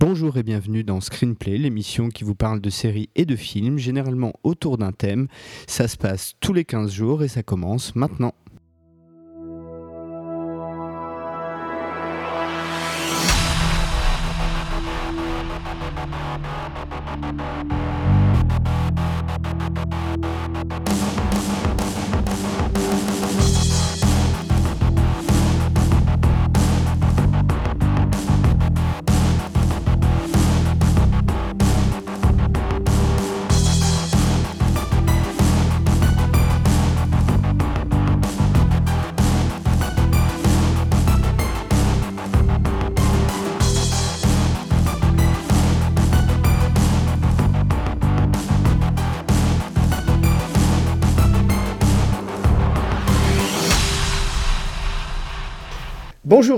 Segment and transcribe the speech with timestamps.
[0.00, 4.32] Bonjour et bienvenue dans Screenplay, l'émission qui vous parle de séries et de films, généralement
[4.44, 5.28] autour d'un thème.
[5.66, 8.32] Ça se passe tous les 15 jours et ça commence maintenant.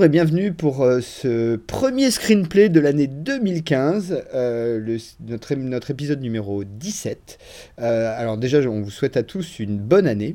[0.02, 7.38] Et bienvenue pour euh, ce premier screenplay de l'année 2015, euh, notre, épisode numéro 17.
[7.78, 10.34] Euh, alors déjà, on vous souhaite à tous une bonne année.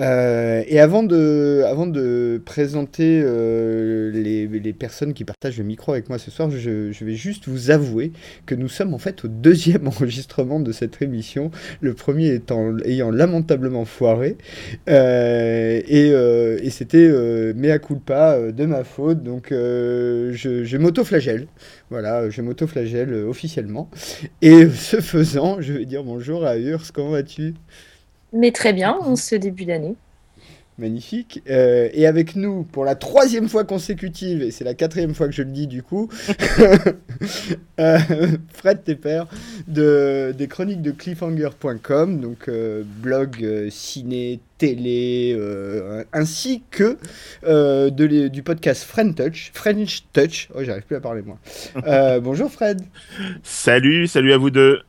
[0.00, 6.08] Euh, et avant de, avant de présenter euh, les, personnes qui partagent le micro avec
[6.08, 8.12] moi ce soir, je, vais juste vous avouer
[8.44, 11.50] que nous sommes en fait au deuxième enregistrement de cette émission,
[11.80, 14.36] le premier étant, ayant lamentablement foiré.
[14.88, 17.08] Euh, et, et c'était
[17.54, 20.32] mea culpa de ma faute, donc je,
[20.64, 21.46] je m'auto-flagelle.
[21.90, 23.88] Voilà, je m'auto-flagelle officiellement.
[24.42, 27.54] Et ce faisant, je vais dire bonjour à Urs, comment vas-tu?
[28.34, 29.96] Mais très bien, en ce début d'année.
[30.76, 31.40] Magnifique.
[31.48, 35.32] Euh, et avec nous, pour la troisième fois consécutive, et c'est la quatrième fois que
[35.32, 36.08] je le dis du coup,
[37.78, 37.98] euh,
[38.52, 39.24] Fred Tepper
[39.68, 46.98] de, des chroniques de cliffhanger.com, donc euh, blog euh, ciné, télé, euh, ainsi que
[47.44, 49.50] de les, du podcast French Touch.
[49.54, 50.48] French Touch.
[50.56, 51.38] Oh, j'arrive plus à parler moi.
[52.18, 52.82] bonjour Fred.
[53.44, 54.80] Salut, salut à vous deux.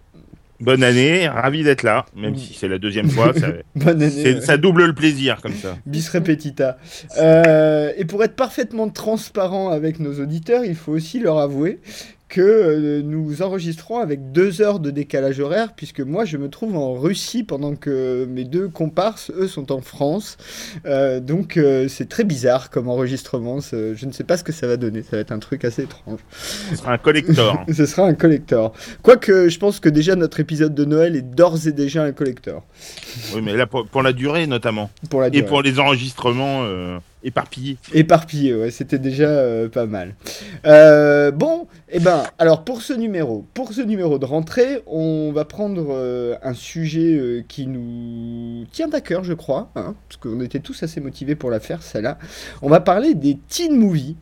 [0.59, 3.33] Bonne année, ravi d'être là, même si c'est la deuxième fois.
[3.33, 4.41] Ça, Bonne année.
[4.41, 5.77] Ça double le plaisir comme ça.
[5.85, 6.77] Bis repetita.
[7.17, 11.79] Euh, et pour être parfaitement transparent avec nos auditeurs, il faut aussi leur avouer
[12.27, 16.75] que euh, nous enregistrons avec deux heures de décalage horaire, puisque moi je me trouve
[16.75, 20.37] en Russie pendant que mes deux comparses, eux, sont en France.
[20.85, 23.59] Euh, donc euh, c'est très bizarre comme enregistrement.
[23.61, 25.03] Je ne sais pas ce que ça va donner.
[25.03, 26.19] Ça va être un truc assez étrange.
[26.31, 27.63] Ce sera un collector.
[27.73, 28.73] Ce sera un collector.
[29.01, 32.63] Quoique je pense que déjà notre épisode de Noël est d'ores et déjà un collector.
[33.33, 34.89] Oui, mais là pour, pour la durée notamment.
[35.09, 35.43] Pour la durée.
[35.43, 36.63] Et pour les enregistrements.
[36.63, 37.77] Euh éparpillé.
[37.93, 40.15] Éparpillé, ouais, c'était déjà euh, pas mal.
[40.65, 45.31] Euh, bon, et eh ben, alors pour ce numéro, pour ce numéro de rentrée, on
[45.33, 50.39] va prendre euh, un sujet qui nous tient à cœur, je crois, hein, parce qu'on
[50.41, 52.17] était tous assez motivés pour la faire, celle-là.
[52.61, 54.15] On va parler des teen movies.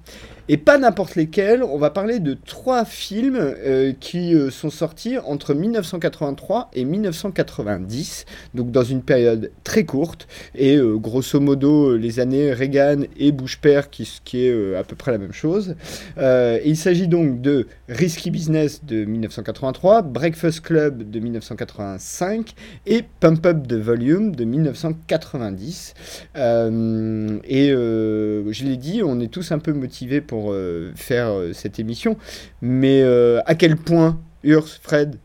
[0.49, 5.17] Et pas n'importe lesquels, on va parler de trois films euh, qui euh, sont sortis
[5.17, 12.19] entre 1983 et 1990, donc dans une période très courte, et euh, grosso modo les
[12.19, 15.75] années Reagan et Bush père, qui, qui est à peu près la même chose.
[16.17, 22.53] il s'agit donc de Risky Business de 1983, Breakfast Club de 1985
[22.85, 25.93] et Pump Up the Volume de 1990.
[26.35, 31.53] et je l'ai dit, on est tous un peu motivés pour pour euh, faire euh,
[31.53, 32.17] cette émission.
[32.63, 35.19] Mais euh, à quel point, Urs, Fred?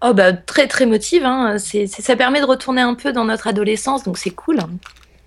[0.00, 1.58] Oh bah très très motive, hein.
[1.58, 4.56] c'est, ça permet de retourner un peu dans notre adolescence, donc c'est cool.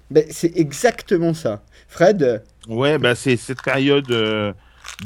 [0.09, 1.61] Ben, c'est exactement ça.
[1.87, 2.41] Fred?
[2.67, 4.11] Ouais, bah c'est cette période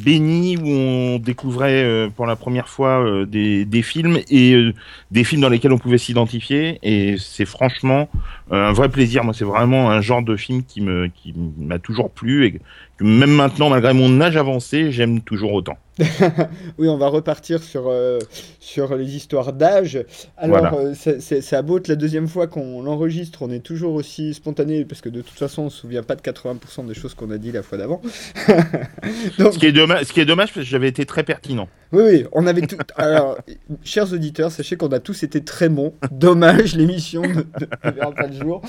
[0.03, 4.73] béni où on découvrait euh, pour la première fois euh, des, des, films et euh,
[5.11, 8.09] des films dans lesquels on pouvait s'identifier et c'est franchement
[8.51, 12.11] un vrai plaisir moi c'est vraiment un genre de film qui me qui m'a toujours
[12.11, 12.61] plu et
[12.97, 15.77] que même maintenant malgré mon âge avancé j'aime toujours autant
[16.77, 18.19] oui, on va repartir sur, euh,
[18.59, 20.03] sur les histoires d'âge.
[20.37, 20.73] Alors, voilà.
[20.75, 25.09] euh, c'est à la deuxième fois qu'on l'enregistre, on est toujours aussi spontané, parce que
[25.09, 27.51] de toute façon, on ne se souvient pas de 80% des choses qu'on a dit
[27.51, 28.01] la fois d'avant.
[28.05, 31.67] ce, qui est dommage, ce qui est dommage, parce que j'avais été très pertinent.
[31.93, 32.77] Oui, oui, on avait tout.
[32.95, 33.37] Alors,
[33.83, 35.93] chers auditeurs, sachez qu'on a tous été très bons.
[36.11, 38.61] Dommage, l'émission ne, ne pas le jour.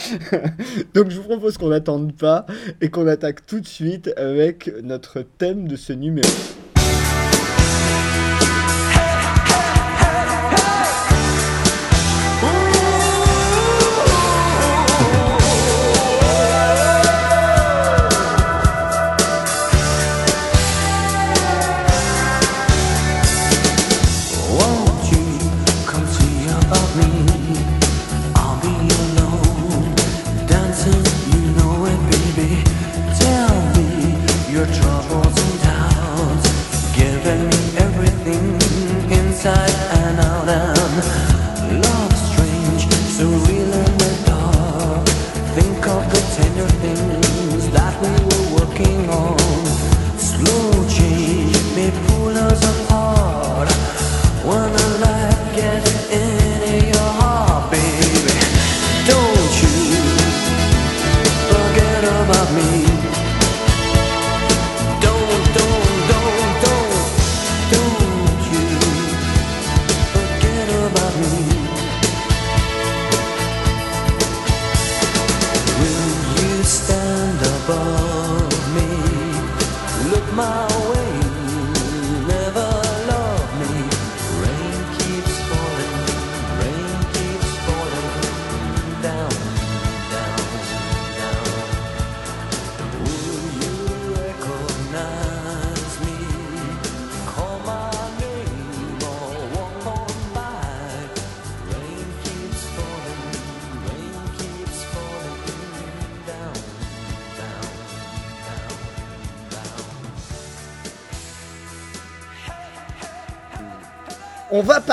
[0.94, 2.46] Donc, je vous propose qu'on n'attende pas
[2.80, 6.28] et qu'on attaque tout de suite avec notre thème de ce numéro.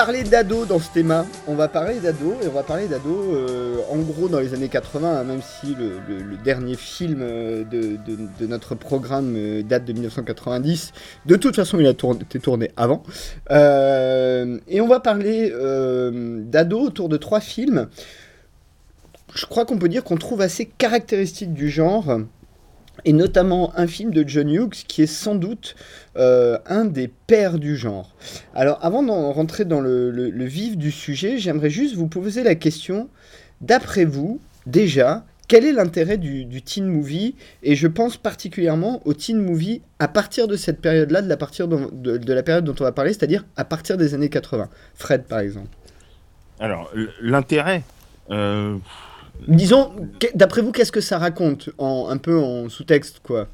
[0.06, 1.24] Parler d'ado dans ce thème.
[1.48, 4.68] On va parler d'ado et on va parler d'ado euh, en gros dans les années
[4.68, 10.92] 80, hein, même si le, dernier film euh, de, notre programme euh, date de 1990.
[11.26, 13.02] De toute façon, il a été tourné avant.
[13.50, 15.52] et on va parler
[16.44, 17.88] d'ado autour de trois films.
[19.34, 22.20] Je crois qu'on peut dire qu'on trouve assez caractéristiques du genre
[23.04, 25.76] et notamment un film de John Hughes qui est sans doute
[26.16, 28.14] euh, un des pères du genre.
[28.54, 33.08] Alors avant d'en rentrer dans le, vif du sujet, j'aimerais juste vous poser la question,
[33.60, 37.36] d'après vous, déjà, quel est l'intérêt du, teen movie?
[37.62, 41.36] Et je pense particulièrement au teen movie à partir de cette période-là, de, la
[42.18, 44.68] de, la période dont on va parler, c'est-à-dire à partir des années 80.
[44.94, 45.68] Fred, par exemple.
[46.58, 46.90] Alors,
[47.20, 47.82] l'intérêt,
[48.30, 48.76] euh,
[49.48, 49.92] Disons,
[50.34, 53.48] d'après vous, qu'est-ce que ça raconte en, Un peu en sous-texte, quoi?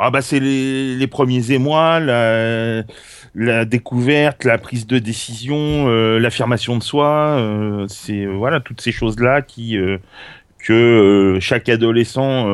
[0.00, 6.84] Ah bah c'est les, premiers émois, la, découverte, la prise de décision, euh, l'affirmation de
[6.84, 9.76] soi, euh, c'est euh, voilà toutes ces choses là qui
[10.64, 12.46] que chaque adolescent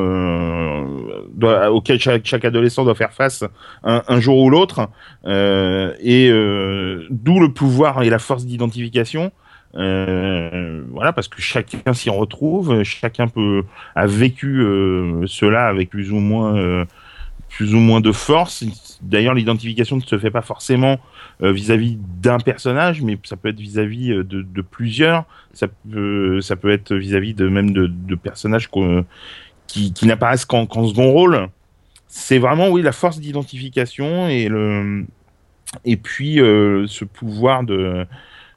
[1.34, 3.44] doit, auquel chaque, adolescent doit faire face
[3.82, 4.88] un, jour ou l'autre
[5.26, 6.30] et
[7.10, 9.32] d'où le pouvoir et la force d'identification
[9.76, 16.12] euh, voilà, parce que chacun s'y retrouve, chacun peut a vécu euh, cela avec plus
[16.12, 16.84] ou moins euh,
[17.48, 18.64] plus ou moins de force.
[19.02, 20.98] D'ailleurs, l'identification ne se fait pas forcément
[21.40, 25.24] vis-à-vis d'un personnage, mais ça peut être vis-à-vis de, plusieurs.
[25.52, 28.68] Ça peut ça peut être vis-à-vis de même de, personnages
[29.68, 31.48] qui, qui n'apparaissent qu'en second rôle.
[32.08, 35.04] C'est vraiment oui la force d'identification et le
[35.84, 38.04] et puis ce pouvoir de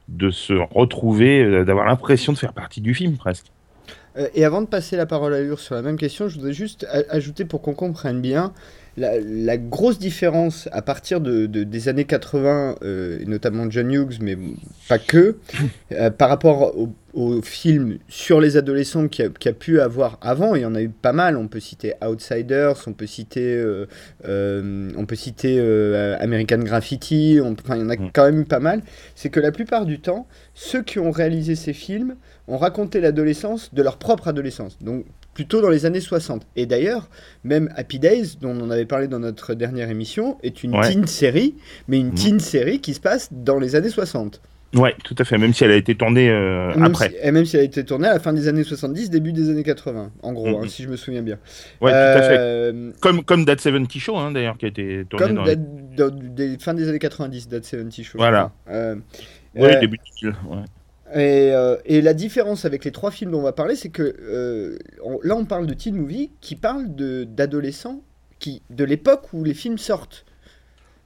[0.08, 3.46] de se retrouver, euh, d'avoir l'impression de faire partie du film presque.
[4.16, 6.52] Euh, et avant de passer la parole à Ur sur la même question, je voudrais
[6.52, 8.52] juste ajouter pour qu'on comprenne bien
[8.98, 14.36] la, grosse différence à partir de, des années 80, euh, notamment John Hughes, mais
[14.88, 15.36] pas que,
[15.92, 16.88] euh, par rapport au,
[17.42, 20.88] film sur les adolescents qui a, a, pu avoir avant, il y en a eu
[20.88, 21.36] pas mal.
[21.36, 23.86] On peut citer Outsiders, on peut citer, euh,
[24.96, 25.58] on peut citer
[26.20, 28.10] American Graffiti, enfin, il y en a mm.
[28.12, 28.82] quand même eu pas mal.
[29.16, 32.14] C'est que la plupart du temps, ceux qui ont réalisé ces films
[32.46, 34.78] ont raconté l'adolescence de leur propre adolescence.
[34.80, 35.04] Donc
[35.38, 36.48] plutôt dans les années 60.
[36.56, 37.08] Et d'ailleurs,
[37.44, 41.54] même Happy Days, dont on avait parlé dans notre dernière émission, est une teen série,
[41.86, 42.14] mais une mmh.
[42.14, 44.40] teen série qui se passe dans les années 60.
[44.74, 47.14] Ouais, tout à fait, même si elle a été tournée euh, après.
[47.22, 49.48] et même si elle a été tournée à la fin des années 70, début des
[49.48, 50.64] années 80, en gros, mmh.
[50.64, 51.38] hein, si je me souviens bien.
[51.80, 52.36] Ouais, tout à fait.
[52.36, 55.44] Euh, comme, comme That 70 Show, hein, d'ailleurs, qui a été tourné comme
[55.96, 58.18] dans, des fin des années 90, That 70 Show.
[58.18, 58.50] Voilà.
[58.68, 58.96] Euh,
[59.54, 60.30] oui, début de...
[60.30, 60.64] ouais.
[61.16, 64.78] Euh, et, la différence avec les trois films dont on va parler, c'est que euh,
[65.22, 68.00] là, on parle de teen movie qui parle d'adolescents
[68.38, 70.24] qui de l'époque où les films sortent.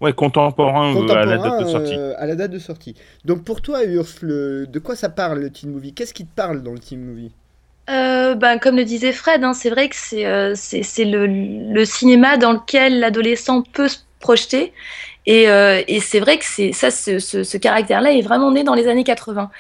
[0.01, 1.95] Ouais, contemporain, euh, à la date de sortie.
[1.95, 2.95] à la date de sortie.
[3.25, 5.93] Donc pour toi, Urs, de quoi ça parle le teen movie?
[5.93, 7.31] Qu'est-ce qui te parle dans le teen movie?
[7.87, 12.99] Ben, comme le disait Fred, hein, c'est vrai que c'est le, le, cinéma dans lequel
[12.99, 14.73] l'adolescent peut se projeter.
[15.27, 18.89] Et, et c'est vrai que ça, ce, ce, ce caractère-là est vraiment né dans les
[18.89, 19.51] années 80.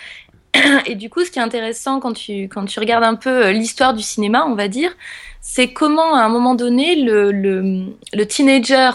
[0.86, 3.52] Et du coup, ce qui est intéressant quand tu, quand tu regardes un peu euh,
[3.52, 4.94] l'histoire du cinéma, on va dire,
[5.40, 8.90] c'est comment à un moment donné, le, le, le teenager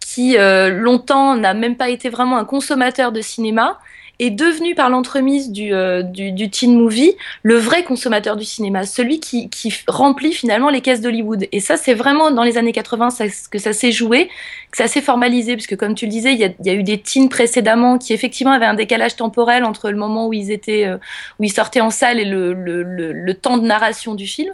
[0.00, 3.78] qui euh, longtemps n'a même pas été vraiment un consommateur de cinéma
[4.18, 8.84] est devenu par l'entremise du, euh, du, du, teen movie le vrai consommateur du cinéma,
[8.86, 11.46] celui qui, qui remplit finalement les caisses d'Hollywood.
[11.52, 14.28] Et ça, c'est vraiment dans les années 80 ça, que ça s'est joué,
[14.70, 16.82] que ça s'est formalisé, puisque comme tu le disais, il y a, y a, eu
[16.82, 20.86] des teens précédemment qui effectivement avaient un décalage temporel entre le moment où ils étaient,
[20.86, 20.96] euh,
[21.38, 24.52] où ils sortaient en salle et le, le, le, le temps de narration du film.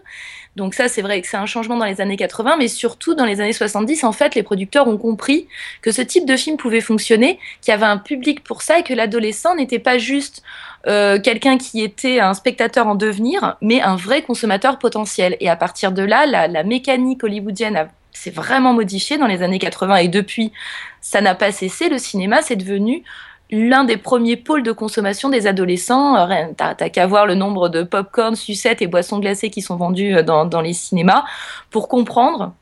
[0.57, 3.25] Donc ça, c'est vrai que c'est un changement dans les années 80, mais surtout dans
[3.25, 5.49] les années 70, en fait, les producteurs ont compris
[5.81, 8.83] que ce type de film pouvait fonctionner, qu'il y avait un public pour ça et
[8.83, 10.43] que l'adolescent n'était pas juste
[10.87, 15.37] euh, quelqu'un qui était un spectateur en devenir, mais un vrai consommateur potentiel.
[15.41, 19.59] Et à partir de là, la, la mécanique hollywoodienne s'est vraiment modifiée dans les années
[19.59, 20.53] 80 et depuis,
[21.01, 21.89] ça n'a pas cessé.
[21.89, 23.05] Le cinéma, c'est devenu
[23.53, 26.17] l'un des premiers pôles de consommation des adolescents.
[26.17, 30.17] Euh, t'as qu'à voir le nombre de pop-corn, sucettes et boissons glacées qui sont vendus
[30.17, 31.25] euh, dans, dans les cinémas
[31.71, 32.55] pour comprendre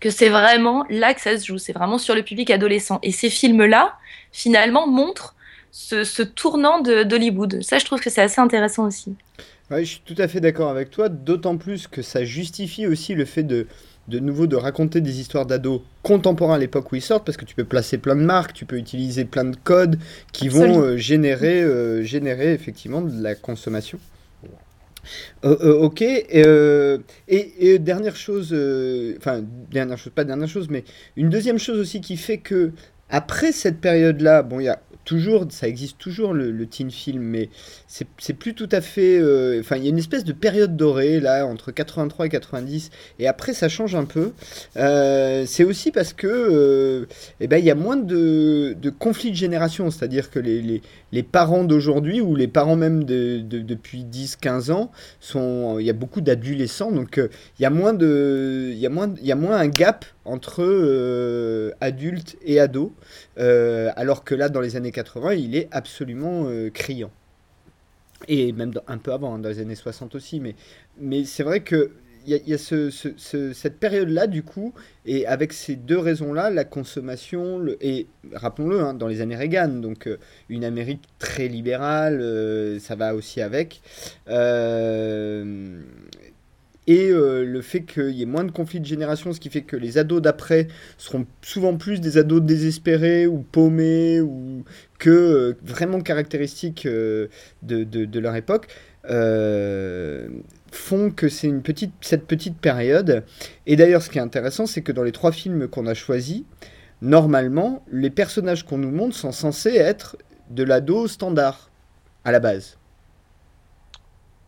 [0.00, 2.98] que c'est vraiment là que ça se joue, c'est vraiment sur le public adolescent.
[3.02, 3.94] Et ces films-là,
[4.32, 5.34] finalement, montrent
[5.70, 7.62] ce, ce tournant d'Hollywood.
[7.62, 9.14] Ça, je trouve que c'est assez intéressant aussi.
[9.70, 13.14] Ouais, je suis tout à fait d'accord avec toi, d'autant plus que ça justifie aussi
[13.14, 13.66] le fait de,
[14.08, 17.44] de nouveau de raconter des histoires d'ados contemporains à l'époque où ils sortent, parce que
[17.44, 19.98] tu peux placer plein de marques, tu peux utiliser plein de codes
[20.32, 23.98] qui vont euh, générer, euh, générer effectivement de la consommation.
[25.44, 26.44] Euh, ok, et,
[27.28, 28.52] et, dernière chose,
[29.18, 30.82] enfin dernière chose, pas dernière chose, mais
[31.16, 32.72] une deuxième chose aussi qui fait que
[33.08, 37.22] après cette période-là, bon, il y a toujours, ça existe toujours le, le teen film,
[37.22, 37.48] mais
[37.86, 39.18] c'est plus tout à fait.
[39.60, 42.90] Enfin, euh, il y a une espèce de période dorée là entre 83 et 90,
[43.20, 44.32] et après ça change un peu.
[44.76, 47.06] Euh, c'est aussi parce que, euh,
[47.40, 50.82] eh ben, il y a moins de, conflits de génération, c'est-à-dire que les,
[51.22, 55.94] parents d'aujourd'hui ou les parents même de, de, depuis 10-15 ans sont, il y a
[55.94, 59.36] beaucoup d'adolescents, donc il y a moins de, il y a moins, il y a
[59.36, 62.90] moins un gap entre euh, adultes et ados,
[63.38, 67.10] euh, alors que là, dans les années 80, il est absolument euh, criant.
[68.28, 70.54] Et même un peu avant, hein, dans les années 60 aussi, mais,
[70.98, 71.92] mais c'est vrai que
[72.28, 78.08] il y a, cette période-là, du coup, et avec ces deux raisons-là, la consommation, et
[78.32, 80.08] rappelons-le, hein, dans les années Reagan, donc
[80.48, 83.80] une Amérique très libérale, ça va aussi avec.
[86.86, 89.62] Et euh, le fait qu'il y ait moins de conflits de génération, ce qui fait
[89.62, 94.64] que les ados d'après seront souvent plus des ados désespérés ou paumés ou
[94.98, 97.28] que euh, vraiment caractéristiques euh,
[97.62, 98.68] de, de, leur époque,
[100.72, 103.24] font que c'est une petite, cette petite période.
[103.66, 106.42] Et d'ailleurs, ce qui est intéressant, c'est que dans les trois films qu'on a choisis,
[107.02, 110.16] normalement, les personnages qu'on nous montre sont censés être
[110.50, 111.70] de l'ado standard
[112.24, 112.78] à la base.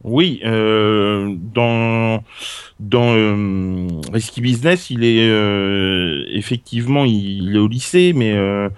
[0.05, 2.23] Oui, euh, dans
[2.79, 8.69] dans euh, Risky Business, il est euh, effectivement il, est au lycée, mais euh,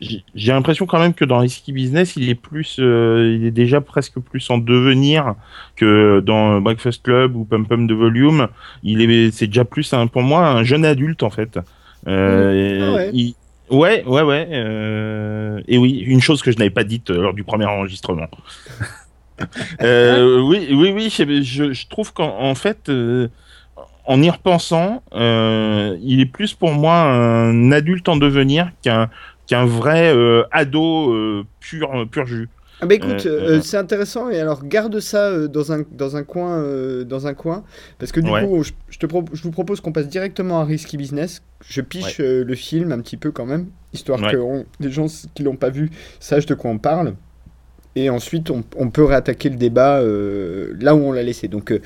[0.00, 3.80] j'ai l'impression quand même que dans Risky Business, il est plus, euh, il est déjà
[3.80, 5.34] presque plus en devenir
[5.74, 8.46] que dans Breakfast Club ou Pum Pum de Volume.
[8.84, 11.58] Il est, c'est déjà plus un, pour moi un jeune adulte en fait.
[12.06, 13.10] Euh, ah ouais.
[13.12, 13.34] Il,
[13.70, 14.48] Ouais, ouais, ouais.
[14.50, 15.60] Euh...
[15.68, 18.28] Et oui, une chose que je n'avais pas dite lors du premier enregistrement.
[19.82, 21.10] euh, oui, oui, oui.
[21.10, 23.28] Je, je trouve qu'en fait, euh,
[24.06, 29.10] en y repensant, euh, il est plus pour moi un adulte en devenir qu'un
[29.46, 30.14] qu'un vrai
[30.50, 32.48] ado pur pur jus.
[32.80, 36.62] Ah bah écoute, euh, c'est intéressant et alors garde ça dans un dans un coin
[37.04, 37.64] dans un coin
[37.98, 38.44] parce que du ouais.
[38.44, 41.42] coup je, je te je vous propose qu'on passe directement à Risky Business.
[41.68, 42.44] Je piche ouais.
[42.44, 44.32] le film un petit peu quand même histoire ouais.
[44.32, 45.90] que on, les gens qui l'ont pas vu
[46.20, 47.14] sachent de quoi on parle
[47.96, 51.48] et ensuite on, on peut réattaquer le débat euh, là où on l'a laissé.
[51.48, 51.80] Donc, euh,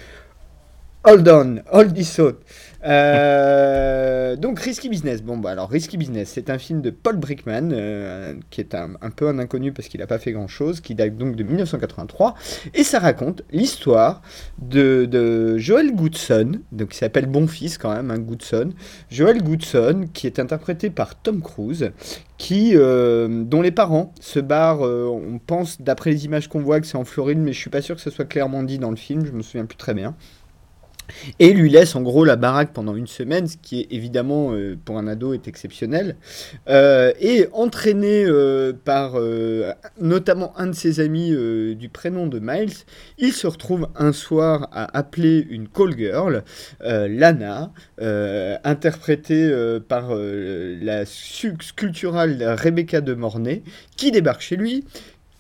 [1.05, 2.37] hold on, hold this thought.
[2.85, 5.23] Euh, donc Risky Business.
[5.23, 8.91] Bon bah alors Risky Business, c'est un film de Paul Brickman euh, qui est un,
[9.15, 12.35] peu un inconnu parce qu'il n'a pas fait grand chose, qui date donc de 1983
[12.75, 14.23] et ça raconte l'histoire
[14.59, 18.71] de, Joel Goodson, donc qui s'appelle Bon Fils quand même, un hein, Goodson.
[19.11, 21.93] Joel Goodson qui est interprété par Tom Cruise,
[22.51, 24.83] euh, dont les parents se barrent.
[24.83, 27.83] On pense d'après les images qu'on voit que c'est en Floride, mais je suis pas
[27.83, 29.25] sûr que ce soit clairement dit dans le film.
[29.25, 30.17] Je me souviens plus très bien
[31.39, 34.77] et lui laisse en gros la baraque pendant une semaine, ce qui est évidemment euh,
[34.85, 36.17] pour un ado est exceptionnel.
[36.69, 39.15] Euh, et entraîné euh, par
[40.01, 41.31] notamment un de ses amis
[41.77, 42.73] du prénom de Miles,
[43.19, 46.45] il se retrouve un soir à appeler une call girl,
[46.81, 47.73] Lana,
[48.65, 53.63] interprétée par la sculpturale Rebecca de Mornay,
[53.97, 54.85] qui débarque chez lui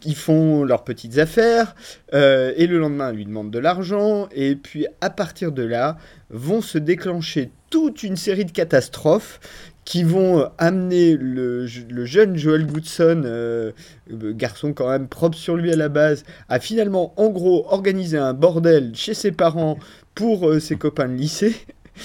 [0.04, 1.74] ils font leurs petites affaires,
[2.14, 5.96] euh, et le lendemain, lui demandent de l'argent, et puis à partir de là,
[6.30, 9.40] vont se déclencher toute une série de catastrophes
[9.84, 13.72] qui vont amener le, jeune Joel Goodson, euh,
[14.10, 18.32] garçon quand même propre sur lui à la base, à finalement, en gros, organiser un
[18.32, 19.78] bordel chez ses parents
[20.14, 21.56] pour euh, ses copains de lycée.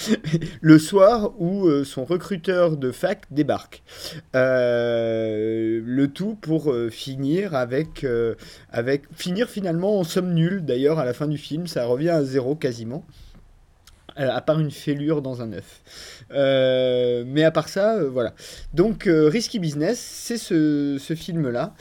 [0.60, 3.82] le soir où euh, son recruteur de fac débarque.
[4.34, 8.06] le tout pour finir avec,
[8.70, 10.64] avec finir finalement en somme nulle.
[10.64, 13.04] D'ailleurs, à la fin du film, ça revient à zéro quasiment.
[14.18, 15.82] Euh, à part une fêlure dans un œuf.
[16.32, 18.34] Euh, mais à part ça, euh, voilà.
[18.74, 21.74] Donc, Risky Business, c'est ce, film-là.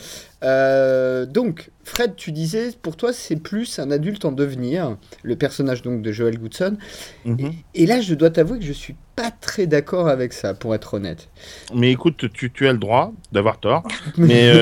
[1.33, 6.03] donc, Fred, tu disais, pour toi, c'est plus un adulte en devenir, le personnage donc
[6.03, 6.77] de Joel Goodson.
[7.25, 7.53] Mhm.
[7.73, 10.93] et, là, je dois t'avouer que je suis pas très d'accord avec ça, pour être
[10.93, 11.29] honnête.
[11.73, 13.81] Mais écoute, tu, tu as le droit d'avoir tort.
[14.17, 14.53] mais,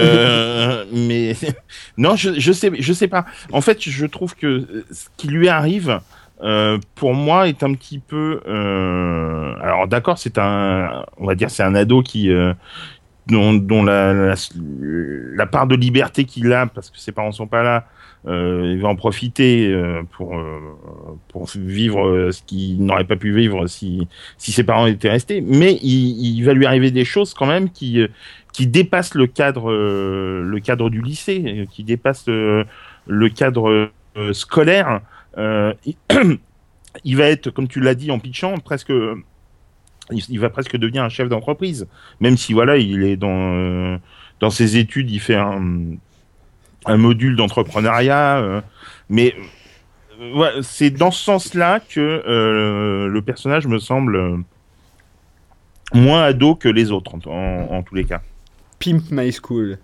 [0.93, 1.35] mais
[1.97, 3.25] non, je, je sais, je sais pas.
[3.51, 5.99] En fait, je trouve que ce qui lui arrive,
[6.43, 11.49] euh, pour moi est un petit peu euh, alors d'accord c'est un on va dire
[11.49, 12.53] c'est un ado qui euh,
[13.27, 14.35] dont, la,
[15.45, 17.87] part de liberté qu'il a parce que ses parents sont pas là
[18.27, 19.73] il va en profiter
[20.09, 20.35] pour
[21.55, 25.41] vivre ce qu'il n'aurait pas pu vivre si ses parents étaient restés.
[25.41, 28.03] Mais il, il va lui arriver des choses quand même qui
[28.51, 33.89] qui dépassent le cadre le cadre du lycée qui dépassent le cadre
[34.33, 35.01] scolaire
[37.03, 38.93] il va être, comme tu l'as dit en pitchant, presque
[40.11, 41.87] il va presque devenir un chef d'entreprise,
[42.19, 43.97] même si voilà, il est dans euh,
[44.39, 45.97] dans ses études, il fait un,
[46.87, 48.61] module d'entrepreneuriat, euh,
[49.09, 49.35] mais
[50.61, 52.21] c'est dans ce sens-là que
[53.09, 54.43] le personnage me semble
[55.93, 58.21] moins ado que les autres en tous les cas.
[58.79, 59.79] Pimp My School.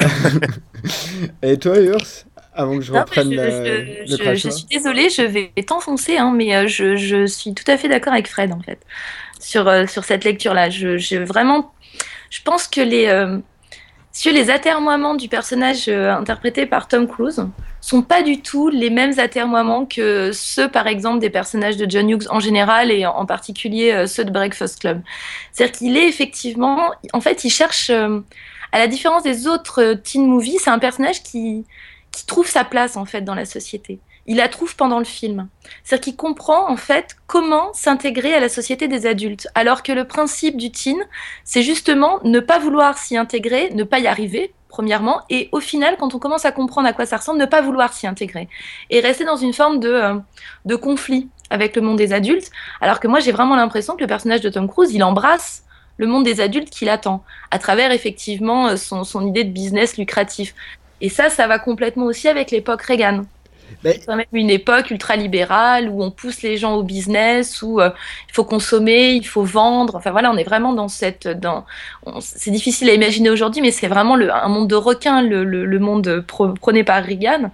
[1.42, 2.26] Et toi, Urs?
[2.54, 6.66] Avant que je reprenne je, le je, suis désolée, je vais t'enfoncer, hein, mais euh,
[6.66, 8.78] je, je, suis tout à fait d'accord avec Fred, en fait,
[9.40, 10.68] sur, euh, sur cette lecture-là.
[10.68, 11.72] Je, vraiment,
[12.28, 13.38] je pense que les, euh,
[14.12, 17.46] sur les atermoiements du personnage interprété par Tom Cruise
[17.80, 22.10] sont pas du tout les mêmes atermoiements que ceux, par exemple, des personnages de John
[22.10, 25.00] Hughes en général et en particulier ceux de Breakfast Club.
[25.52, 30.58] C'est-à-dire qu'il est effectivement, en fait, il cherche, à la différence des autres teen movies,
[30.62, 31.64] c'est un personnage qui
[32.12, 34.00] qui trouve sa place en fait dans la société.
[34.26, 35.48] Il la trouve pendant le film.
[35.82, 39.48] C'est-à-dire qu'il comprend en fait comment s'intégrer à la société des adultes.
[39.54, 41.02] Alors que le principe du teen,
[41.44, 45.96] c'est justement ne pas vouloir s'y intégrer, ne pas y arriver, premièrement, et au final,
[45.98, 48.48] quand on commence à comprendre à quoi ça ressemble, ne pas vouloir s'y intégrer.
[48.90, 50.14] Et rester dans une forme de, euh,
[50.64, 52.50] de conflit avec le monde des adultes.
[52.80, 55.64] Alors que moi, j'ai vraiment l'impression que le personnage de Tom Cruise, il embrasse
[55.98, 59.98] le monde des adultes qui l'attend, à travers effectivement euh, son, son idée de business
[59.98, 60.54] lucratif.
[61.02, 63.24] Et ça, ça va complètement aussi avec l'époque Reagan.
[63.82, 67.90] C'est quand même une époque ultra-libérale où on pousse les gens au business, où euh,
[68.28, 69.96] il faut consommer, il faut vendre.
[69.96, 71.26] Enfin voilà, on est vraiment dans cette.
[71.26, 71.64] Dans,
[72.20, 75.78] c'est difficile à imaginer aujourd'hui, mais c'est vraiment le, un monde de requins, le, le,
[75.80, 77.50] monde prôné par Reagan.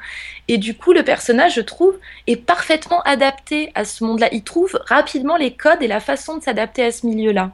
[0.48, 1.94] Et du coup, le personnage, je trouve,
[2.26, 4.28] est parfaitement adapté à ce monde-là.
[4.32, 7.52] Il trouve rapidement les codes et la façon de s'adapter à ce milieu-là.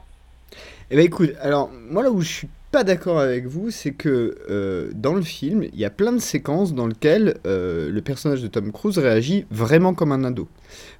[0.91, 4.35] Eh bien écoute, alors moi là où je suis pas d'accord avec vous, c'est que
[4.49, 8.41] euh, dans le film, il y a plein de séquences dans lesquelles euh, le personnage
[8.41, 10.49] de Tom Cruise réagit vraiment comme un ado.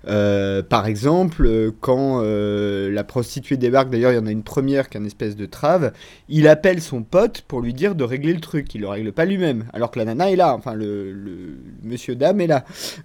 [0.07, 4.95] Euh, par exemple, quand la prostituée débarque, d'ailleurs il y en a une première qui
[4.95, 5.91] est une espèce de trave,
[6.29, 9.25] il appelle son pote pour lui dire de régler le truc, il le règle pas
[9.25, 12.63] lui-même, alors que la nana est là, enfin le, le monsieur dame est là.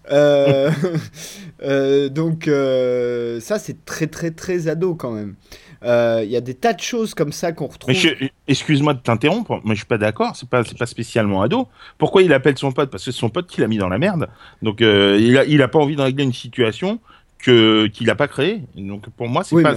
[2.10, 5.34] donc ça c'est très très très ado quand même.
[5.82, 7.94] Il y a des tas de choses comme ça qu'on retrouve
[8.50, 10.34] excuse-moi de t'interrompre, mais je suis pas d'accord.
[10.34, 11.68] C'est pas, pas spécialement ado.
[11.98, 12.90] Pourquoi il appelle son pote?
[12.90, 14.28] Parce que c'est son pote qui l'a mis dans la merde.
[14.60, 16.98] Donc euh, il a, il a pas envie de régler une situation
[17.38, 18.62] que qu'il a pas créée.
[18.76, 19.74] Donc pour moi, c'est pas,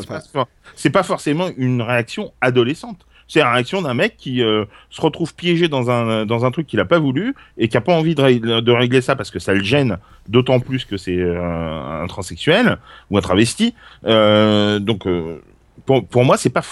[0.75, 3.05] c'est pas, forcément une réaction adolescente.
[3.27, 6.67] C'est la réaction d'un mec qui euh, se retrouve piégé dans un dans un truc
[6.67, 9.39] qu'il a pas voulu et qui a pas envie de, de régler ça parce que
[9.39, 9.97] ça le gêne.
[10.27, 12.79] D'autant plus que c'est euh, un transsexuel
[13.11, 13.75] ou un travesti.
[14.03, 15.07] donc
[15.85, 16.63] pour, pour moi, c'est pas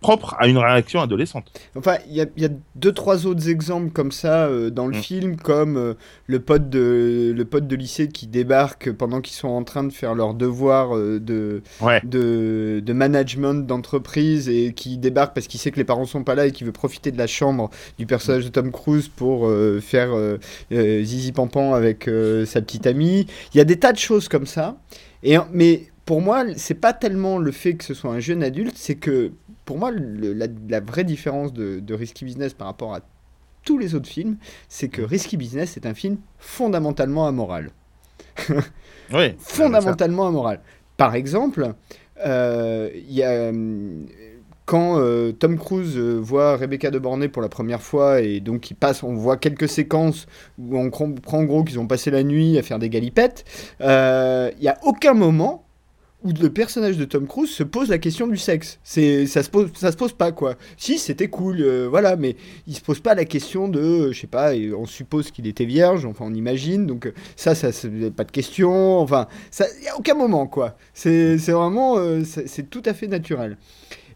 [0.00, 1.46] propre à une réaction adolescente.
[1.76, 5.02] Enfin, il y, y, a deux, trois autres exemples comme ça euh, dans le mm.
[5.02, 5.94] film, comme euh,
[6.26, 9.92] le, pote de, le pote de lycée qui débarque pendant qu'ils sont en train de
[9.92, 11.62] faire leur devoir euh, de,
[12.04, 16.34] de, de, management d'entreprise et qui débarque parce qu'il sait que les parents sont pas
[16.34, 20.10] là et qui veut profiter de la chambre du personnage de Tom Cruise pour faire
[20.70, 22.08] zizi pampan avec
[22.46, 23.26] sa petite amie.
[23.54, 24.76] Il y a des tas de choses comme ça.
[25.22, 28.76] Et, mais pour moi, c'est pas tellement le fait que ce soit un jeune adulte,
[28.76, 29.32] c'est que
[29.64, 33.00] pour moi, la, vraie différence de, Risky Business par rapport à
[33.64, 34.36] tous les autres films,
[34.68, 37.70] c'est que Risky Business est un film fondamentalement amoral.
[39.12, 39.34] oui.
[39.38, 40.60] fondamentalement amoral.
[40.96, 41.74] Par exemple,
[42.26, 43.52] euh, y a
[44.66, 48.70] quand euh, Tom Cruise euh, voit Rebecca de Bornay pour la première fois et donc
[48.70, 50.26] il passe, on voit quelques séquences
[50.58, 53.44] où on comprend en gros qu'ils ont passé la nuit à faire des galipettes,
[53.80, 55.64] il n'y a aucun moment
[56.22, 58.78] où le personnage de Tom Cruise se pose la question du sexe.
[58.82, 60.56] C'est ça se pose ça se pose pas quoi.
[60.76, 64.52] Si c'était cool voilà mais il se pose pas la question de je sais pas
[64.76, 68.98] on suppose qu'il était vierge enfin on imagine donc ça ça c'est pas de question
[68.98, 70.76] enfin ça y a aucun moment quoi.
[70.94, 73.56] C'est vraiment c'est tout à fait naturel.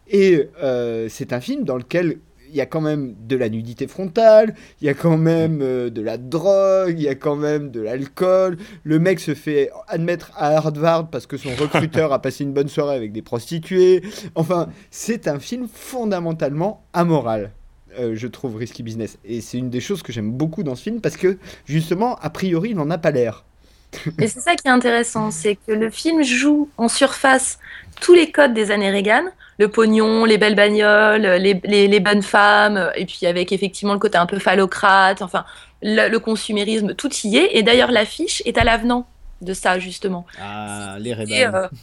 [0.07, 2.19] Et euh, c'est un film dans lequel
[2.55, 5.89] il y a quand même de la nudité frontale, il y a quand même euh,
[5.89, 8.55] de la drogue, il y a quand même de l'alcool.
[8.85, 12.69] Le mec se fait admettre à Harvard parce que son recruteur a passé une bonne
[12.69, 14.03] soirée avec des prostituées.
[14.35, 17.51] Enfin, c'est un film fondamentalement amoral.
[17.99, 19.17] Euh, je trouve Risky Business.
[19.25, 22.29] Et c'est une des choses que j'aime beaucoup dans ce film parce que, justement, a
[22.29, 23.43] priori, il n'en a pas l'air.
[24.17, 27.59] Et c'est ça qui est intéressant, c'est que le film joue en surface
[27.99, 29.25] tous les codes des années Reagan,
[29.57, 34.17] le pognon, les belles bagnoles, les, les, bonnes femmes, et puis avec effectivement le côté
[34.17, 35.45] un peu phallocrate, enfin
[35.81, 37.57] le, consumérisme, tout y est.
[37.57, 39.07] Et d'ailleurs l'affiche est à l'avenant
[39.41, 40.25] de ça justement.
[40.41, 41.69] Ah, les Reagan.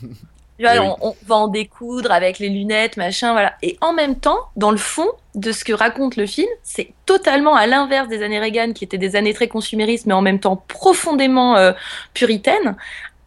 [0.58, 3.54] Eh on, va en découdre avec les lunettes, machin, voilà.
[3.62, 7.56] Et en même temps, dans le fond de ce que raconte le film, c'est totalement
[7.56, 10.62] à l'inverse des années Reagan, qui étaient des années très consuméristes, mais en même temps
[10.68, 11.72] profondément euh,
[12.14, 12.76] puritaines.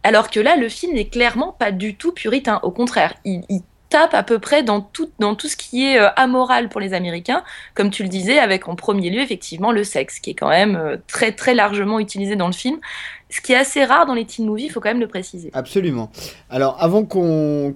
[0.02, 2.60] Alors que là, le film n'est clairement pas du tout puritain.
[2.62, 3.42] Au contraire, il,
[4.02, 7.42] à peu près dans tout, dans tout ce qui est euh, amoral pour les Américains,
[7.74, 10.76] comme tu le disais, avec en premier lieu effectivement le sexe, qui est quand même
[10.76, 12.78] euh, très très largement utilisé dans le film
[13.28, 15.50] ce qui est assez rare dans les teen movies, il faut quand même le préciser.
[15.52, 16.10] Absolument.
[16.48, 17.74] Alors, avant qu'on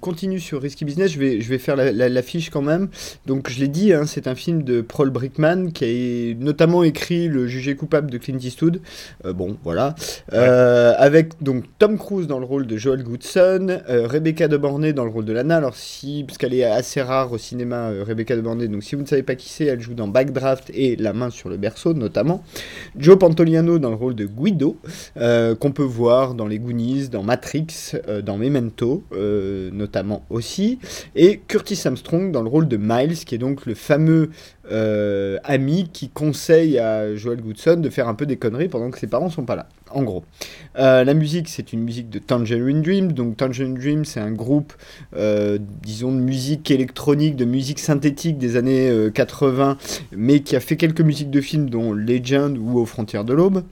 [0.00, 2.88] continue sur Risky Business, je vais, je vais faire l'affiche la, quand même.
[3.26, 7.28] Donc, je l'ai dit, hein, c'est un film de Paul Brickman qui a notamment écrit
[7.28, 8.80] Le jugé coupable de Clint Eastwood.
[9.26, 9.94] Euh, bon, voilà.
[10.32, 14.94] Euh, avec donc Tom Cruise dans le rôle de Joel Goodson, euh, Rebecca de Bornay
[14.94, 15.58] dans le rôle de Lana.
[15.58, 18.68] Alors, si, parce qu'elle est assez rare au cinéma, Rebecca de Bornay.
[18.68, 21.28] Donc, si vous ne savez pas qui c'est, elle joue dans Backdraft et La main
[21.28, 22.42] sur le berceau, notamment.
[22.96, 24.53] Joe Pantoliano dans le rôle de Guido
[25.16, 27.66] euh, qu'on peut voir dans les Goonies, dans Matrix,
[28.08, 30.78] euh, dans Memento euh, notamment aussi,
[31.14, 34.30] et Curtis Armstrong dans le rôle de Miles, qui est donc le fameux
[35.44, 39.06] ami qui conseille à Joel Goodson de faire un peu des conneries pendant que ses
[39.06, 39.68] parents sont pas là.
[39.90, 40.24] En gros,
[40.74, 43.12] la musique c'est une musique de Tangerine Dream.
[43.12, 44.72] Donc Tangerine Dream c'est un groupe,
[45.82, 49.76] disons de musique électronique, de musique synthétique des années 80,
[50.16, 53.62] mais qui a fait quelques musiques de films dont Legend ou Aux frontières de l'aube.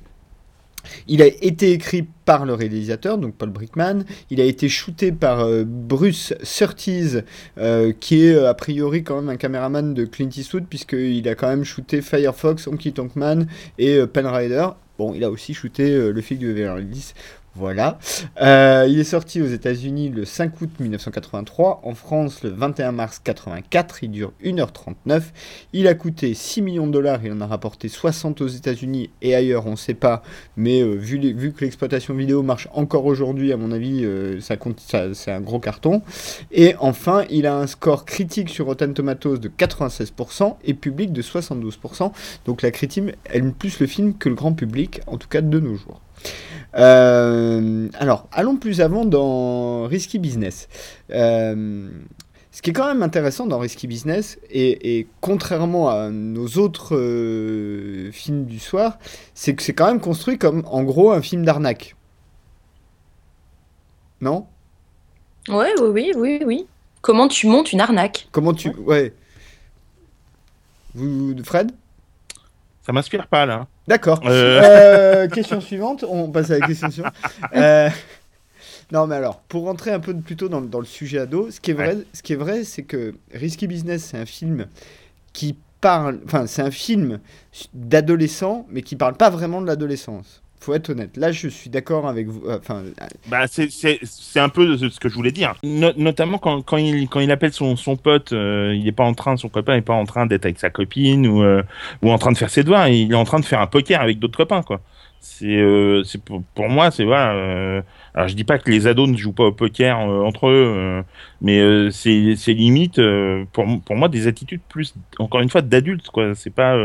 [1.09, 4.05] Il a été écrit par le réalisateur, donc Paul Brickman.
[4.31, 7.23] Il a été shooté par euh, Bruce Surtees,
[7.59, 11.35] euh, qui est euh, a priori quand même un caméraman de Clint Eastwood, puisqu'il a
[11.35, 13.47] quand même shooté Firefox, Honky Tonk Man
[13.79, 14.67] et Pen Rider.
[14.99, 17.13] Bon, il a aussi shooté le film de Beverly
[17.55, 17.99] voilà.
[18.41, 23.21] Euh, il est sorti aux États-Unis le 5 août 1983, en France le 21 mars
[23.23, 24.05] 84.
[24.05, 25.23] Il dure 1h39.
[25.75, 27.21] Il a coûté 6 millions de dollars.
[27.25, 30.23] Il en a rapporté 60 aux États-Unis et ailleurs, on ne sait pas.
[30.57, 34.57] Mais euh, vu, que l'exploitation vidéo marche encore aujourd'hui, à mon avis, euh, ça
[35.13, 36.01] c'est un gros carton.
[36.53, 41.21] Et enfin, il a un score critique sur Rotten Tomatoes de 96% et public de
[41.21, 42.13] 72%.
[42.47, 45.61] Donc la critique aime plus le film que le grand public, en tout cas de
[45.61, 46.01] nos jours.
[46.75, 50.69] Euh, alors, allons plus avant dans Risky Business.
[51.11, 51.91] Euh,
[52.51, 58.11] ce qui est quand même intéressant dans Risky Business, et, contrairement à nos autres euh,
[58.13, 58.99] films du soir,
[59.35, 61.97] c'est que c'est quand même construit comme, en gros, un film d'arnaque.
[64.21, 64.47] Non?
[65.49, 66.67] Ouais, oui, oui, oui, oui.
[67.01, 68.29] Comment tu montes une arnaque?
[68.33, 68.69] Comment tu...
[68.69, 69.13] Ouais.
[70.95, 71.73] Vous, Fred?
[72.83, 73.67] Ça m'inspire pas, là.
[73.89, 74.21] D'accord.
[74.25, 74.61] Euh.
[74.63, 76.05] Euh, question suivante.
[76.09, 77.15] On passe à la question suivante.
[77.55, 77.89] Euh,
[78.93, 81.71] non, mais alors, pour rentrer un peu plus tôt dans, le sujet ado, ce qui
[81.71, 84.67] est vrai, ce qui est vrai, c'est que Risky Business, c'est un film
[85.33, 87.19] qui parle, enfin, c'est un film
[87.75, 91.17] d'adolescent, mais qui parle pas vraiment de l'adolescence faut être honnête.
[91.17, 92.47] Là, je suis d'accord avec vous.
[92.47, 92.83] Euh, enfin,
[93.29, 95.55] bah, c'est un peu ce que je voulais dire.
[95.63, 99.15] notamment quand, quand, il, quand il appelle son, son pote, euh, il n'est pas en
[99.15, 101.63] train, son copain n'est pas en train d'être avec sa copine ou, euh,
[102.03, 102.89] ou en train de faire ses doigts.
[102.89, 104.81] Il est en train de faire un poker avec d'autres copains, quoi
[105.25, 107.81] c'est euh, pour, pour, moi c'est voilà euh,
[108.13, 110.75] alors je dis pas que les ados ne jouent pas au poker euh, entre eux
[110.77, 111.03] euh,
[111.41, 113.01] mais euh, c'est c'est limite
[113.53, 116.35] pour pour moi des attitudes plus encore une fois d'adultes quoi.
[116.35, 116.77] C'est pas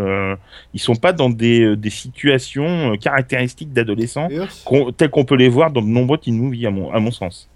[0.76, 4.30] ils sont pas dans des des situations caractéristiques d'adolescents
[4.98, 7.50] telles qu'on peut les voir dans de nombreux teen movies à mon à mon sens.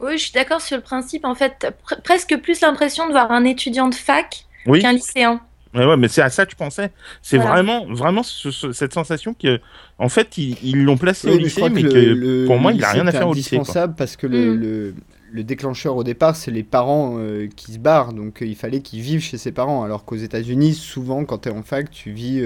[0.00, 1.24] Oui je suis d'accord sur le principe.
[1.24, 5.40] En fait presque plus l'impression de voir un étudiant de fac qu'un lycéen
[5.74, 6.90] Ouais, ouais, mais c'est à ça que tu pensais.
[7.22, 9.58] C'est vraiment, vraiment cette sensation que,
[9.98, 13.12] en fait, ils l'ont placé au lycée, mais que, pour moi, il n'a rien à
[13.12, 13.50] faire au lycée.
[13.50, 14.60] C'est indispensable parce que le, mm.
[14.60, 14.94] le,
[15.32, 19.00] le déclencheur au départ, c'est les parents euh, qui se barrent, donc il fallait qu'ils
[19.00, 19.82] vivent chez ses parents.
[19.82, 22.42] Alors qu'aux États-Unis, souvent, quand tu es en fac, tu vis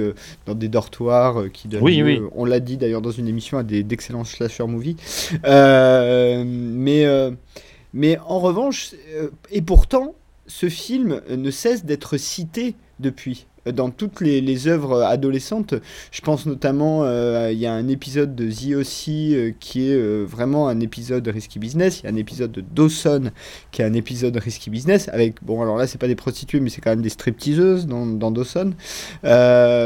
[0.47, 1.83] dans des dortoirs qui donnent.
[1.83, 2.21] Oui, oui.
[2.37, 4.97] On l'a dit d'ailleurs dans une émission à d'excellents slasher movies.
[5.45, 7.07] mais,
[7.93, 8.93] mais en revanche,
[9.51, 10.15] et pourtant,
[10.47, 15.75] ce film ne cesse d'être cité depuis dans toutes les, œuvres adolescentes.
[16.11, 19.95] Je pense notamment, euh, il y a un épisode de The aussi euh, qui est
[19.95, 22.01] euh, vraiment un épisode Risky Business.
[22.01, 23.31] Il y a un épisode de Dawson
[23.71, 26.71] qui est un épisode Risky Business avec, bon alors là c'est pas des prostituées mais
[26.71, 28.73] c'est quand même des stripteaseuses dans, dans Dawson.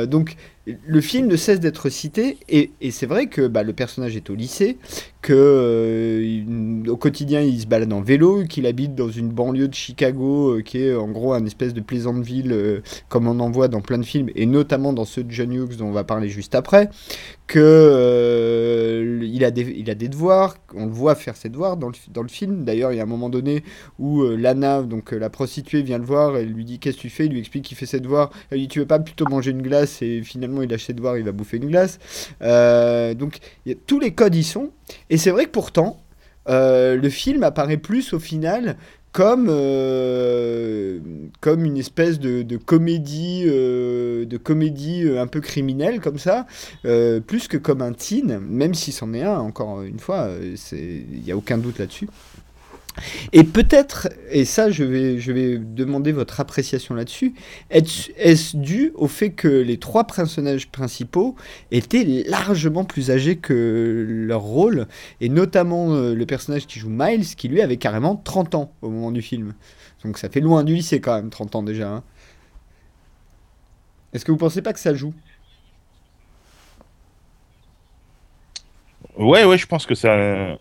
[0.09, 4.29] donc le film ne cesse d'être cité et, c'est vrai que bah, le personnage est
[4.29, 4.79] au lycée,
[5.23, 9.75] que euh, au quotidien il se balade en vélo, qu'il habite dans une banlieue de
[9.75, 13.51] Chicago euh, qui est en gros un espèce de plaisante ville euh, comme on en
[13.51, 16.05] voit dans plein de films et notamment dans ceux de John Hughes dont on va
[16.05, 16.91] parler juste après,
[17.51, 21.89] que il a des il a des devoirs, on le voit faire ses devoirs dans
[21.89, 22.65] le, dans le film.
[22.65, 23.65] D'ailleurs il y a un moment donné
[23.99, 27.27] où Lana donc la prostituée vient le voir, elle lui dit qu'est-ce que tu fais,
[27.27, 29.51] il lui explique qu'il fait ses devoirs, elle lui dit tu veux pas plutôt manger
[29.51, 30.01] une glace?
[30.03, 31.99] Et finalement il a ses devoirs, il va bouffer une glace.
[33.17, 33.39] donc
[33.87, 34.71] tous les codes y sont.
[35.09, 36.01] Et c'est vrai que pourtant,
[36.49, 38.77] euh, le film apparaît plus au final
[39.13, 41.01] comme, euh,
[41.41, 46.47] comme une espèce de, comédie, euh, de comédie un peu criminelle comme ça,
[46.83, 50.29] plus que comme un teen, même si c'en est un, encore une fois,
[50.73, 52.09] il n'y a aucun doute là-dessus.
[53.33, 57.35] Et peut-être, et ça je vais, je vais demander votre appréciation là-dessus,
[57.71, 61.37] est-ce dû au fait que les trois personnages principaux
[61.71, 64.87] étaient largement plus âgés que leur rôle,
[65.21, 68.91] et notamment euh, le personnage qui joue Miles, qui lui avait carrément 30 ans au
[68.91, 69.55] moment du film.
[70.05, 71.91] Donc ça fait loin du lycée quand même, 30 ans déjà.
[71.91, 72.03] Hein.
[74.13, 75.15] Est-ce que vous pensez pas que ça joue?
[79.17, 80.59] Ouais, ouais, je pense que ça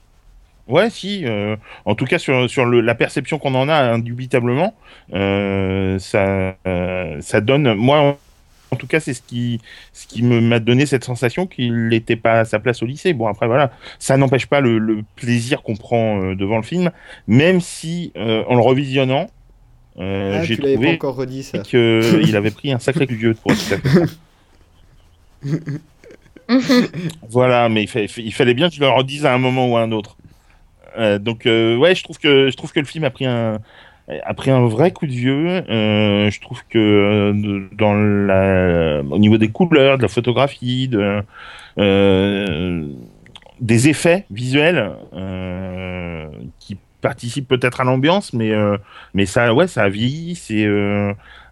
[0.70, 1.26] Ouais, si.
[1.26, 1.56] Euh,
[1.86, 4.76] en tout cas, sur, sur le, la perception qu'on en a, indubitablement,
[5.14, 7.74] euh, ça, euh, ça donne.
[7.74, 8.18] Moi,
[8.72, 9.60] en, tout cas, c'est ce qui,
[9.94, 13.14] ce qui m'a donné cette sensation qu'il n'était pas à sa place au lycée.
[13.14, 16.92] Bon, après, voilà, ça n'empêche pas le, le plaisir qu'on prend euh, devant le film,
[17.28, 19.28] même si, euh, en le revisionnant,
[20.00, 21.58] ah, j'ai trouvé encore redit ça.
[21.60, 23.52] qu'il avait pris un sacré vieux pour
[27.30, 29.82] voilà, mais il, il, fallait bien que je le redise à un moment ou à
[29.82, 30.16] un autre.
[31.00, 33.60] Euh, donc euh, ouais, je trouve que je trouve que le film a pris un
[34.24, 35.64] a pris un vrai coup de vieux.
[35.70, 41.24] Euh, je trouve que dans la, au niveau des couleurs, de la photographie, de,
[43.62, 44.92] des effets visuels
[46.60, 48.52] qui participent peut-être à l'ambiance, mais
[49.14, 50.34] mais ça, ouais, ça a vieilli.
[50.34, 50.68] C'est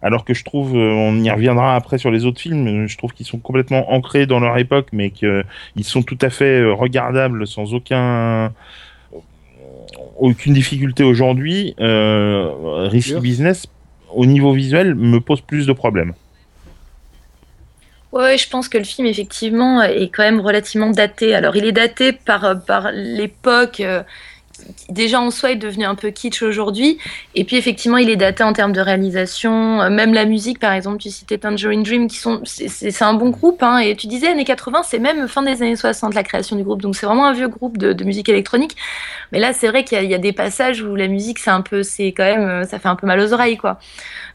[0.02, 2.88] alors que je trouve, on y reviendra après sur les autres films.
[2.88, 5.44] Je trouve qu'ils sont complètement ancrés dans leur époque, mais qu'ils
[5.82, 8.52] sont tout à fait regardables sans aucun
[10.18, 11.74] aucune difficulté aujourd'hui.
[11.80, 13.66] Euh, Risky Business,
[14.14, 16.14] au niveau visuel, me pose plus de problèmes.
[18.10, 21.34] Ouais, je pense que le film, effectivement, est quand même relativement daté.
[21.34, 23.82] Alors, il est daté par, par l'époque.
[24.88, 26.98] Déjà en soi est devenu un peu kitsch aujourd'hui.
[27.34, 29.80] Et puis effectivement, il est daté en termes de réalisation.
[29.82, 33.30] Euh, même la musique, par exemple, tu citais Tangerine Dream, qui sont, c'est un bon
[33.30, 33.62] groupe.
[33.62, 33.78] Hein.
[33.78, 36.82] et tu disais années 80, c'est même fin des années 60 la création du groupe.
[36.82, 38.76] Donc c'est vraiment un vieux groupe de, musique électronique.
[39.32, 41.82] Mais là, c'est vrai qu'il y, a des passages où la musique, c'est un peu,
[41.82, 43.78] c'est quand même, euh, ça fait un peu mal aux oreilles, quoi.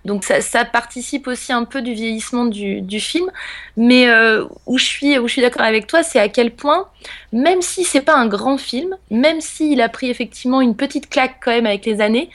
[0.05, 3.31] Donc ça, ça, participe aussi un peu du vieillissement du, du film.
[3.77, 6.87] Mais euh, où je suis, où je suis d'accord avec toi, c'est à quel point,
[7.31, 11.37] même si c'est pas un grand film, même s'il a pris effectivement une petite claque
[11.41, 12.29] quand même avec les années,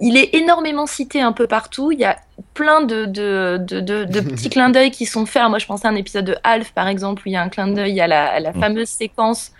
[0.00, 1.92] il est énormément cité un peu partout.
[1.92, 2.18] Il y a
[2.54, 5.48] plein de, de, de, de, petits clins d'œil qui sont faits.
[5.48, 7.48] Moi, je pensais à un épisode de Alf, par exemple, où il y a un
[7.48, 8.60] clin d'œil à la, à la mm.
[8.60, 9.52] fameuse séquence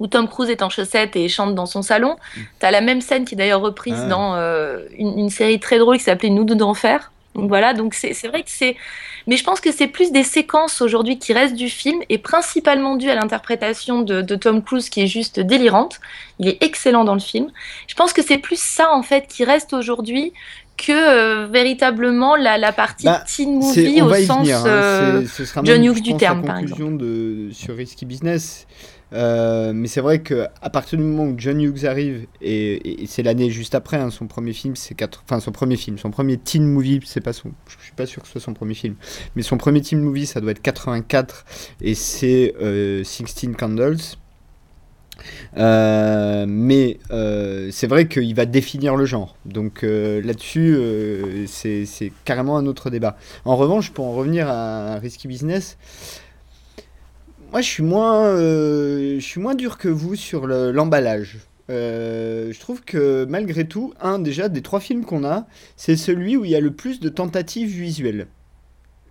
[0.00, 2.16] où Tom Cruise est en chaussettes et chante dans son salon.
[2.36, 2.40] Mm.
[2.60, 4.08] Tu as la même scène qui est d'ailleurs reprise ah.
[4.08, 7.12] dans euh, une, série très drôle qui s'appelait Nous deux d'enfer.
[7.34, 8.76] Donc voilà, donc c'est vrai que c'est...
[9.26, 12.96] Mais je pense que c'est plus des séquences aujourd'hui qui restent du film et principalement
[12.96, 16.00] dû à l'interprétation de, Tom Cruise qui est juste délirante.
[16.38, 17.50] Il est excellent dans le film.
[17.88, 20.32] Je pense que c'est plus ça en fait qui reste aujourd'hui
[20.76, 24.64] que euh, véritablement la, la partie bah, teen movie au sens hein.
[24.66, 25.22] euh,
[25.64, 26.98] John Hughes du terme, par exemple.
[26.98, 28.66] De, sur Risky Business,
[29.12, 33.22] euh, mais c'est vrai que à partir du moment où John Hughes arrive et, c'est
[33.22, 36.64] l'année juste après hein, son premier film c'est enfin son premier film son premier teen
[36.64, 38.96] movie c'est pas son je suis pas sûr que ce soit son premier film
[39.36, 41.44] mais son premier teen movie ça doit être 84
[41.82, 43.96] et c'est euh, 16 Candles
[45.56, 49.36] euh, mais euh, c'est vrai qu'il va définir le genre.
[49.46, 50.78] Donc là-dessus,
[51.46, 53.16] c'est carrément un autre débat.
[53.44, 55.78] En revanche, pour en revenir à Risky Business,
[57.52, 61.38] moi, je suis moins, euh, je suis moins dur que vous sur l'emballage.
[61.70, 66.36] euh, je trouve que malgré tout, un déjà des trois films qu'on a, c'est celui
[66.36, 68.28] où il y a le plus de tentatives visuelles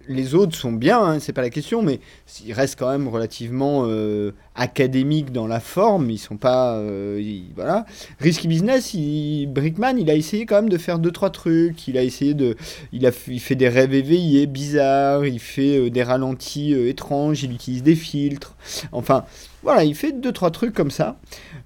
[0.08, 2.00] les autres sont bien, hein, c'est pas la question, mais
[2.46, 6.10] ils restent quand même relativement euh, académiques dans la forme.
[6.10, 7.86] Ils sont pas, euh, voilà.
[8.20, 11.88] Risky Business, il, Brickman, il a essayé quand même de faire deux trois trucs.
[11.88, 12.56] Il a essayé de,
[12.92, 15.26] il a, il fait des rêves éveillés bizarres.
[15.26, 17.44] Il fait euh, des ralentis étranges.
[17.44, 18.56] Il utilise des filtres.
[18.92, 19.26] Enfin,
[19.64, 21.18] voilà, il fait deux trois trucs comme ça.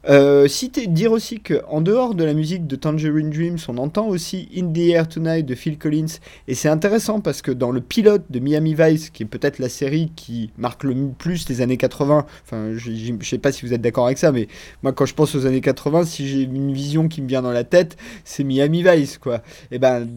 [0.07, 4.47] Euh, citer, dire aussi qu'en dehors de la musique de Tangerine Dreams, on entend aussi
[4.55, 6.19] In the Air Tonight de Phil Collins.
[6.47, 9.67] Et c'est intéressant parce que dans le pilote de Miami Vice, qui est peut-être la
[9.67, 13.73] série qui marque le plus les années 80, enfin, je, je sais pas si vous
[13.73, 14.47] êtes d'accord avec ça, mais
[14.83, 17.51] moi, quand je pense aux années 80, si j'ai une vision qui me vient dans
[17.51, 19.41] la tête, c'est Miami Vice, quoi.
[19.71, 20.07] Et ben,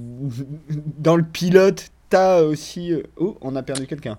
[0.98, 2.92] dans le pilote, t'as aussi.
[2.92, 4.18] Euh, oh, on a perdu quelqu'un.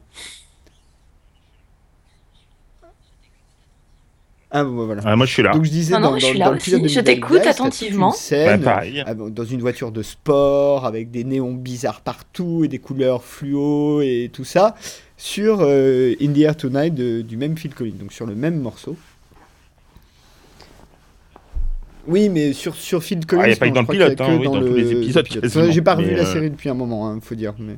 [4.55, 5.01] Ah, bon, voilà.
[5.03, 5.51] Ah, moi, je suis là.
[5.51, 6.87] Donc, je disais, non, non, dans, je suis là aussi.
[6.87, 8.11] Je t'écoute attentivement.
[8.11, 9.03] Scène, ouais, pareil.
[9.03, 14.01] Ah, dans une voiture de sport, avec des néons bizarres partout et des couleurs fluo
[14.01, 14.75] et tout ça,
[15.17, 18.59] sur euh, In the Air Tonight de, du même Phil Collins, donc sur le même
[18.59, 18.95] morceau.
[22.05, 23.41] Oui, mais sur, sur Phil Collins.
[23.43, 24.91] Ah, il n'y a pas eu dans le pilote, hein, oui, dans, dans tous les
[24.91, 25.27] épisodes.
[25.71, 27.55] J'ai pas revu la euh, série depuis un moment, il hein, faut dire.
[27.57, 27.77] Mais...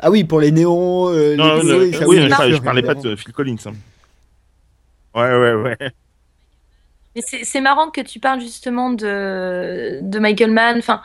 [0.00, 1.08] Ah oui, pour les néons.
[1.10, 3.54] Euh, non, les non, oui, je, je parlais pas de Phil Collins.
[3.66, 3.74] Hein.
[5.14, 5.76] Ouais, ouais, ouais.
[7.16, 10.78] Mais c'est marrant que tu parles justement de, de Michael Mann.
[10.78, 11.02] Enfin,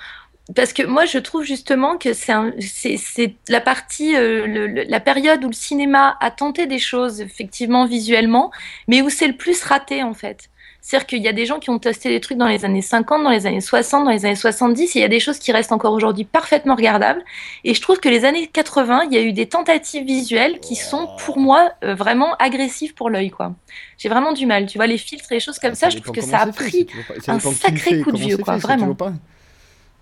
[0.55, 5.53] parce que moi, je trouve justement que c'est la partie, euh, la période où le
[5.53, 8.51] cinéma a tenté des choses, effectivement, visuellement,
[8.87, 10.49] mais où c'est le plus raté, en fait.
[10.85, 13.23] C'est-à-dire qu'il y a des gens qui ont testé des trucs dans les années 50,
[13.23, 15.51] dans les années 60, dans les années 70, et il y a des choses qui
[15.51, 17.23] restent encore aujourd'hui parfaitement regardables.
[17.63, 20.75] Et je trouve que les années 80, il y a eu des tentatives visuelles qui
[20.75, 23.55] sont, pour moi, euh, vraiment agressives pour l'œil, quoi.
[23.97, 24.67] J'ai vraiment du mal.
[24.67, 26.85] Tu vois, les filtres et les choses comme ça, je trouve que ça a pris
[27.25, 28.95] un sacré coup de vieux, quoi, vraiment.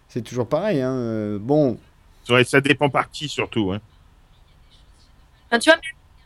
[0.09, 0.91] C'est toujours pareil, hein.
[0.91, 1.77] Euh, bon.
[2.43, 3.79] Ça dépend par qui, surtout, hein.
[5.61, 5.79] tu vois,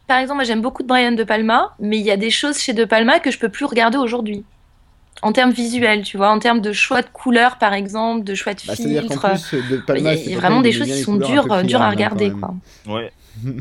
[0.07, 2.57] par exemple, moi j'aime beaucoup de Brian De Palma, mais il y a des choses
[2.59, 4.45] chez De Palma que je peux plus regarder aujourd'hui.
[5.21, 8.53] En termes visuels, tu vois, en termes de choix de couleurs, par exemple, de choix
[8.53, 8.85] de bah, filtres.
[9.95, 12.31] Il y a, vraiment des choses qui sont dures, dures à regarder.
[12.31, 12.53] Quoi.
[12.85, 13.11] Ouais.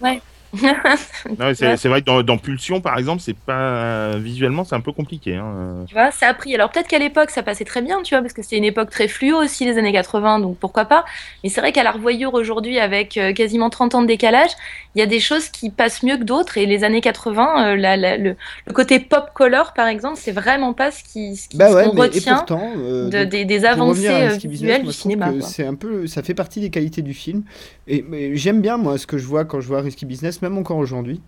[0.00, 0.22] ouais
[1.54, 5.36] c'est vrai que dans, dans, Pulsion, par exemple, c'est pas visuellement, c'est un peu compliqué.
[5.36, 5.84] Hein.
[5.86, 6.54] Tu vois, ça a pris.
[6.54, 8.90] Alors peut-être qu'à l'époque, ça passait très bien, tu vois, parce que c'était une époque
[8.90, 11.04] très fluo aussi, les années 80, donc pourquoi pas.
[11.42, 14.50] Mais c'est vrai qu'à la revoyure aujourd'hui, avec euh, quasiment 30 ans de décalage,
[14.94, 16.58] il y a des choses qui passent mieux que d'autres.
[16.58, 18.34] Et les années 80, euh,
[18.66, 21.92] le, côté pop color, par exemple, c'est vraiment pas ce qui, ce bah ouais, qu'on
[21.92, 25.32] retient euh, de, des, des, avancées visuelles du cinéma.
[25.40, 27.42] C'est un peu, ça fait partie des qualités du film.
[27.86, 28.04] Et
[28.36, 31.20] j'aime bien moi ce que je vois quand je vois Risky Business même encore aujourd'hui.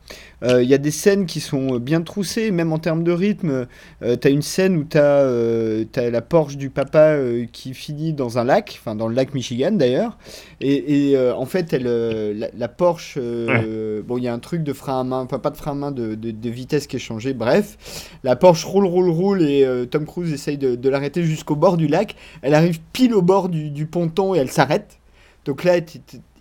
[0.42, 3.66] Il euh, y a des scènes qui sont bien troussées, même en termes de rythme.
[4.02, 7.16] Euh, tu as une scène où tu as, euh, la Porsche du papa
[7.52, 10.18] qui finit dans un lac, enfin dans le lac Michigan d'ailleurs.
[10.60, 15.04] Et, en fait, elle, la, Porsche, bon, il y a un truc de frein à
[15.04, 17.34] main, enfin pas de frein à main, de, de, vitesse qui est changé.
[17.34, 21.86] Bref, la Porsche roule, roule, roule et Tom Cruise essaye de, l'arrêter jusqu'au bord du
[21.86, 22.16] lac.
[22.42, 24.98] Elle arrive pile au bord du, du ponton et elle s'arrête.
[25.44, 25.76] Donc là,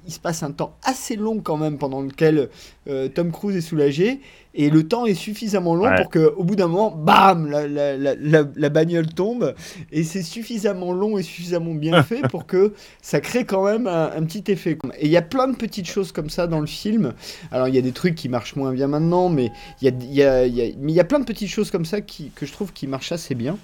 [0.09, 2.49] il se passe un temps assez long quand même pendant lequel
[2.87, 4.21] euh, Tom Cruise est soulagé
[4.55, 7.95] et le temps est suffisamment long pour que au bout d'un moment, bam, la, la,
[7.95, 8.15] la,
[8.55, 9.53] la bagnole tombe
[9.91, 14.23] et c'est suffisamment long et suffisamment bien fait pour que ça crée quand même un,
[14.23, 14.79] petit effet.
[14.97, 17.13] Et il y a plein de petites choses comme ça dans le film.
[17.51, 19.51] Alors il y a des trucs qui marchent moins bien maintenant, mais
[19.83, 21.69] il y a, y a, y a, mais il y a plein de petites choses
[21.69, 23.59] comme ça qui, que je trouve qui marchent assez bien.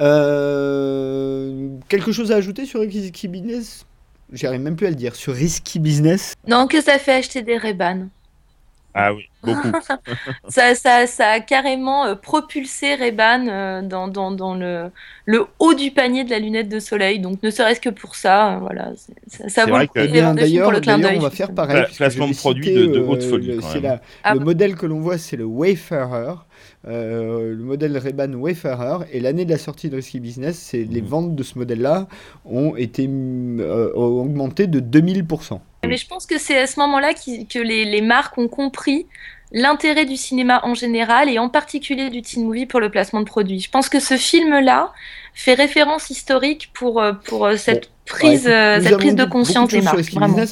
[0.00, 3.86] Euh, quelque chose à ajouter sur Risky Business
[4.32, 5.14] J'arrive même plus à le dire.
[5.14, 8.08] Sur Risky Business Non, que ça fait acheter des Ray-Ban.
[8.94, 9.72] Ah oui, beaucoup.
[10.48, 14.90] ça, ça, ça, a carrément euh, propulsé Ray-Ban euh, dans, dans, dans le,
[15.24, 17.18] le, haut du panier de la lunette de soleil.
[17.18, 18.92] Donc, ne serait-ce que pour ça, euh, voilà,
[19.28, 20.72] ça, ça vaut eh D'ailleurs,
[21.16, 21.84] on va faire pareil.
[21.96, 23.56] Placement de produit de, de, haute folie.
[23.56, 23.60] Le,
[24.24, 26.34] ah le modèle que l'on voit, c'est le Wayfarer.
[26.88, 29.06] Euh, le modèle Ray-Ban Wayfarer.
[29.12, 31.08] Et l'année de la sortie de Risky Business, c'est les mhm.
[31.08, 32.08] ventes de ce modèle-là
[32.44, 35.60] ont été euh, ont augmenté de 2000%.
[35.86, 39.06] Mais je pense que c'est à ce moment-là que les, les, marques ont compris
[39.52, 43.26] l'intérêt du cinéma en général et en particulier du teen movie pour le placement de
[43.26, 43.60] produits.
[43.60, 44.92] Je pense que ce film-là
[45.34, 49.98] fait référence historique pour, euh, pour cette prise, cette prise de conscience des marques.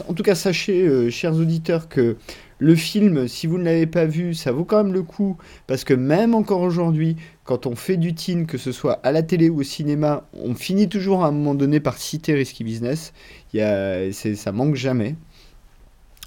[0.09, 2.17] En tout cas, sachez, chers auditeurs, que
[2.61, 5.37] le film, si vous ne l'avez pas vu, ça vaut quand même le coup,
[5.67, 9.23] parce que même encore aujourd'hui, quand on fait du teen, que ce soit à la
[9.23, 13.13] télé ou au cinéma, on finit toujours à un moment donné par citer Risky Business.
[13.55, 15.17] Y a, ça manque jamais.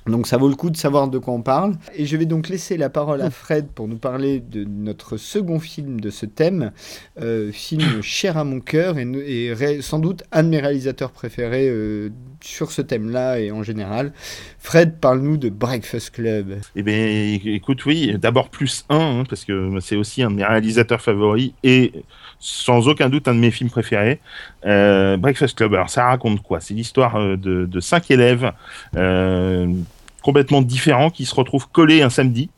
[0.08, 1.76] Donc ça vaut le coup de savoir de quoi on parle.
[1.96, 5.60] Et je vais donc laisser la parole à Fred pour nous parler de notre second
[5.60, 6.72] film de ce thème,
[7.22, 12.10] euh, film cher à mon cœur et, sans doute un de mes réalisateurs préférés euh,
[12.42, 14.14] sur ce thème-là et en général.
[14.60, 16.58] Fred, parle-nous de Breakfast Club.
[16.76, 20.46] Eh bien, écoute, oui, d'abord plus un, hein, parce que c'est aussi un de mes
[20.46, 21.94] réalisateurs favoris et
[22.46, 24.20] sans aucun doute un de mes films préférés.
[24.66, 26.60] Euh, Breakfast Club, alors ça raconte quoi?
[26.60, 28.52] C'est l'histoire de, de, cinq élèves
[30.22, 32.50] complètement différents qui se retrouvent collés un samedi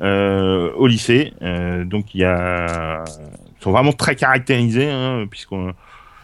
[0.00, 1.34] euh, au lycée.
[1.42, 5.74] Euh, donc il y a, ils sont vraiment très caractérisés hein, puisqu'on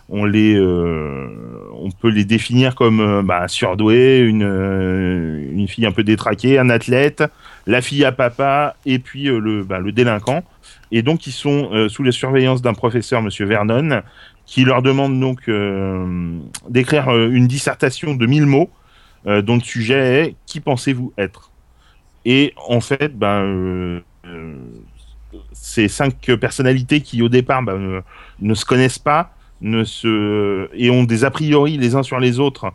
[0.09, 1.29] on les, euh,
[1.75, 7.23] on peut les définir comme bah, surdoués, une, une fille un peu détraquée, un athlète,
[7.67, 10.43] la fille à papa et puis le, bah, le délinquant.
[10.91, 14.03] Et donc ils sont sous la surveillance d'un professeur, Monsieur Vernon,
[14.47, 15.51] qui leur demande donc
[16.69, 18.71] d'écrire une dissertation de 1000 mots
[19.27, 21.51] euh, dont le sujet est qui pensez-vous être?
[22.25, 24.55] Et en fait, ben, euh, euh,
[25.53, 28.03] ces cinq personnalités qui au départ ben,
[28.41, 30.71] ne se connaissent pas ne se...
[30.73, 32.73] et ont des a priori les uns sur les autres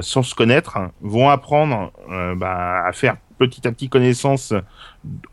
[0.00, 4.52] sans se connaître, vont apprendre ben, à faire petit à petit connaissance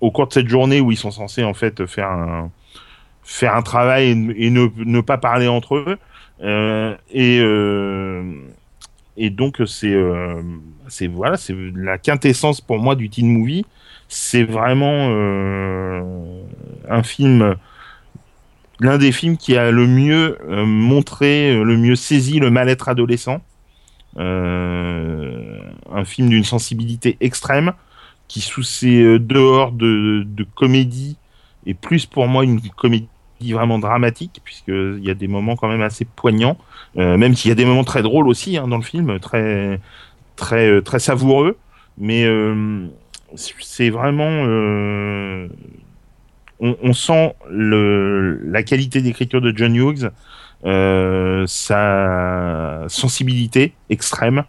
[0.02, 2.52] au cours de cette journée où ils sont censés en fait faire un,
[3.24, 5.98] faire un travail et, ne, pas parler entre eux.
[7.12, 7.42] et,
[9.18, 10.42] et donc c'est euh,
[10.88, 13.66] c'est voilà, c'est la quintessence pour moi du teen movie.
[14.08, 16.02] C'est vraiment euh,
[16.90, 17.56] un film,
[18.80, 23.42] l'un des films qui a le mieux euh, montré, le mieux saisi le mal-être adolescent.
[24.18, 27.74] un film d'une sensibilité extrême
[28.28, 31.18] qui sous ses dehors de, comédie
[31.66, 33.08] est plus pour moi une comédie
[33.52, 36.58] vraiment dramatique, puisqu'il y a des moments quand même assez poignants,
[36.98, 39.82] euh, même s'il y a des moments très drôles aussi hein, dans le film, très,
[40.36, 41.58] très, euh, très savoureux.
[41.98, 42.88] Mais euh,
[43.36, 45.50] c'est vraiment.
[46.60, 50.12] On, sent le, la qualité d'écriture de John Hughes,
[51.46, 54.46] sa sensibilité extrême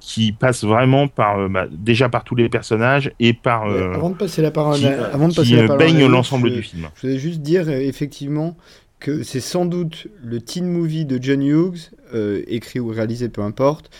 [0.00, 4.42] qui passe vraiment par bah, déjà par tous les personnages et par avant de passer
[4.42, 6.88] la parole avant de passer la parole baigne l'ensemble du film.
[6.96, 8.56] Je voulais juste dire effectivement
[9.00, 13.42] que c'est sans doute le teen movie de John Hughes, euh, écrit ou réalisé, peu
[13.42, 13.90] importe,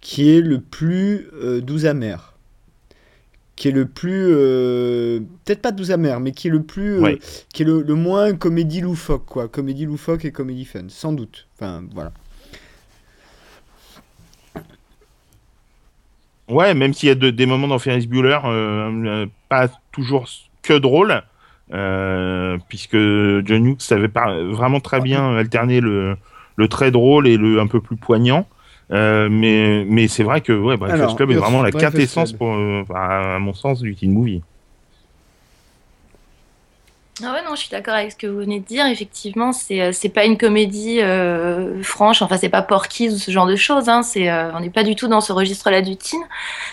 [0.00, 2.34] qui est le plus euh, doux amer.
[3.56, 4.28] Qui est le plus.
[4.30, 7.00] Euh, peut-être pas doux amer, mais qui est le plus.
[7.52, 9.48] qui est le, moins comédie loufoque, quoi.
[9.48, 11.46] Comédie loufoque et comédie fun, sans doute.
[11.56, 12.12] Enfin, voilà.
[16.50, 18.38] Ouais, même s'il y a des moments dans Ferris Bueller,
[19.48, 20.26] pas toujours
[20.62, 21.22] que drôle.
[21.72, 26.16] Euh, puisque John Hughes savait pas, vraiment très bien alterner le,
[26.56, 28.46] le très drôle et le un peu plus poignant.
[28.92, 32.82] Euh, mais mais c'est vrai que ouais, Breakfast Club est vraiment la quintessence pour, euh,
[32.92, 34.42] à mon sens du teen movie.
[37.22, 38.86] Ah non, je suis d'accord avec ce que vous venez de dire.
[38.86, 42.22] Effectivement, c'est euh, c'est pas une comédie euh, franche.
[42.22, 43.88] Enfin, c'est pas Porky's ou ce genre de choses.
[43.88, 44.00] Hein.
[44.16, 46.20] Euh, on n'est pas du tout dans ce registre-là du teen.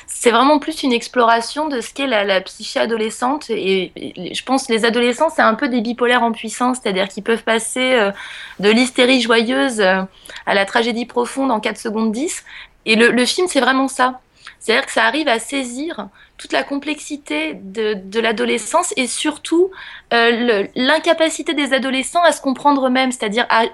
[0.06, 3.50] C'est vraiment plus une exploration de ce qu'est la, la psyché adolescente.
[3.50, 3.92] Et,
[4.34, 7.44] je pense que les adolescents, c'est un peu des bipolaires en puissance, c'est-à-dire qu'ils peuvent
[7.44, 8.12] passer
[8.60, 10.08] de l'hystérie joyeuse à
[10.46, 12.44] la tragédie profonde en 4 secondes 10.
[12.86, 14.22] Et le, le film, c'est vraiment ça.
[14.60, 19.72] C'est-à-dire que ça arrive à saisir toute la complexité de, l'adolescence et surtout
[20.14, 23.66] euh, l'incapacité des adolescents à se comprendre eux-mêmes, c'est-à-dire à,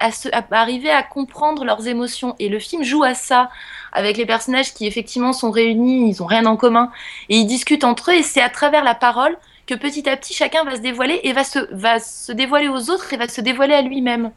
[0.51, 2.35] arriver à comprendre leurs émotions.
[2.39, 3.49] Et le film joue à ça
[3.91, 6.91] avec les personnages qui effectivement sont réunis, ils ont rien en commun
[7.29, 10.33] et ils discutent entre eux et c'est à travers la parole que petit à petit
[10.33, 13.81] chacun va se dévoiler et va se, dévoiler aux autres et va se dévoiler à
[13.81, 14.31] lui-même.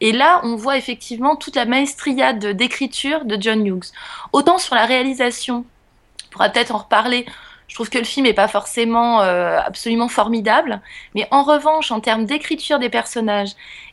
[0.00, 3.90] Et là, on voit effectivement toute la maestria d'écriture de John Hughes.
[4.32, 5.77] Autant sur la réalisation, on
[6.30, 7.26] pourra peut-être en reparler
[7.68, 10.80] je trouve que le film n'est pas forcément euh, absolument formidable,
[11.14, 13.50] mais en revanche, en termes d'écriture des personnages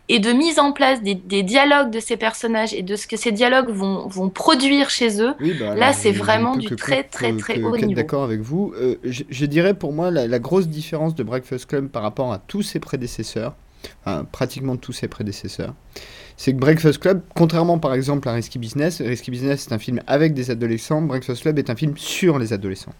[0.07, 3.31] et de mise en place des, dialogues de ces personnages et de ce que ces
[3.31, 7.75] dialogues vont, vont produire chez eux, bah, là, c'est vraiment du très, très, très haut
[7.75, 7.93] niveau.
[7.95, 8.73] D'accord avec vous.
[8.77, 12.61] Euh, je, dirais pour moi la, grosse différence de Breakfast Club par rapport à tous
[12.61, 13.55] ses prédécesseurs,
[14.31, 15.73] pratiquement tous ses prédécesseurs,
[16.37, 20.01] c'est que Breakfast Club, contrairement par exemple à Risky Business, Risky Business c'est un film
[20.07, 22.93] avec des adolescents, Breakfast Club est un film sur les adolescents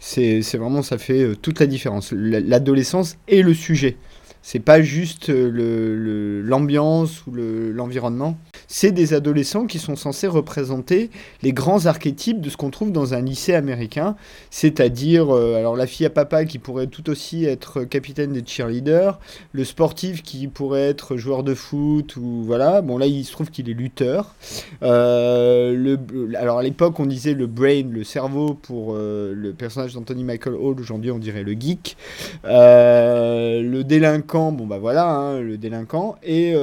[0.00, 2.12] c'est vraiment, ça fait euh, toute la différence.
[2.12, 3.96] L'adolescence et le sujet.
[4.42, 8.38] C'est pas juste euh, l'ambiance ou l'environnement.
[8.66, 11.10] c'est des adolescents qui sont censés représenter
[11.42, 14.16] les grands archétypes de ce qu'on trouve dans un lycée américain,
[14.50, 19.18] c'est-à-dire euh, alors la fille à papa qui pourrait tout aussi être capitaine des cheerleaders,
[19.52, 22.80] le sportif qui pourrait être joueur de foot ou voilà.
[22.80, 24.34] Bon là il se trouve qu'il est lutteur.
[24.82, 25.98] Euh, le,
[26.36, 30.80] alors à l'époque on disait le brain, le cerveau pour le personnage d'Anthony Michael Hall.
[30.80, 31.96] Aujourd'hui on dirait le geek.
[32.44, 36.54] le délinquant, bon bah voilà, hein, le délinquant et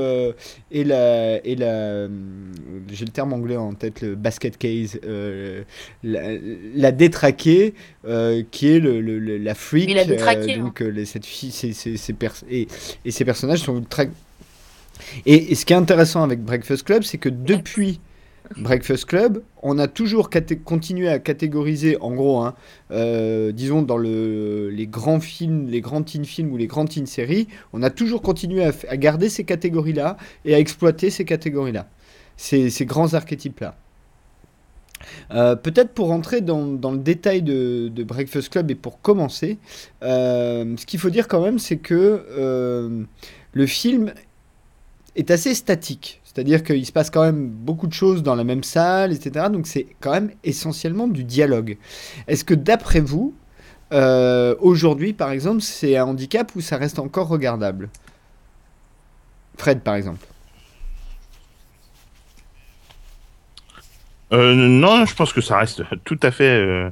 [0.72, 2.08] et la et la
[2.92, 5.00] j'ai le terme anglais en tête, le basket case,
[6.04, 7.74] la, détraquée
[8.52, 9.00] qui est le,
[9.38, 9.90] la freak.
[9.90, 10.54] Il a détraqué.
[10.54, 10.60] Hein.
[10.60, 11.74] donc cette fille, c'est,
[12.50, 12.68] et,
[13.06, 14.10] et ces personnages sont très
[15.26, 18.00] et, ce qui est intéressant avec Breakfast Club, c'est que depuis
[18.56, 20.30] Breakfast Club, on a toujours
[20.64, 22.56] continué à catégoriser, en gros, hein,
[22.92, 27.06] euh, disons dans le, les grands films, les grands teen films ou les grands teen
[27.06, 31.88] séries, on a toujours continué à, garder ces catégories-là et à exploiter ces catégories-là,
[32.38, 33.76] ces, grands archétypes-là.
[35.32, 39.58] Euh, peut-être pour rentrer dans, le détail de, Breakfast Club et pour commencer,
[40.04, 43.06] euh, ce qu'il faut dire quand même, c'est que
[43.54, 44.14] le film
[45.18, 46.22] est assez statique.
[46.24, 49.48] C'est-à-dire qu'il se passe quand même beaucoup de choses dans la même salle, etc.
[49.52, 51.78] Donc c'est quand même essentiellement du dialogue.
[52.28, 53.34] Est-ce que d'après vous,
[53.92, 57.90] euh, aujourd'hui par exemple, c'est un handicap ou ça reste encore regardable?
[59.58, 60.26] Fred par exemple.
[64.32, 66.92] Euh, non, je pense que ça reste tout à fait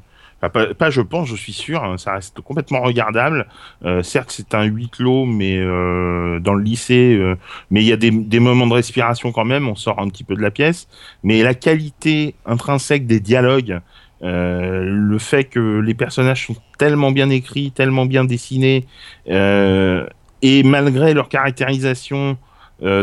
[0.49, 3.47] pas, je pense, je suis sûr, hein, ça reste complètement regardable.
[3.83, 7.35] Euh, certes, c'est un huis clos, mais euh, dans le lycée, euh,
[7.71, 10.35] mais il y a des, moments de respiration quand même, on sort un petit peu
[10.35, 10.87] de la pièce.
[11.23, 13.79] Mais la qualité intrinsèque des dialogues,
[14.21, 18.85] le fait que les personnages sont tellement bien écrits, tellement bien dessinés,
[19.27, 22.37] et malgré leur caractérisation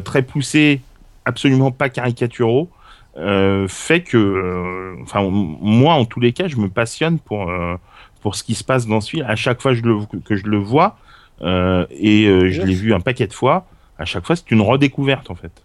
[0.04, 0.80] très poussée,
[1.24, 2.70] absolument pas caricaturaux,
[3.16, 7.76] euh, fait que, euh, enfin, moi, en tous les cas, je me passionne pour, euh,
[8.22, 9.26] pour ce qui se passe dans ce film.
[9.28, 10.96] À chaque fois que je le, que je le vois,
[11.40, 13.66] et je l'ai vu un paquet de fois,
[13.98, 15.62] à chaque fois, c'est une redécouverte, en fait.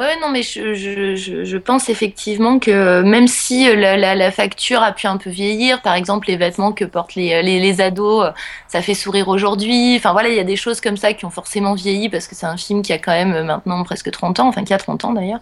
[0.00, 4.92] Ouais, non, mais je, je, je, pense effectivement que même si la, la, facture a
[4.92, 8.32] pu un peu vieillir, par exemple les vêtements que portent les, les, les ados,
[8.66, 9.96] ça fait sourire aujourd'hui.
[9.96, 12.34] Enfin voilà, il y a des choses comme ça qui ont forcément vieilli parce que
[12.34, 15.04] c'est un film qui a quand même maintenant presque 30 ans, enfin qui a 30
[15.04, 15.40] ans d'ailleurs.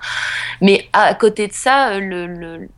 [0.60, 2.68] Mais à côté de ça, le, le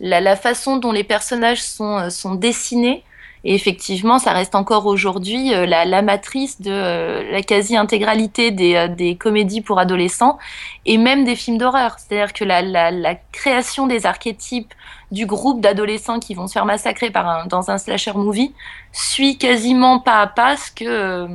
[0.00, 3.04] la, la, façon dont les personnages sont, sont dessinés,
[3.44, 8.88] et effectivement, ça reste encore aujourd'hui euh, la, matrice de euh, la quasi-intégralité des, euh,
[8.88, 10.38] des, comédies pour adolescents
[10.86, 11.96] et même des films d'horreur.
[11.98, 14.74] C'est-à-dire que la, création des archétypes
[15.12, 18.52] du groupe d'adolescents qui vont se faire massacrer dans un slasher movie
[18.92, 21.26] suit quasiment pas à pas ce que,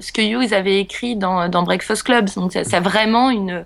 [0.00, 2.28] ce Hughes avait écrit dans, Breakfast Club.
[2.34, 3.64] Donc, c'est vraiment une,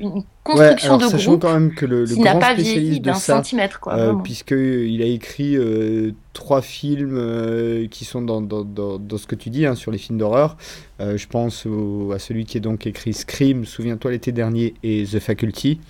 [0.00, 3.80] une construction de sachant quand même que le, le grand pas spécialiste de ça, centimètre,
[3.80, 9.18] quoi, euh, puisqu'il a écrit euh, trois films euh, qui sont dans, dans, dans, dans,
[9.18, 10.56] ce que tu dis hein, sur les films d'horreur.
[11.00, 11.66] Je pense
[12.14, 15.80] à celui qui est donc écrit Scream, Souviens-toi l'été dernier, et The Faculty.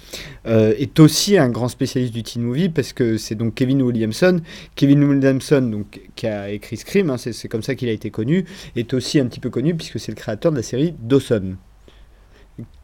[0.46, 4.40] est aussi un grand spécialiste du teen movie parce que c'est donc Kevin Williamson.
[4.76, 8.46] Kevin Williamson, donc, qui a écrit Scream, hein, c'est comme ça qu'il a été connu,
[8.76, 11.56] est aussi un petit peu connu puisque c'est le créateur de la série Dawson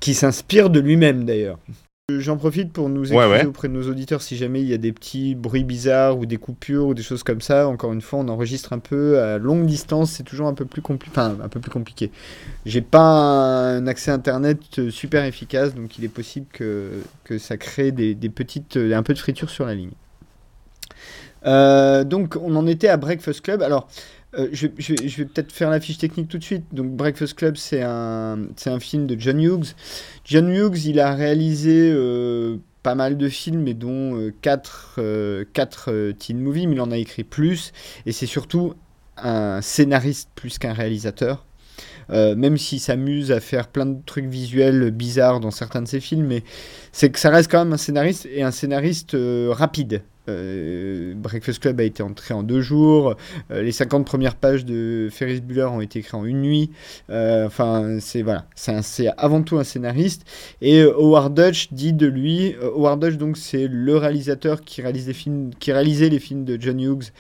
[0.01, 1.59] qui s'inspire de lui-même d'ailleurs.
[2.19, 4.93] J'en profite pour nous excuser auprès de nos auditeurs si jamais il y a des
[4.93, 7.69] petits bruits bizarres ou des coupures ou des choses comme ça.
[7.69, 10.83] Encore une fois, on enregistre un peu à longue distance, c'est toujours un peu plus
[10.83, 11.13] compliqué.
[11.17, 12.11] Enfin, un peu plus compliqué.
[12.67, 16.91] J'ai pas un accès internet super efficace, donc il est possible que,
[17.23, 19.93] que ça crée des, des petites, un peu de friture sur la ligne.
[21.47, 23.63] Euh, donc, on en était à Breakfast Club.
[23.63, 23.89] Alors,
[24.39, 26.65] euh, je, vais peut-être faire la fiche technique tout de suite.
[26.73, 29.75] Donc Breakfast Club, c'est un, un film de John Hughes.
[30.25, 36.13] John Hughes, il a réalisé euh, pas mal de films, et dont 4 euh, quatre,
[36.19, 37.73] teen movies, mais il en a écrit plus.
[38.07, 38.75] Et c'est surtout
[39.17, 41.45] un scénariste plus qu'un réalisateur.
[42.09, 46.27] même s'il s'amuse à faire plein de trucs visuels bizarres dans certains de ses films,
[46.27, 46.43] mais
[46.93, 49.17] c'est que ça reste quand même un scénariste et un scénariste
[49.51, 50.03] rapide.
[50.29, 53.17] Euh, Breakfast Club a été entré en deux jours.
[53.51, 56.71] Euh, les 50 premières pages de Ferris Bueller ont été écrites en une nuit.
[57.11, 60.25] Euh, enfin, c'est voilà, c'est avant tout un scénariste.
[60.61, 65.51] Et Howard Dutch dit de lui, Howard Dutch donc c'est le réalisateur qui réalise films,
[65.59, 67.13] qui réalisait les films de John Hughes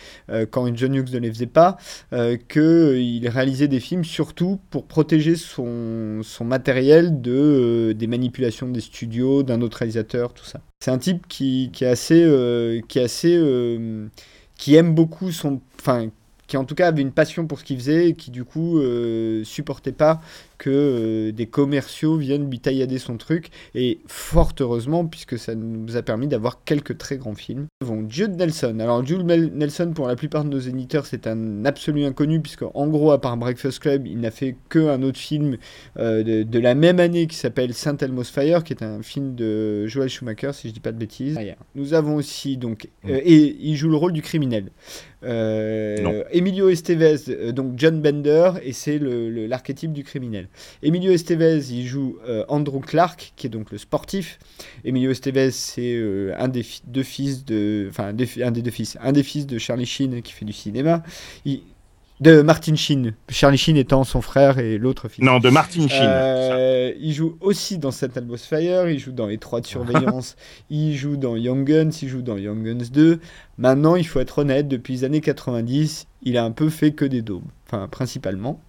[0.50, 1.76] quand John Hughes ne les faisait pas,
[2.10, 8.80] que il réalisait des films surtout pour protéger son, son matériel de des manipulations des
[8.80, 10.60] studios, d'un autre réalisateur, tout ça.
[10.82, 14.08] C'est un type qui, qui est assez, euh, qui est assez, euh,
[14.56, 16.08] qui aime beaucoup son, enfin,
[16.46, 18.78] qui en tout cas avait une passion pour ce qu'il faisait et qui du coup
[18.78, 20.22] euh, supportait pas
[20.60, 25.96] que euh, des commerciaux viennent lui taillader son truc, et fort heureusement, puisque ça nous
[25.96, 27.66] a permis d'avoir quelques très grands films.
[27.80, 28.78] Nous avons Jude Nelson.
[28.78, 32.88] Alors Jude Nelson, pour la plupart de nos éditeurs, c'est un absolu inconnu, puisque en
[32.88, 35.56] gros, à part Breakfast Club, il n'a fait qu'un autre film
[35.98, 39.86] euh, de, la même année qui s'appelle Saint Elmo's Fire, qui est un film de
[39.86, 41.38] Joel Schumacher, si je dis pas de bêtises.
[41.74, 43.08] Nous avons aussi donc, mm.
[43.08, 44.66] et il joue le rôle du criminel.
[45.22, 50.48] Euh, Emilio Estevez, euh, donc John Bender, et c'est l'archétype du criminel.
[50.82, 54.38] Emilio Estevez, il joue euh, Andrew Clark, qui est donc le sportif.
[54.84, 56.00] Emilio Estevez, c'est
[56.36, 59.86] un des deux fils de, enfin un des deux fils, un des fils de Charlie
[59.86, 61.02] Sheen qui fait du cinéma.
[61.44, 61.62] Il,
[62.20, 63.14] de Martin Sheen.
[63.30, 65.24] Charlie Sheen étant son frère et l'autre fils.
[65.24, 66.02] Non, de Martin Sheen.
[66.02, 70.36] Euh, il joue aussi dans Set Fire, il joue dans Les Trois de surveillance,
[70.70, 73.20] il joue dans Young Guns, il joue dans Young Guns 2.
[73.56, 77.06] Maintenant, il faut être honnête, depuis les années 90, il a un peu fait que
[77.06, 77.48] des daubes.
[77.66, 78.60] Enfin, principalement.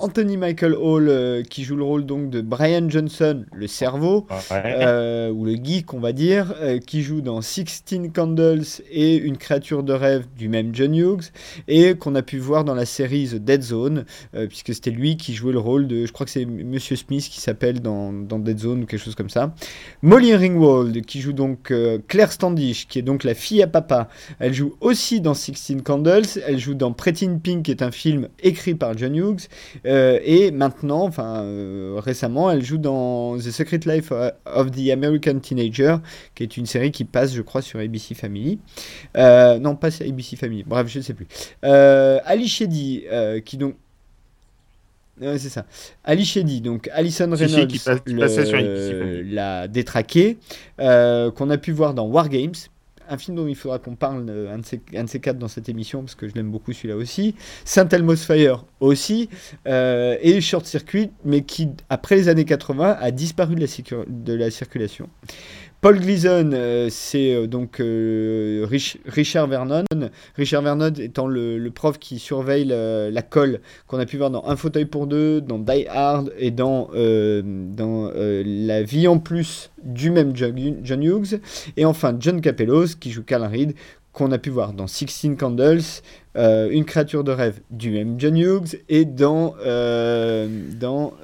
[0.00, 5.30] Anthony Michael Hall euh, qui joue le rôle donc de Brian Johnson, le cerveau, euh,
[5.30, 9.82] ou le geek on va dire, euh, qui joue dans Sixteen Candles et Une créature
[9.82, 11.30] de rêve du même John Hughes,
[11.68, 14.04] et qu'on a pu voir dans la série The Dead Zone,
[14.48, 17.40] puisque c'était lui qui jouait le rôle de, je crois que c'est Monsieur Smith qui
[17.40, 19.54] s'appelle dans, dans, Dead Zone ou quelque chose comme ça.
[20.02, 21.72] Molly Ringwald qui joue donc
[22.08, 26.26] Claire Standish, qui est donc la fille à papa, elle joue aussi dans Sixteen Candles,
[26.46, 29.48] elle joue dans Pretty in Pink, qui est un film écrit par John Hughes.
[29.90, 34.12] Euh, et maintenant, enfin euh, récemment, elle joue dans The Secret Life
[34.46, 35.96] of the American Teenager,
[36.34, 38.60] qui est une série qui passe, je crois, sur ABC Family.
[39.16, 40.62] Euh, non, pas sur ABC Family.
[40.64, 41.26] Bref, je ne sais plus.
[41.62, 43.04] Ali Shedi,
[43.44, 43.74] qui donc
[45.20, 45.66] Ouais, c'est ça.
[46.02, 47.78] Ali Shedi, donc Alison Reynolds, qui,
[49.34, 50.38] la détraquée,
[50.78, 52.54] qu'on a pu voir dans War Games,
[53.10, 56.00] un film dont il faudra qu'on parle, euh, un de, ces, quatre dans cette émission,
[56.00, 57.34] parce que je l'aime beaucoup celui-là aussi.
[57.64, 59.28] Saint Elmo's Fire aussi,
[59.66, 65.08] euh, et Short Circuit, mais qui, après les années 80, a disparu de la circulation.
[65.80, 68.66] Paul Gleason, euh, c'est euh, donc euh,
[69.06, 69.84] Richard Vernon.
[70.36, 74.56] Richard Vernon étant le, prof qui surveille la colle qu'on a pu voir dans Un
[74.56, 81.02] fauteuil pour deux, dans Die Hard et dans, La vie en plus du même John,
[81.02, 81.40] Hughes.
[81.78, 83.74] Et enfin John Capellos qui joue Carl Reed
[84.12, 86.02] qu'on a pu voir dans Sixteen Candles,
[86.34, 89.54] Une créature de rêve du même John Hughes et dans,
[90.78, 91.14] dans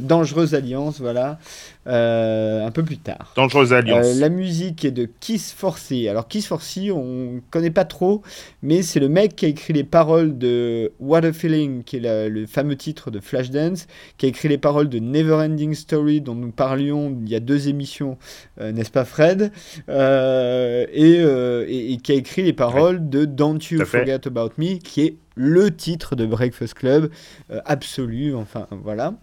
[0.00, 1.38] Dangereuse Alliance, voilà,
[1.86, 3.32] un peu plus tard.
[3.36, 4.06] Dangereuse Alliance.
[4.06, 6.08] Euh, la musique est de Kiss Forcy.
[6.08, 8.22] Alors Kiss Forcy, on connaît pas trop,
[8.62, 12.28] mais c'est le mec qui a écrit les paroles de What a Feeling, qui est
[12.28, 13.86] le fameux titre de Flashdance,
[14.18, 17.68] qui a écrit les paroles de Neverending Story, dont nous parlions il y a deux
[17.68, 18.18] émissions,
[18.60, 19.52] euh, n'est-ce pas Fred?
[19.88, 25.74] Et, qui a écrit les paroles de Don't You Forget About Me, qui est le
[25.74, 27.10] titre de Breakfast Club
[27.50, 28.34] euh, absolu.
[28.34, 29.14] Enfin, voilà.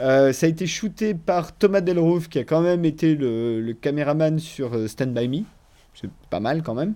[0.00, 4.38] Euh, ça a été shooté par Thomas Delrouf, qui a quand même été le, caméraman
[4.38, 5.44] sur euh, Stand By Me.
[5.94, 6.94] C'est pas mal quand même.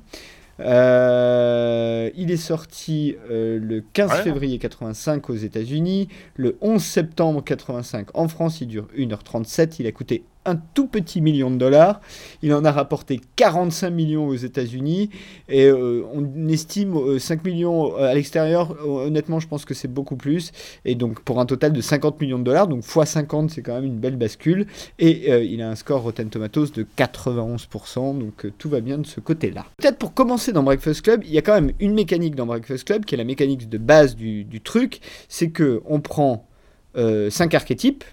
[0.61, 8.61] il est sorti le 15 février 85 aux États-Unis, le 11 septembre 85 en France,
[8.61, 12.01] il dure 1h37, il a coûté un tout petit million de dollars.
[12.43, 15.11] Il en a rapporté 45 millions aux États-Unis
[15.49, 18.77] et euh, on estime 5 euh, millions euh, à l'extérieur.
[18.87, 20.53] Honnêtement, je pense que c'est beaucoup plus.
[20.85, 23.75] Et donc pour un total de 50 millions de dollars, donc x 50, c'est quand
[23.75, 24.67] même une belle bascule.
[24.99, 29.21] Et il a un score Rotten Tomatoes de 91%, donc tout va bien de ce
[29.21, 29.65] côté-là.
[29.79, 32.85] Peut-être pour commencer dans Breakfast Club, il y a quand même une mécanique dans Breakfast
[32.85, 36.47] Club qui est la mécanique de base du, truc, c'est que on prend
[36.95, 38.05] 5 archétypes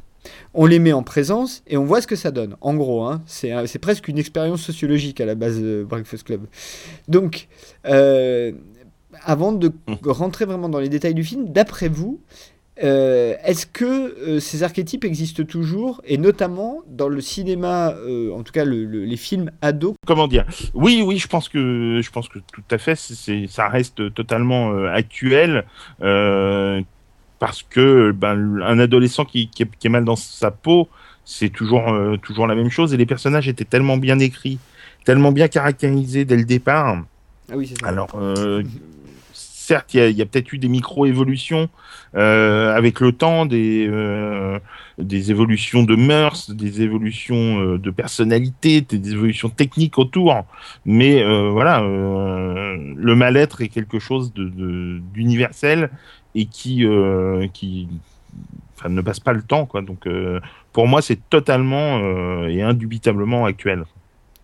[0.53, 2.55] on les met en présence et on voit ce que ça donne.
[2.61, 6.41] En gros, hein, c'est presque une expérience sociologique à la base de Breakfast Club.
[7.07, 7.47] Donc,
[7.85, 8.51] euh,
[9.23, 9.95] avant de mmh.
[10.05, 12.19] rentrer vraiment dans les détails du film, d'après vous,
[12.83, 17.95] euh, est-ce que euh, ces archétypes existent toujours, et notamment dans le cinéma,
[18.33, 19.95] en tout cas les films ados?
[20.05, 20.45] Comment dire?
[20.75, 25.65] Oui, oui, je pense que je pense que tout à fait, ça reste totalement actuel
[27.39, 30.89] parce que ben, un adolescent qui, qui, est, mal dans sa peau,
[31.25, 32.93] c'est toujours, euh, toujours la même chose.
[32.93, 34.59] Et les personnages étaient tellement bien écrits,
[35.05, 37.03] tellement bien caractérisés dès le départ.
[37.51, 37.87] Ah oui, c'est ça.
[37.87, 38.63] Alors, euh,
[39.33, 41.69] certes, il y a, peut-être eu des micro-évolutions
[42.15, 43.89] euh, avec le temps, des,
[44.97, 50.45] des évolutions de mœurs, des évolutions de personnalité, des évolutions techniques autour.
[50.85, 55.81] Mais voilà, le mal-être est quelque chose d'universel.
[55.81, 55.89] De,
[56.37, 57.89] et qui, euh, qui
[58.87, 59.65] ne passe pas le temps.
[59.65, 59.81] Quoi.
[59.81, 60.39] Donc, euh,
[60.71, 63.85] pour moi, c'est totalement euh, et indubitablement actuel.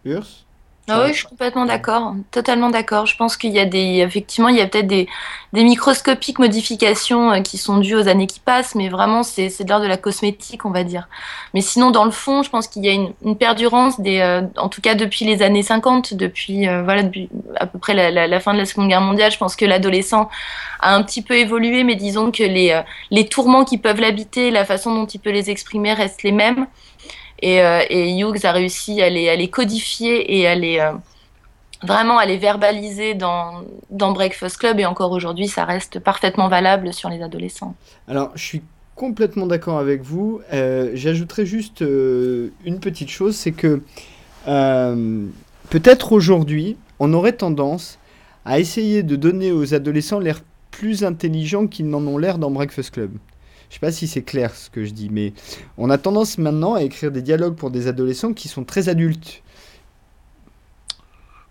[0.03, 0.45] Urs?
[0.89, 3.05] Ah oui, je suis complètement d'accord, totalement d'accord.
[3.05, 5.07] Je pense qu'il y a des, effectivement, il y a peut-être des,
[5.53, 9.69] des microscopiques modifications euh, qui sont dues aux années qui passent, mais vraiment, c'est, de
[9.69, 11.07] l'ordre de la cosmétique, on va dire.
[11.53, 14.41] Mais sinon, dans le fond, je pense qu'il y a une, une perdurance des, euh,
[14.57, 18.11] en tout cas depuis les années 50, depuis, euh, voilà, depuis à peu près la,
[18.11, 19.31] la, la, fin de la Seconde Guerre mondiale.
[19.31, 20.29] Je pense que l'adolescent
[20.81, 22.77] a un petit peu évolué, mais disons que les,
[23.09, 26.67] les tourments qui peuvent l'habiter, la façon dont il peut les exprimer restent les mêmes.
[27.43, 30.93] Et, euh, et, Hughes a réussi à les, codifier et à les euh,
[31.85, 34.79] vraiment à les verbaliser dans, Breakfast Club.
[34.79, 37.75] Et encore aujourd'hui, ça reste parfaitement valable sur les adolescents.
[38.07, 38.61] Alors, je suis
[38.95, 40.39] complètement d'accord avec vous.
[40.53, 43.81] Euh, J'ajouterais juste euh, une petite chose, c'est que
[44.45, 47.99] peut-être aujourd'hui, on aurait tendance
[48.45, 50.39] à essayer de donner aux adolescents l'air
[50.71, 53.11] plus intelligent qu'ils n'en ont l'air dans Breakfast Club.
[53.73, 55.33] Je sais pas si c'est clair ce que je dis, mais
[55.79, 59.41] on a tendance maintenant à écrire des dialogues pour des adolescents qui sont très adultes.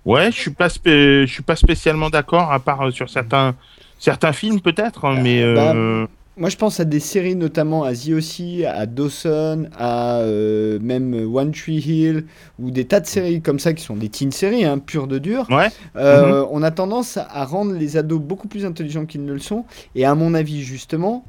[0.07, 3.57] Ouais, je suis pas je suis pas spécialement d'accord, à part euh, sur certains
[3.99, 5.55] certains films peut-être, hein, mais euh,
[6.05, 10.79] bah, moi je pense à des séries notamment à The aussi, à Dawson, à euh,
[10.81, 12.27] même One Tree Hill
[12.61, 15.19] ou des tas de séries comme ça qui sont des teen séries, hein, pures de
[15.19, 15.49] dur.
[15.51, 15.71] Ouais.
[15.97, 16.49] Euh, -hmm.
[16.53, 19.65] On a tendance à rendre les ados beaucoup plus intelligents qu'ils ne le sont,
[19.97, 21.25] et à mon avis justement.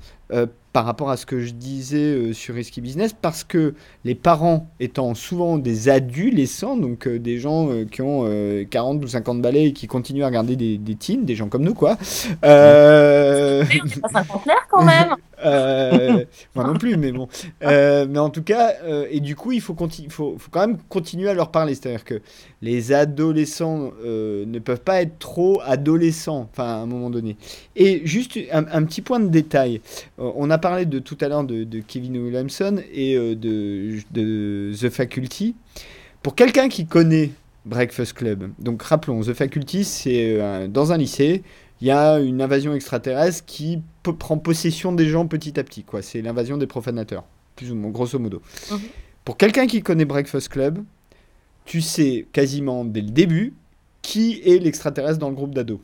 [0.73, 4.71] Par rapport à ce que je disais euh, sur Risky Business, parce que les parents
[4.79, 8.25] étant souvent des adolescents, donc euh, des gens euh, qui ont
[8.69, 11.63] 40 ou 50 balais et qui continuent à regarder des, des teens, des gens comme
[11.63, 11.95] nous, quoi.
[12.43, 13.63] Euh...
[14.01, 15.15] Pas 50 quand même
[15.45, 16.25] euh,
[16.55, 17.27] moi non plus, mais bon.
[17.63, 20.77] Euh, mais en tout cas, euh, et du coup, il faut, faut, faut, quand même
[20.89, 21.75] continuer à leur parler.
[21.75, 22.21] C'est-à-dire que
[22.61, 27.37] les adolescents euh, ne peuvent pas être trop adolescents, enfin, à un moment donné.
[27.75, 29.81] Et juste un, petit point de détail.
[30.17, 35.55] on a parlé de tout à l'heure de, Kevin Williamson et de The Faculty.
[36.21, 37.31] Pour quelqu'un qui connaît
[37.65, 41.43] Breakfast Club, donc rappelons, The Faculty, c'est dans un lycée
[41.83, 43.81] il y a une invasion extraterrestre qui
[44.17, 45.83] prend possession des gens petit à petit.
[45.83, 46.01] quoi.
[46.01, 47.25] C'est l'invasion des profanateurs,
[47.57, 48.41] plus ou moins, grosso modo.
[48.69, 48.79] -hmm.
[49.25, 50.79] Pour quelqu'un qui connaît Breakfast Club,
[51.65, 53.53] tu sais quasiment dès le début
[54.01, 55.81] qui est l'extraterrestre dans le groupe d'ados.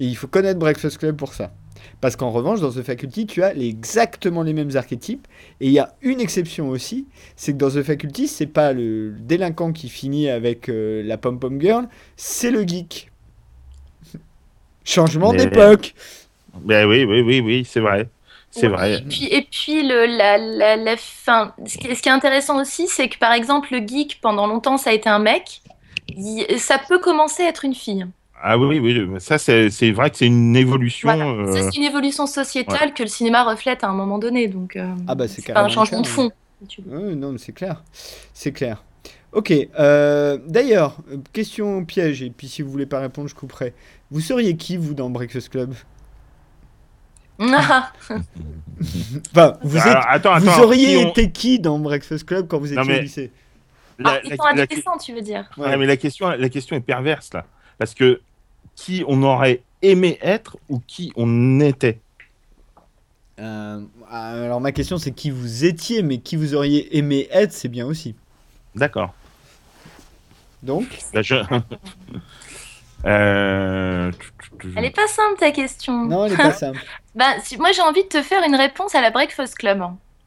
[0.00, 1.52] Et il faut connaître Breakfast Club pour ça.
[2.00, 5.28] Parce qu'en revanche, dans The Faculty, tu as les, exactement les mêmes archétypes.
[5.60, 7.06] Et il y a une exception aussi,
[7.36, 11.60] c'est que dans The Faculty, c'est pas le délinquant qui finit avec euh, la pom-pom
[11.60, 13.09] girl, c'est le geek.
[14.84, 15.94] Changement d'époque.
[16.62, 18.08] Ben oui, oui, oui, oui, c'est vrai.
[18.50, 18.94] C'est ouais, vrai.
[18.94, 21.54] Et puis, et puis le, la, la, la fin.
[21.66, 24.76] Ce qui, ce qui est intéressant aussi, c'est que par exemple, le geek, pendant longtemps,
[24.76, 25.62] ça a été un mec.
[26.08, 28.06] Il, ça peut commencer à être une fille.
[28.42, 31.08] Ah oui, oui, ça c'est vrai que c'est une évolution.
[31.08, 31.30] Voilà.
[31.30, 31.52] Euh...
[31.52, 32.94] C'est une évolution sociétale ouais.
[32.94, 34.48] que le cinéma reflète à un moment donné.
[34.48, 36.32] Donc, euh, ah bah c'est un changement clair, de fond.
[36.68, 37.82] Si oui, non, mais c'est clair.
[38.32, 38.82] C'est clair.
[39.32, 40.96] Ok, euh, d'ailleurs,
[41.32, 43.74] question piège, et puis si vous voulez pas répondre, je couperai.
[44.10, 45.72] Vous seriez qui, vous, dans Breakfast Club?
[47.38, 47.92] Ah.
[48.10, 52.48] enfin, vous, êtes, Alors, attends, vous attends, auriez si on- été qui dans Breakfast Club
[52.48, 53.30] quand vous étiez mais- au lycée?
[53.98, 56.48] La- Ah, la- ils sont la- adolescents, tu veux dire Ouais, mais la question, la
[56.48, 57.46] question est perverse là,
[57.78, 58.20] parce que
[58.74, 62.00] qui on aurait aimé être ou qui on était?
[63.38, 67.68] Euh, Alors ma question c'est qui vous étiez, mais qui vous auriez aimé être, c'est
[67.68, 68.14] bien aussi.
[68.74, 69.14] D'accord.
[70.62, 71.34] Donc, Là, je-
[73.06, 74.12] Euh,
[74.76, 76.04] Elle est pas simple ta question.
[76.04, 76.78] non, elle est pas simple.
[77.14, 79.82] Ben, si, moi j'ai envie de te faire une réponse à la Breakfast Club.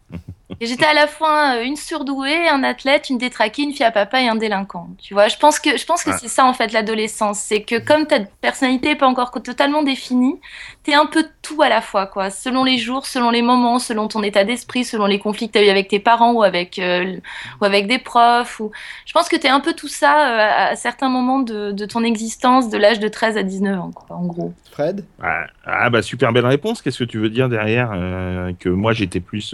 [0.60, 3.92] Et j'étais à la fois euh, une surdouée, un athlète, une détraquée, une fille à
[3.92, 4.88] papa et un délinquant.
[5.02, 6.18] Tu vois, je pense que je pense que Ah.
[6.20, 10.40] c'est ça en fait l'adolescence, c'est que comme ta personnalité n'est pas encore totalement définie,
[10.84, 14.08] t'es un peu tout à la fois quoi, selon les jours, selon les moments, selon
[14.08, 17.18] ton état d'esprit, selon les conflits que t'as eu avec tes parents ou avec euh,
[17.62, 18.60] ou avec des profs.
[18.60, 18.72] Ou
[19.06, 22.04] je pense que t'es un peu tout ça euh, à certains moments de, de ton
[22.04, 24.54] existence, de l'âge de 13 à 19 ans quoi, en gros.
[24.72, 25.06] Fred?
[25.22, 26.82] Ah, ah, bah super belle réponse.
[26.82, 29.54] Qu'est-ce que tu veux dire derrière euh, que moi j'étais plus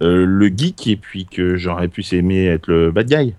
[0.00, 3.34] le geek et puis que j'aurais pu aimer être le bad guy.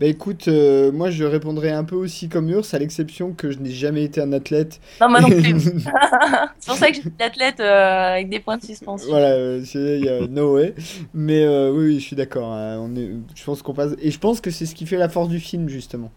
[0.00, 3.60] Bah écoute, euh, moi je répondrais un peu aussi comme Urs, à l'exception que je
[3.60, 4.80] n'ai jamais été un athlète.
[5.00, 5.60] Non moi non plus.
[6.58, 9.08] c'est pour ça que je suis athlète euh, avec des points de suspension.
[9.08, 10.74] Voilà, euh, c'est- il y a no way.
[11.14, 12.52] Mais euh, oui, oui, je suis d'accord.
[12.52, 13.92] hein, on est, je pense qu'on passe.
[14.02, 16.10] Et je pense que c'est ce qui fait la force du film, justement.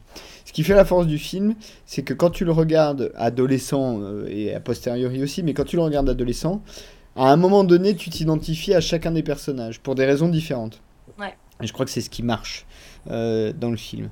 [0.45, 1.53] Ce qui fait la force du film,
[1.85, 5.75] c'est que quand tu le regardes adolescent, euh, et a posteriori aussi, mais quand tu
[5.75, 6.63] le regardes adolescent,
[7.15, 10.81] à un moment donné, tu t'identifies à chacun des personnages, pour des raisons différentes.
[11.19, 11.33] Ouais.
[11.61, 12.65] Et je crois que c'est ce qui marche
[13.09, 14.09] euh, dans le film.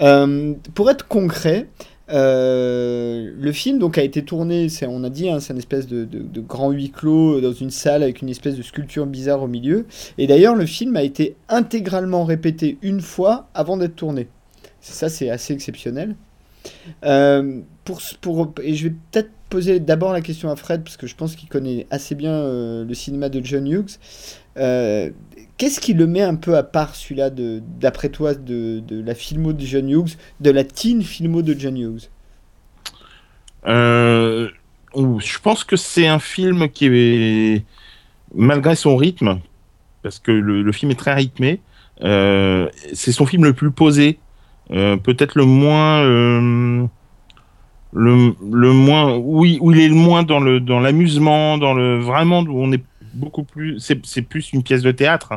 [0.00, 1.68] Euh, pour être concret,
[2.08, 6.04] Euh, le film donc a été tourné, on a dit, hein, c'est une espèce de,
[6.04, 9.46] de- de grand huis clos dans une salle avec une espèce de sculpture bizarre au
[9.46, 9.86] milieu.
[10.18, 14.28] Et d'ailleurs, le film a été intégralement répété une fois avant d'être tourné.
[14.80, 16.16] Ça, c'est assez exceptionnel.
[17.04, 21.06] Euh, pour, pour, et je vais peut-être poser d'abord la question à Fred, parce que
[21.06, 23.98] je pense qu'il connaît assez bien euh, le cinéma de John Hughes.
[24.56, 25.10] Euh,
[25.58, 29.52] Qu'est-ce qui le met un peu à part, celui-là, d'après toi, de, de la filmo
[29.52, 32.08] de John Hughes, de la teen filmo de John Hughes?
[33.66, 34.48] Euh,
[34.94, 37.64] je pense que c'est un film qui est,
[38.34, 39.38] malgré son rythme,
[40.02, 41.60] parce que le, le film est très rythmé,
[42.00, 44.18] c'est son film le plus posé,
[44.68, 46.88] peut-être le moins,
[47.92, 51.98] le, le moins, oui, où il est le moins dans le dans l'amusement, dans le
[51.98, 52.82] vraiment où on est
[53.14, 55.34] beaucoup plus, c'est plus une pièce de théâtre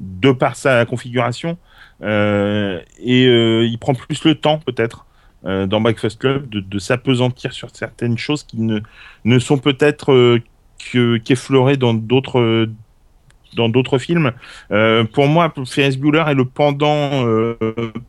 [0.00, 1.58] de par sa configuration
[2.02, 5.06] euh, et euh, il prend plus le temps peut-être
[5.44, 8.80] euh, dans Breakfast Club de, de s'apesantir sur certaines choses qui ne,
[9.24, 10.38] ne sont peut-être
[10.92, 12.68] que- qu'effleurées dans d'autres
[13.56, 14.32] dans d'autres films.
[15.12, 17.24] Pour moi, Ferris Bueller est le pendant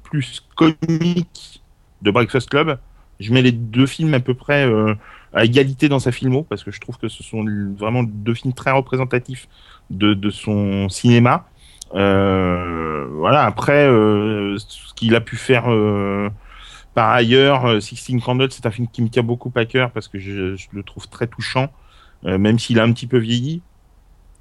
[0.04, 1.62] plus comique
[2.02, 2.78] de Breakfast Club.
[3.20, 4.96] Je mets les deux films à peu près euh,
[5.34, 7.46] à égalité dans sa filmo parce que je trouve que ce sont
[7.78, 9.48] vraiment deux films très représentatifs
[9.90, 11.46] de, son cinéma.
[11.96, 13.46] Euh, voilà.
[13.46, 15.66] Après, euh, ce qu'il a pu faire
[16.94, 20.18] par ailleurs, Sixteen Candles, c'est un film qui me tient beaucoup à cœur parce que
[20.18, 21.70] je, je le trouve très touchant,
[22.24, 23.62] même s'il a un petit peu vieilli.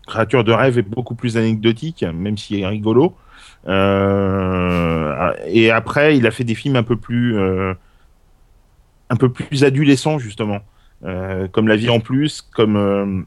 [0.06, 3.16] Créature de rêve est beaucoup plus anecdotique, même s'il est rigolo.
[3.66, 7.36] Et après, il a fait des films un peu plus,
[9.10, 10.60] un peu plus adolescents justement,
[11.04, 13.22] euh, comme La vie en plus, comme euh,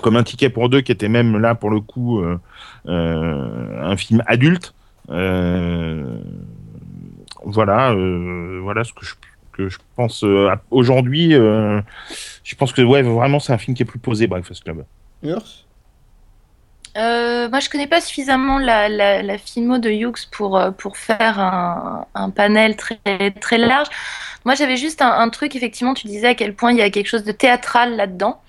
[0.00, 2.38] comme un ticket pour deux, qui était même là pour le coup euh,
[2.86, 4.74] euh, un film adulte.
[5.10, 6.18] Euh,
[7.44, 9.14] voilà, euh, voilà ce que je
[9.52, 11.34] que je pense euh, aujourd'hui.
[11.34, 11.80] euh,
[12.42, 14.84] je pense que ouais, vraiment, c'est un film qui est plus posé, Breakfast Club.
[16.96, 21.38] Euh, moi, je connais pas suffisamment la, la, la filmo de Hughes pour, pour faire
[21.38, 23.88] un, un panel très, très large.
[24.44, 27.06] Moi, j'avais juste un, truc, effectivement, tu disais à quel point il y a quelque
[27.06, 28.40] chose de théâtral là-dedans.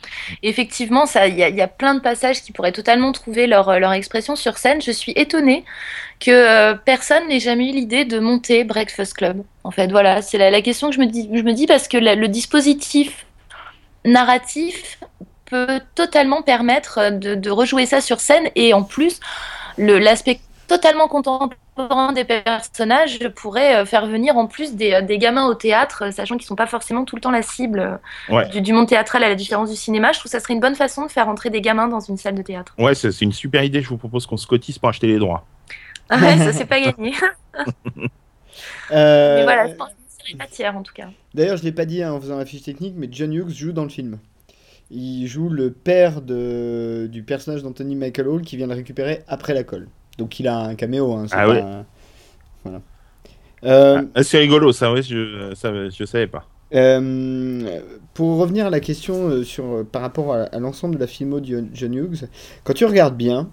[0.42, 4.58] Effectivement, il y a, plein de passages qui pourraient totalement trouver leur, leur expression sur
[4.58, 4.82] scène.
[4.82, 5.66] Je suis étonnée
[6.20, 9.44] que euh, personne n'ait jamais eu l'idée de monter Breakfast Club.
[9.64, 11.98] En fait, voilà, c'est la, question que je me dis, je me dis parce que
[11.98, 13.26] le dispositif
[14.06, 15.00] narratif
[15.46, 19.20] peut totalement permettre de, de rejouer ça sur scène et en plus
[19.78, 21.50] l'aspect totalement contemporain
[22.14, 26.38] des personnages pourrait euh, faire venir en plus des, des gamins au théâtre, euh, sachant
[26.38, 27.98] qu'ils sont pas forcément tout le temps la cible euh,
[28.34, 28.48] Ouais.
[28.50, 30.12] du, du monde théâtral à la différence du cinéma.
[30.12, 32.18] Je trouve que ça serait une bonne façon de faire entrer des gamins dans une
[32.18, 32.74] salle de théâtre.
[32.78, 33.82] Ouais, c'est une super idée.
[33.82, 35.46] Je vous propose qu'on se cotise pour acheter les droits.
[36.10, 37.14] Ah ouais, ça c'est pas gagné.
[38.92, 41.08] Euh, Mais voilà, je pense que c'est matière en tout cas.
[41.34, 43.72] D'ailleurs, je l'ai pas dit hein, en faisant la fiche technique, mais John Hughes joue
[43.72, 44.20] dans le film.
[44.92, 49.54] Il joue le père de, du personnage d'Anthony Michael Hall qui vient le récupérer après
[49.56, 49.88] la colle.
[50.18, 51.14] Donc il a un caméo.
[51.14, 51.86] Hein, Ah un-
[52.64, 52.82] Voilà.
[53.66, 56.48] Euh, Ah, c'est rigolo, ça, ouais, je, ça, je savais pas.
[56.76, 57.80] Euh,
[58.14, 61.40] pour revenir à la question euh, sur, par rapport à, à l'ensemble de la filmo
[61.40, 62.28] de John- John Hughes,
[62.64, 63.50] quand tu regardes bien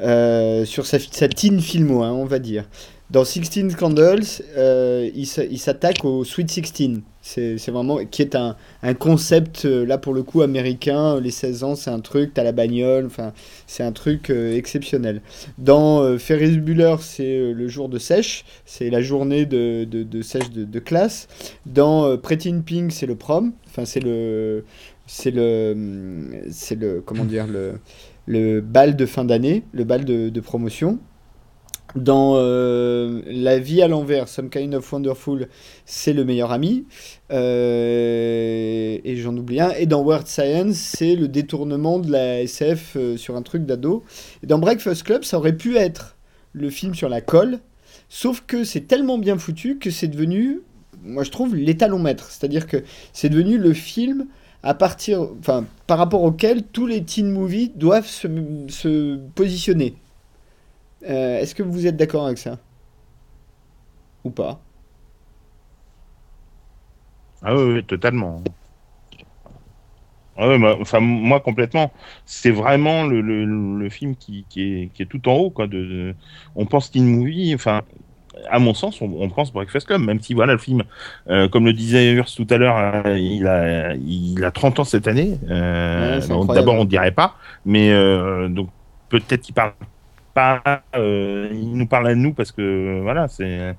[0.00, 2.64] euh, sur sa, sa teen filmo, hein, on va dire,
[3.12, 4.24] dans Sixteen Candles,
[4.56, 7.02] euh, il s'a- il s'attaque au Sweet Sixteen.
[7.20, 8.56] C'est c'est vraiment qui est un,
[8.98, 11.20] concept euh, là pour le coup américain.
[11.20, 13.34] Les 16 ans, c'est un truc, t'as la bagnole, enfin
[13.66, 15.20] c'est un truc euh, exceptionnel.
[15.58, 19.86] Dans Ferris Bueller, c'est le jour de sèche, c'est la journée de,
[20.22, 21.28] sèche de, classe.
[21.66, 23.52] Dans Pretty in Pink, c'est le prom.
[23.66, 24.64] Enfin, c'est le,
[25.06, 27.46] c'est le, c'est le, comment dire,
[28.26, 30.98] le, bal de fin d'année, le bal de promotion.
[31.96, 35.48] Dans euh, La vie à l'envers, Some Kind of Wonderful,
[35.84, 36.86] c'est le meilleur ami.
[37.30, 39.70] Euh, et j'en oublie un.
[39.72, 44.04] Et dans Word Science, c'est le détournement de la SF euh, sur un truc d'ado.
[44.42, 46.16] Et dans Breakfast Club, ça aurait pu être
[46.52, 47.58] le film sur la colle.
[48.08, 50.60] Sauf que c'est tellement bien foutu que c'est devenu,
[51.02, 52.30] moi je trouve, l'étalon-maître.
[52.30, 52.78] C'est-à-dire que
[53.12, 54.28] c'est devenu le film
[54.62, 59.96] à partir, enfin, par rapport auquel tous les teen movies doivent se positionner.
[61.04, 62.58] Euh, Est-ce que vous êtes d'accord avec ça?
[64.24, 64.68] Ou pas?
[67.40, 68.42] Ah oui, oui, totalement.
[70.36, 71.92] Ah ouais, bah, enfin, moi, complètement.
[72.24, 73.44] C'est vraiment le, le,
[73.78, 75.50] le film qui, qui, est, qui est tout en haut.
[75.50, 76.14] Quoi, de, de-
[76.54, 77.82] On pense teen movie, enfin,
[78.50, 80.84] à mon sens, on, on pense Breakfast Club, même si, voilà, le film,
[81.28, 84.84] euh, comme le disait Urs tout à l'heure, euh, il, a, il a 30 ans
[84.84, 85.38] cette année.
[85.50, 86.46] Euh, Ouais.
[86.48, 87.36] D'abord, on ne dirait pas,
[87.66, 87.90] mais
[88.48, 88.70] donc
[89.10, 89.72] peut-être qu'il parle
[90.34, 93.74] pas, euh, il nous parle à nous parce que, voilà, c'est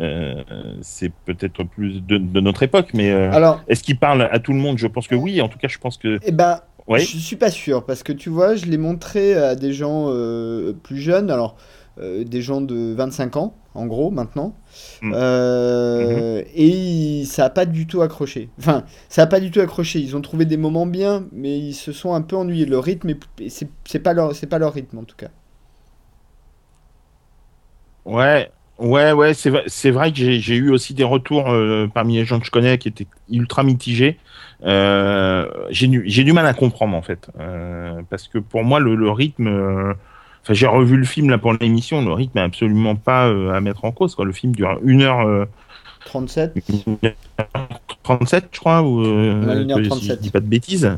[0.00, 0.42] euh,
[0.80, 4.52] c'est peut-être plus de, de, notre époque, mais euh, Alors, est-ce qu'il parle à tout
[4.52, 4.78] le monde?
[4.78, 5.40] Je pense que oui.
[5.42, 6.18] En tout cas, je pense que.
[6.22, 6.98] eh ben, Ouais.
[6.98, 10.06] je suis pas sûr parce que tu vois, je l'ai montré à des gens
[10.82, 11.56] plus jeunes, alors
[11.98, 14.54] euh, des gens de 25 ans en gros maintenant,
[15.02, 15.14] Mm.
[15.14, 18.50] Euh, et ça a pas du tout accroché.
[18.58, 20.00] Enfin, ça a pas du tout accroché.
[20.00, 22.66] Ils ont trouvé des moments bien, mais ils se sont un peu ennuyés.
[22.66, 25.28] Le rythme, est- c'est c'est pas leur, c'est pas leur rythme en tout cas.
[28.04, 32.16] Ouais, ouais, ouais, c'est vrai, c'est vrai que j'ai eu aussi des retours euh, parmi
[32.16, 34.18] les gens que je connais qui étaient ultra mitigés.
[35.70, 37.30] J'ai du, j'ai du mal à comprendre en fait,
[38.10, 39.94] parce que pour moi le, le rythme,
[40.42, 43.60] enfin j'ai revu le film là pour l'émission, le rythme est absolument pas euh, à
[43.60, 44.14] mettre en cause.
[44.14, 44.24] Quoi.
[44.24, 45.46] Le film dure 1h37,
[48.02, 48.48] 37.
[48.52, 49.98] je crois, ou euh, Ouais, 1h37.
[49.98, 50.96] si je dis pas de bêtises.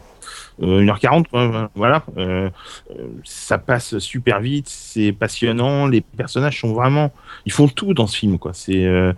[0.62, 2.04] Euh, 1h40, quoi, voilà.
[2.16, 2.48] Euh,
[2.90, 5.86] euh, ça passe super vite, c'est passionnant.
[5.86, 7.12] Les personnages sont vraiment,
[7.44, 8.52] ils font tout dans ce film, quoi.
[8.54, 9.12] C'est euh,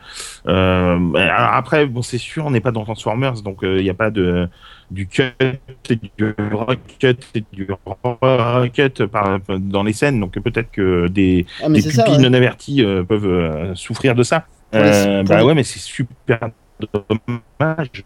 [0.48, 3.94] euh, alors après, bon, c'est sûr, on n'est pas dans Transformers, donc il n'y a
[3.94, 4.48] pas de
[4.90, 7.66] du cut et du recut et du
[9.10, 12.04] par, dans les scènes, donc peut-être que des, Ah des ça.
[12.04, 12.30] pupilles ouais.
[12.30, 14.46] non averties euh, peuvent euh, souffrir de ça.
[14.74, 16.40] Euh, bah ouais, mais c'est super
[16.80, 18.04] dommage.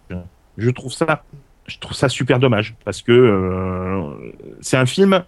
[0.56, 1.24] Je trouve ça,
[1.70, 5.24] je trouve ça super dommage parce que euh, c'est un film.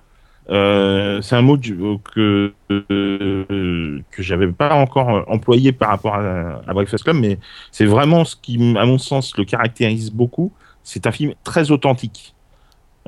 [0.51, 1.78] euh, c'est un mot du-
[2.14, 7.38] que euh, que j'avais pas encore employé par rapport à, à Breakfast Club, mais
[7.70, 10.53] c'est vraiment ce qui, à mon sens, le caractérise beaucoup.
[10.82, 12.34] C'est un film très authentique.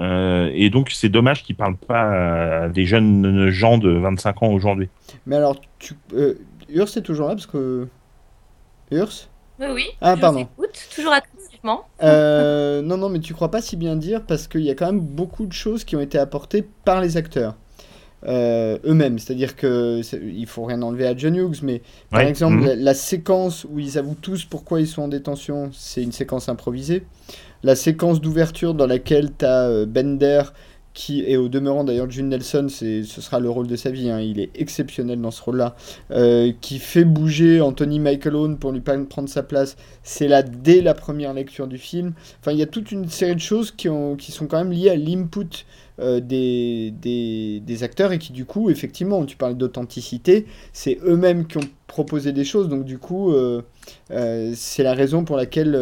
[0.00, 4.48] Euh, et donc, c'est dommage qu'il parle pas à des jeunes gens de 25 ans
[4.48, 4.88] aujourd'hui.
[5.26, 6.34] Mais alors, tu, euh,
[6.68, 7.88] Urs est toujours là parce que
[8.90, 9.28] Urs?
[9.58, 9.84] Oui, oui.
[10.00, 10.40] Ah, je pardon.
[10.40, 11.12] écoute, toujours
[11.64, 11.84] attentivement.
[12.02, 14.86] Euh, non, non, mais tu crois pas si bien dire parce qu'il y a quand
[14.86, 17.56] même beaucoup de choses qui ont été apportées par les acteurs
[18.26, 19.18] euh, eux-mêmes.
[19.18, 22.28] C'est-à-dire que il faut rien enlever à John Hughes, mais par Ouais.
[22.28, 22.66] exemple, Mhm.
[22.66, 26.48] la, la séquence où ils avouent tous pourquoi ils sont en détention, c'est une séquence
[26.48, 27.04] improvisée.
[27.62, 30.42] La séquence d'ouverture dans laquelle tu as Bender
[30.94, 34.20] qui est au demeurant d'ailleurs June Nelson, ce sera le rôle de sa vie, hein,
[34.20, 35.74] il est exceptionnel dans ce rôle-là,
[36.12, 40.80] euh, qui fait bouger Anthony Michael Owen pour lui prendre sa place, c'est là dès
[40.80, 42.14] la première lecture du film.
[42.40, 43.88] Enfin, il y a toute une série de choses qui,
[44.18, 45.66] qui sont quand même liées à l'input
[45.98, 51.58] euh, des, des, acteurs et qui du coup, effectivement, tu parles d'authenticité, c'est eux-mêmes qui
[51.58, 53.62] ont proposé des choses, donc du coup, euh,
[54.54, 55.74] c'est la raison pour laquelle...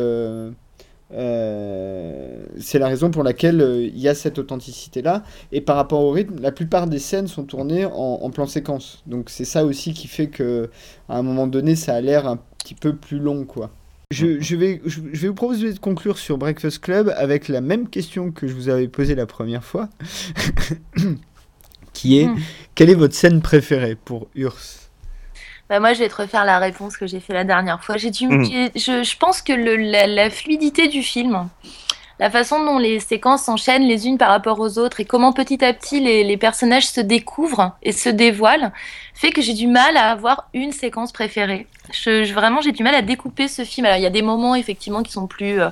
[1.14, 5.22] euh, c'est la raison pour laquelle euh, il y a cette authenticité-là.
[5.52, 7.92] Et par rapport au rythme, la plupart des scènes sont tournées en,
[8.22, 9.02] en plan séquence.
[9.06, 10.70] Donc c'est ça aussi qui fait que
[11.08, 13.70] à un moment donné, ça a l'air un petit peu plus long, quoi.
[14.10, 17.62] Je, je vais, je, je vais vous proposer de conclure sur Breakfast Club avec la
[17.62, 19.88] même question que je vous avais posée la première fois,
[21.92, 22.38] qui est Hmm.
[22.74, 24.81] quelle est votre scène préférée pour Urs?
[25.68, 27.96] Bah, moi, je vais te refaire la réponse que j'ai fait la dernière fois.
[27.96, 31.48] J'ai dû, j'ai- je, je pense que le- la, la fluidité du film,
[32.18, 35.64] la façon dont les séquences s'enchaînent les unes par rapport aux autres et comment petit
[35.64, 38.70] à petit les, les personnages se découvrent et se dévoilent,
[39.14, 41.66] fait que j'ai du mal à avoir une séquence préférée.
[41.92, 43.86] Je, je- vraiment, j'ai du mal à découper ce film.
[43.86, 45.70] Alors, il y a des moments effectivement qui sont plus, euh,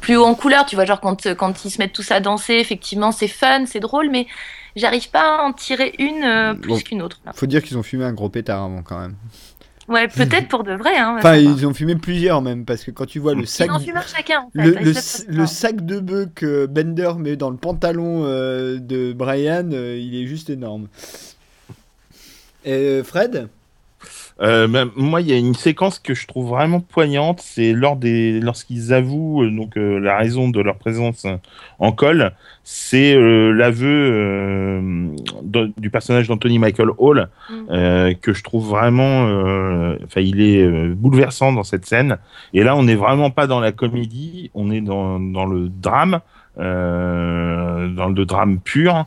[0.00, 0.66] plus haut en couleur.
[0.66, 3.80] Tu vois, genre quand, quand ils se mettent tous à danser, effectivement, c'est fun, c'est
[3.80, 4.26] drôle, mais
[4.76, 6.78] j'arrive pas à en tirer une euh, plus Bon.
[6.78, 7.20] qu'une autre.
[7.26, 7.32] là.
[7.34, 9.16] Faut dire qu'ils ont fumé un gros pétard avant quand même.
[9.88, 10.96] Ouais, peut-être pour de vrai.
[10.96, 13.72] Hein, Enfin, ils ont fumé plusieurs même, parce que quand tu vois le sac, Ils
[13.72, 15.26] en fument un chacun, en fait.
[15.28, 20.14] le, sac de bœuf que Bender met dans le pantalon euh, de Brian, euh, il
[20.20, 20.88] est juste énorme.
[22.64, 23.48] Et Fred?
[24.42, 28.38] Euh, moi, il y a une séquence que je trouve vraiment poignante, c'est lors des,
[28.38, 31.24] lorsqu'ils avouent euh, donc euh, la raison de leur présence
[31.78, 32.32] en col,
[32.62, 34.76] c'est euh, l'aveu
[35.42, 38.14] de- du personnage d'Anthony Michael Hall Mm.
[38.20, 39.22] que je trouve vraiment,
[40.04, 42.18] enfin, il est bouleversant dans cette scène.
[42.52, 46.20] Et là, on n'est vraiment pas dans la comédie, on est dans, dans le drame,
[46.56, 49.06] dans le drame pur,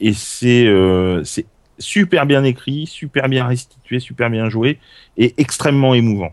[0.00, 0.66] et c'est
[1.24, 1.46] c'est
[1.78, 4.78] super bien écrit, super bien restitué, super bien joué
[5.16, 6.32] et extrêmement émouvant.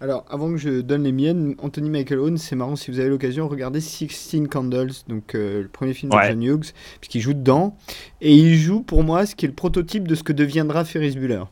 [0.00, 3.08] Alors, avant que je donne les miennes, Anthony Michael Owen, c'est marrant si vous avez
[3.08, 6.28] l'occasion, regardez Sixteen Candles, donc euh, le premier film de Ouais.
[6.28, 7.76] John Hughes, puisqu'il joue dedans.
[8.20, 11.16] Et il joue pour moi ce qui est le prototype de ce que deviendra Ferris
[11.16, 11.42] Bueller.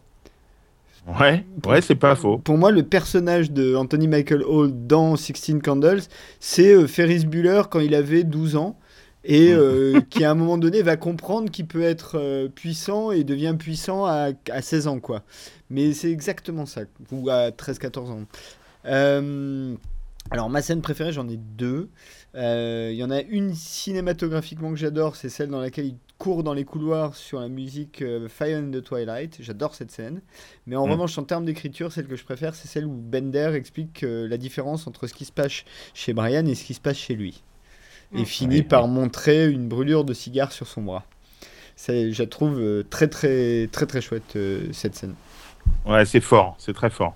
[1.21, 2.39] Ouais, ouais, c'est pas faux.
[2.39, 6.03] Pour moi, le personnage de Anthony Michael Hall dans Sixteen Candles,
[6.39, 8.77] c'est euh, Ferris Bueller quand il avait 12 ans
[9.27, 13.25] et euh, qui à un moment donné va comprendre qu'il peut être euh, puissant et
[13.25, 15.23] devient puissant à, à 16 ans quoi.
[15.69, 18.21] Mais c'est exactement ça, ou à 13-14 ans.
[18.87, 19.75] Euh,
[20.31, 21.91] alors ma scène préférée, j'en ai deux.
[22.35, 26.55] Il y en a une cinématographiquement que j'adore, c'est celle dans laquelle il court dans
[26.55, 29.39] les couloirs sur la musique Fire in the Twilight.
[29.41, 30.21] J'adore cette scène.
[30.67, 30.91] Mais en Mm.
[30.93, 34.87] revanche, en termes d'écriture, celle que je préfère, c'est celle où Bender explique la différence
[34.87, 35.65] entre ce qui se passe
[35.95, 37.43] chez Brian et ce qui se passe chez lui.
[38.13, 41.05] Et finit Ouais, par montrer une brûlure de cigare sur son bras.
[41.77, 45.17] C'est, je la trouve euh, très très très très chouette euh, cette scène.
[45.87, 47.15] Ouais, c'est fort, c'est très fort.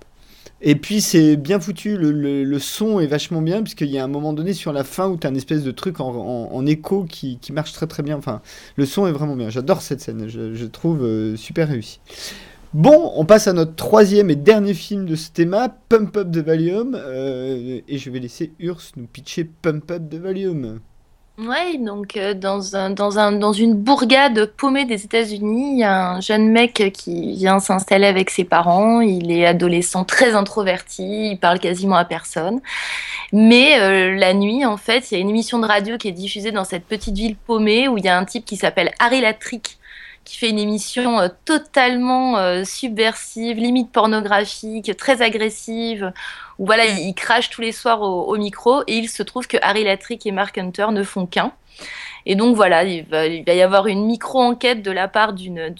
[0.63, 4.03] Et puis c'est bien foutu, le, le- le son est vachement bien, puisqu'il y a
[4.03, 6.53] un moment donné sur la fin où tu as un espèce de truc en, en-
[6.53, 8.17] en écho qui, qui marche très très bien.
[8.17, 8.41] Enfin,
[8.75, 9.49] le son est vraiment bien.
[9.49, 11.99] J'adore cette scène, je, je trouve euh, super réussi.
[12.73, 15.57] Bon, on passe à notre troisième et dernier film de ce thème,
[15.89, 16.95] Pump Up de Valium.
[16.95, 20.79] euh, et je vais laisser Urs nous pitcher Pump Up de Valium.
[21.37, 25.83] Ouais, donc euh, dans un, dans un, dans une bourgade paumée des États-Unis, il y
[25.83, 29.01] a un jeune mec qui vient s'installer avec ses parents.
[29.01, 32.61] Il est adolescent, très introverti, il parle quasiment à personne.
[33.33, 36.13] Mais euh, la nuit, en fait, il y a une émission de radio qui est
[36.13, 39.19] diffusée dans cette petite ville paumée où il y a un type qui s'appelle Harry
[39.19, 39.77] Latrick
[40.23, 46.11] qui fait une émission euh, totalement euh, subversive, limite pornographique, très agressive,
[46.59, 49.83] où voilà, il, crache tous les soirs au, micro, et il se trouve que Harry
[49.83, 51.51] Latrick et Mark Hunter ne font qu'un.
[52.27, 55.73] Et donc voilà, il va, y avoir une micro-enquête de la part d'une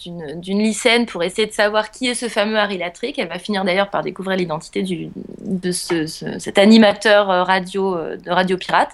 [0.44, 3.16] lycéenne pour essayer de savoir qui est ce fameux Harry Latrick.
[3.20, 8.30] Elle va finir d'ailleurs par découvrir l'identité de ce- ce- cet animateur euh, radio de
[8.30, 8.90] Radio Pirate.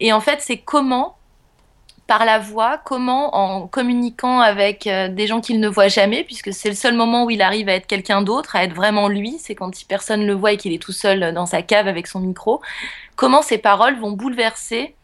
[0.00, 1.16] Et en fait, c'est comment
[2.12, 6.52] par la voix, comment en communiquant avec euh, des gens qu'il ne voit jamais, puisque
[6.52, 9.38] c'est le seul moment où il arrive à être quelqu'un d'autre, à être vraiment lui,
[9.38, 12.20] c'est quand personne le voit et qu'il est tout seul dans sa cave avec son
[12.20, 12.60] micro,
[13.16, 14.94] comment ses paroles vont bouleverser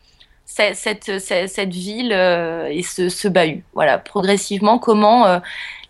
[0.45, 3.65] cette, cette, ville euh, et ce, bahut?
[3.75, 5.39] Voilà, progressivement, comment euh,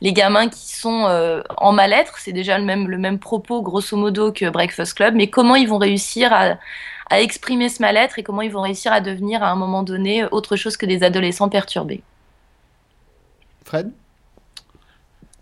[0.00, 4.48] les gamins qui sont euh, en mal-être, c'est déjà le même propos grosso modo que
[4.48, 6.56] Breakfast Club, mais comment ils vont réussir à,
[7.10, 10.24] à exprimer ce mal-être et comment ils vont réussir à devenir à un moment donné
[10.26, 12.02] autre chose que des adolescents perturbés.
[13.64, 13.92] Fred?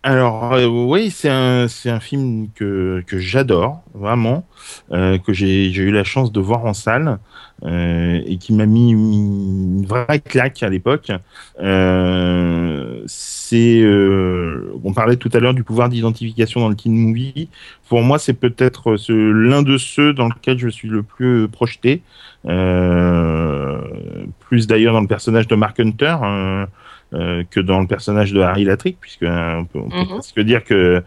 [0.08, 1.66] Alors, euh, oui, c'est un,
[1.98, 4.46] film que, j'adore, vraiment,
[4.92, 7.18] euh, que j'ai eu la chance de voir en salle
[7.64, 11.10] euh, et qui m'a mis une vraie claque à l'époque.
[13.08, 13.84] C'est,
[14.84, 17.48] on parlait tout à l'heure du pouvoir d'identification dans le teen movie.
[17.88, 22.02] Pour moi, c'est peut-être l'un de ceux dans lequel je suis le plus projeté,
[22.44, 22.52] plus
[24.68, 26.14] d'ailleurs dans le personnage de Mark Hunter.
[27.14, 30.06] Euh, que dans le personnage de Harry Latrick, puisque euh, on peut, on peut Mhm.
[30.08, 31.02] presque dire que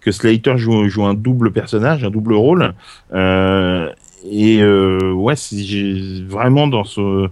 [0.00, 2.74] que Slater joue, joue un double personnage, un double rôle.
[3.12, 3.88] Euh,
[4.28, 7.28] et ouais, j'ai vraiment dans ce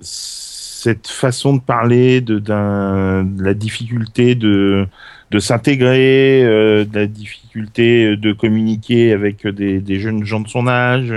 [0.00, 4.86] cette façon de parler de, de la difficulté de
[5.32, 10.68] de s'intégrer, euh, de la difficulté de communiquer avec des, des jeunes gens de son
[10.68, 11.12] âge,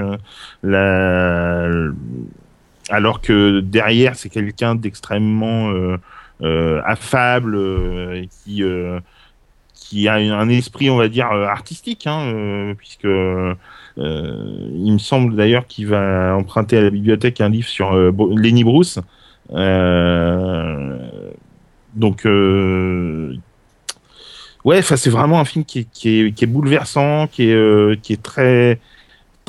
[0.63, 1.67] la,
[2.89, 5.97] alors que derrière c'est quelqu'un d'extrêmement euh,
[6.41, 8.25] euh, affable euh,
[9.73, 15.87] qui a un esprit on va dire artistique hein, puisque il me semble d'ailleurs qu'il
[15.87, 18.99] va emprunter à la bibliothèque un livre sur Lenny Bruce.
[21.95, 22.27] Donc
[24.65, 28.79] ouais c'est vraiment un film qui est, bouleversant qui est très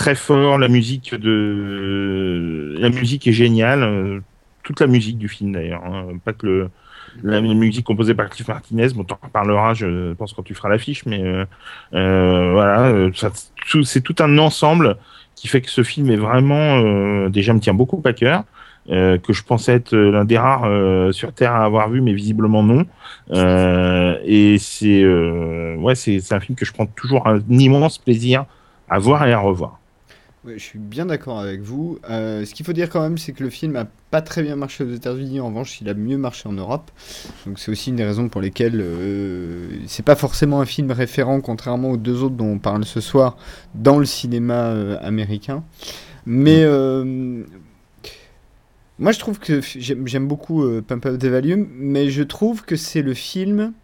[0.00, 0.58] très fort.
[0.58, 3.82] La musique de la musique est géniale.
[3.82, 4.20] euh,
[4.62, 6.70] Toute la musique du film d'ailleurs, hein, pas que le
[7.24, 8.88] la musique composée par Cliff Martinez.
[8.94, 11.44] Bon, t'en reparleras, je pense quand tu feras l'affiche, mais euh,
[11.94, 13.10] euh, voilà, euh,
[13.84, 14.96] c'est tout un ensemble
[15.34, 18.44] qui fait que ce film est vraiment euh, déjà me tient beaucoup à cœur.
[18.90, 22.12] euh, que je pensais être l'un des rares euh, sur Terre à avoir vu, mais
[22.14, 22.86] visiblement non.
[23.32, 28.44] Euh, et c'est euh, ouais, c'est un film que je prends toujours un immense plaisir
[28.88, 29.79] à voir et à revoir.
[30.42, 31.98] Ouais, je suis bien d'accord avec vous.
[32.08, 34.56] Euh, ce qu'il faut dire quand même, c'est que le film a pas très bien
[34.56, 35.38] marché aux États-Unis.
[35.38, 36.90] En revanche, il a mieux marché en Europe.
[37.44, 41.42] Donc c'est aussi une des raisons pour lesquelles euh, c'est pas forcément un film référent,
[41.42, 43.36] contrairement aux deux autres dont on parle ce soir,
[43.74, 45.62] dans le cinéma euh, américain.
[46.24, 47.44] Mais euh,
[48.98, 53.02] moi, je trouve que j'aime beaucoup Pump Up the Volume, mais je trouve que c'est
[53.02, 53.74] le film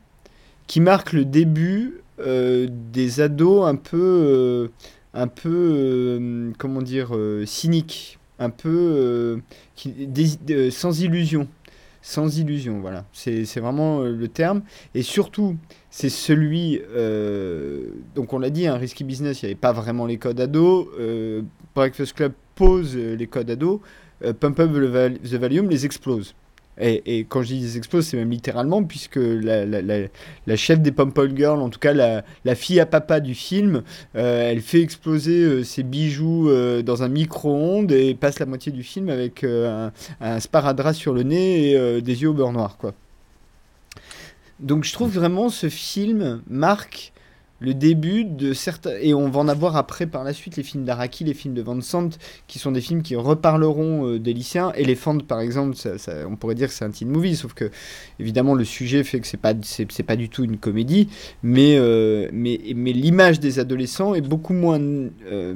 [0.67, 4.71] qui marque le début des ados un peu,
[5.17, 9.37] un peu, euh, comment dire, euh, cyniques, un peu euh,
[9.75, 10.09] qui,
[10.71, 11.49] sans illusion,
[12.03, 13.07] sans illusion, voilà.
[13.13, 14.63] C'est vraiment le terme.
[14.95, 15.57] Et surtout,
[15.91, 16.81] c'est celui,
[18.15, 20.87] donc on l'a dit, un risky business, il n'y avait pas vraiment les codes ados.
[21.75, 23.81] Breakfast Club pose les codes ados.
[24.41, 26.35] Pump Up the Val- the Volume les explose.
[26.79, 30.93] Et, quand je dis les explose, c'est même littéralement, puisque la, la, la, chef des
[30.93, 33.83] Pumple Girls, en tout cas la, fille à papa du film,
[34.15, 38.73] euh, elle fait exploser euh, ses bijoux euh, dans un micro-ondes et passe la moitié
[38.73, 42.77] du film avec un, un sparadrap sur le nez et des yeux au beurre noir,
[42.77, 42.93] quoi.
[44.61, 47.13] Donc je trouve vraiment ce film marque
[47.59, 48.97] le début de certains.
[49.01, 51.63] Et on va en avoir après par la suite les films d'Araki, les films de
[51.63, 52.11] Van Sant,
[52.47, 54.73] qui sont des films qui reparleront euh, des lycéens.
[54.73, 55.77] Elephant, par exemple,
[56.29, 57.71] on pourrait dire que c'est un teen movie, sauf que
[58.21, 61.09] évidemment le sujet fait que c'est pas, c'est, pas du tout une comédie,
[61.43, 65.55] mais, euh, mais, mais l'image des adolescents est beaucoup moins euh,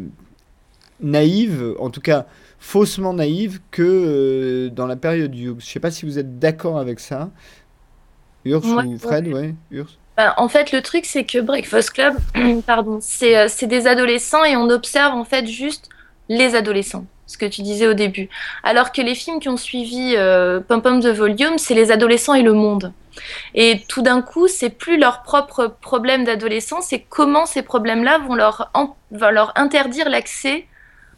[1.01, 2.27] naïve, en tout cas
[2.59, 5.61] faussement naïve, que dans la période Hughes.
[5.61, 7.31] Je sais pas si vous êtes d'accord avec ça.
[8.45, 12.15] Urs ou Fred, ouais, Urs bah, en fait, le truc, c'est que Breakfast Club,
[12.67, 15.89] pardon, euh, c'est des adolescents et on observe en fait juste
[16.29, 18.29] les adolescents, ce que tu disais au début.
[18.63, 22.35] Alors que les films qui ont suivi euh, Pom Pom the Volume, c'est les adolescents
[22.35, 22.93] et le monde.
[23.55, 28.37] Et tout d'un coup, c'est plus leur propre problème d'adolescence, c'est comment ces problèmes-là vont
[28.37, 30.67] vont leur interdire l'accès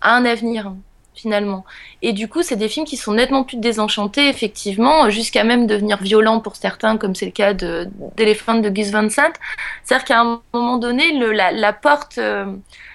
[0.01, 0.73] à un avenir
[1.15, 1.65] finalement.
[2.01, 5.99] Et du coup, c'est des films qui sont nettement plus désenchantés, effectivement, jusqu'à même devenir
[5.99, 9.33] violents pour certains, comme c'est le cas d'Elephant de, Gus Van Sant.
[9.85, 12.47] C'est-à-dire qu'à un moment donné, la, porte, euh,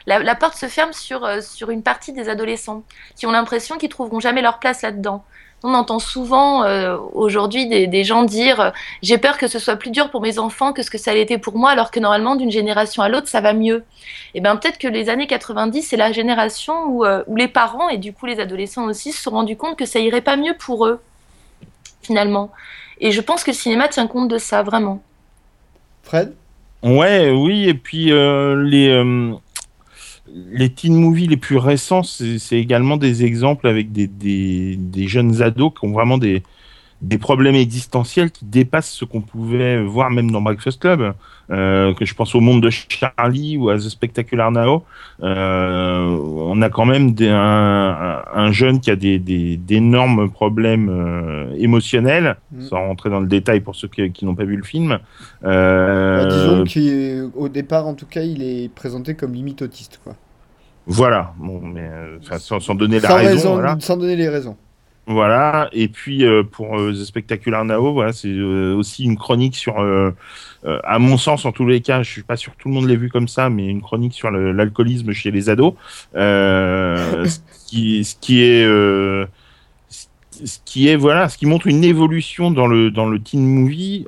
[0.06, 2.84] la, porte se ferme sur, euh, sur une partie des adolescents,
[3.16, 5.24] qui ont l'impression qu'ils trouveront jamais leur place là-dedans.
[5.64, 8.70] On entend souvent euh, aujourd'hui des, gens dire euh,
[9.02, 11.40] j'ai peur que ce soit plus dur pour mes enfants que ce que ça l'était
[11.40, 13.78] pour moi, alors que normalement d'une génération à l'autre ça va mieux.
[13.78, 13.84] Et
[14.36, 17.90] eh bien peut-être que les années 90 c'est la génération où, euh, où, les parents
[17.90, 20.54] et du coup les adolescents aussi se sont rendus compte que ça irait pas mieux
[20.54, 21.02] pour eux
[22.04, 22.52] finalement.
[23.00, 25.02] Et je pense que le cinéma tient compte de ça vraiment.
[26.04, 26.36] Fred?
[26.84, 29.36] Ouais, oui, et puis les
[30.34, 35.86] les teen movies les plus récents, c'est également des exemples avec des, jeunes ados qui
[35.86, 36.44] ont vraiment des,
[37.02, 41.14] des problèmes existentiels qui dépassent ce qu'on pouvait voir même dans Breakfast Club.
[41.50, 44.84] Euh, que je pense au monde de Charlie ou à The Spectacular Now.
[45.24, 52.62] Euh, on a quand même un, jeune qui a des, d'énormes problèmes euh, émotionnels, mm.
[52.64, 55.00] sans rentrer dans le détail pour ceux qui, n'ont pas vu le film.
[55.42, 56.66] Bah, disons
[57.32, 60.02] qu'au départ, en tout cas, il est présenté comme limite autiste.
[60.04, 60.16] Quoi.
[60.86, 61.90] Voilà, bon, mais
[62.40, 64.58] sans, donner la raison, Sans donner les raisons.
[65.10, 69.56] Voilà, et puis euh, pour euh, The Spectacular Now, voilà, c'est euh, aussi une chronique
[69.56, 69.78] sur,
[70.84, 72.88] à mon sens en tous les cas, je suis pas sûr que tout le monde
[72.88, 75.76] l'ait vu comme ça, mais une chronique sur l'alcoolisme chez les ados,
[76.14, 78.66] ce qui, ce qui est
[80.44, 84.06] ce qui est voilà, ce qui montre une évolution dans le dans le teen movie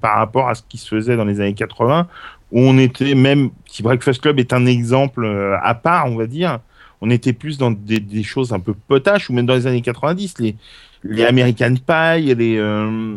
[0.00, 2.08] par rapport à ce qui se faisait dans les années 80,
[2.52, 5.26] où on était même si Breakfast Club est un exemple
[5.62, 6.60] à part, on va dire
[7.00, 10.38] on était plus dans des, choses un peu potaches, ou même dans les années 90,
[10.38, 10.56] les,
[11.02, 13.16] les American Pie, les, euh,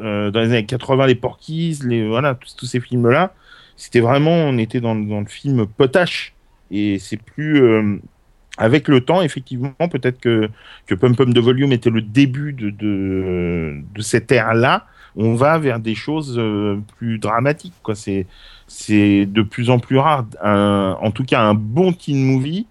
[0.00, 3.32] euh, dans les années 80, les Porkies, les, voilà, tous, ces films-là.
[3.76, 6.34] C'était vraiment, on était dans, dans, le film potache.
[6.70, 7.62] Et c'est plus.
[7.62, 7.96] Euh,
[8.58, 10.48] avec le temps, effectivement, peut-être que,
[10.86, 14.86] que Pum Pum de Volume était le début de, de, de cette ère-là.
[15.14, 16.40] On va vers des choses
[16.96, 17.74] plus dramatiques.
[17.94, 18.26] C'est,
[18.66, 20.24] c'est de plus en plus rare.
[20.42, 22.66] en tout cas, un bon teen movie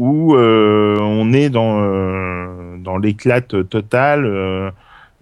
[0.00, 4.24] où euh, on est dans, euh, dans l'éclate totale.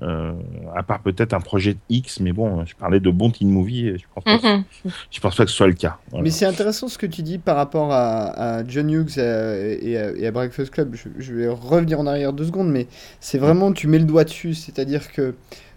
[0.01, 0.33] Euh,
[0.77, 4.05] à part peut-être un projet X, mais bon, je parlais de bon teen movie, je
[4.15, 4.63] pense, pas, mhm.
[5.11, 5.99] je pense pas que ce soit le cas.
[6.23, 10.71] Mais c'est intéressant ce que tu dis par rapport à, John Hughes et à, Breakfast
[10.71, 10.95] Club.
[10.95, 12.87] Je, vais revenir en arrière deux secondes, mais
[13.19, 15.35] c'est vraiment, tu mets le doigt dessus, c'est-à-dire que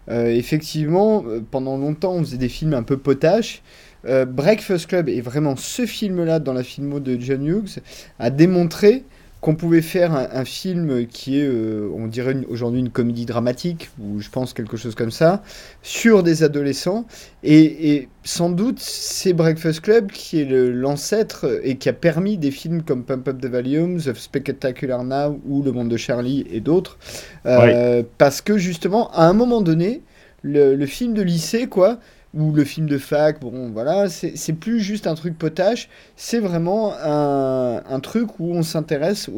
[0.08, 3.64] effectivement, pendant longtemps, on faisait des films un peu potaches.
[4.06, 7.80] Euh, Breakfast Club est vraiment ce film-là dans la filmo de John Hughes
[8.20, 9.04] a démontré
[9.42, 14.20] qu'on pouvait faire un, film qui est, euh, on dirait aujourd'hui une comédie dramatique, ou
[14.20, 15.42] je pense quelque chose comme ça,
[15.82, 17.06] sur des adolescents.
[17.44, 22.84] Et, sans doute, c'est Breakfast Club qui est l'ancêtre et qui a permis des films
[22.84, 27.00] comme Pump Up the Volume, The Spectacular Now ou Le Monde de Charlie et d'autres.
[27.48, 30.04] Euh, parce que justement, à un moment donné,
[30.44, 31.98] le, le film de lycée, quoi,
[32.34, 36.94] ou le film de fac, bon voilà, c'est plus juste un truc potache, c'est vraiment
[36.94, 39.30] un, un, truc où on s'intéresse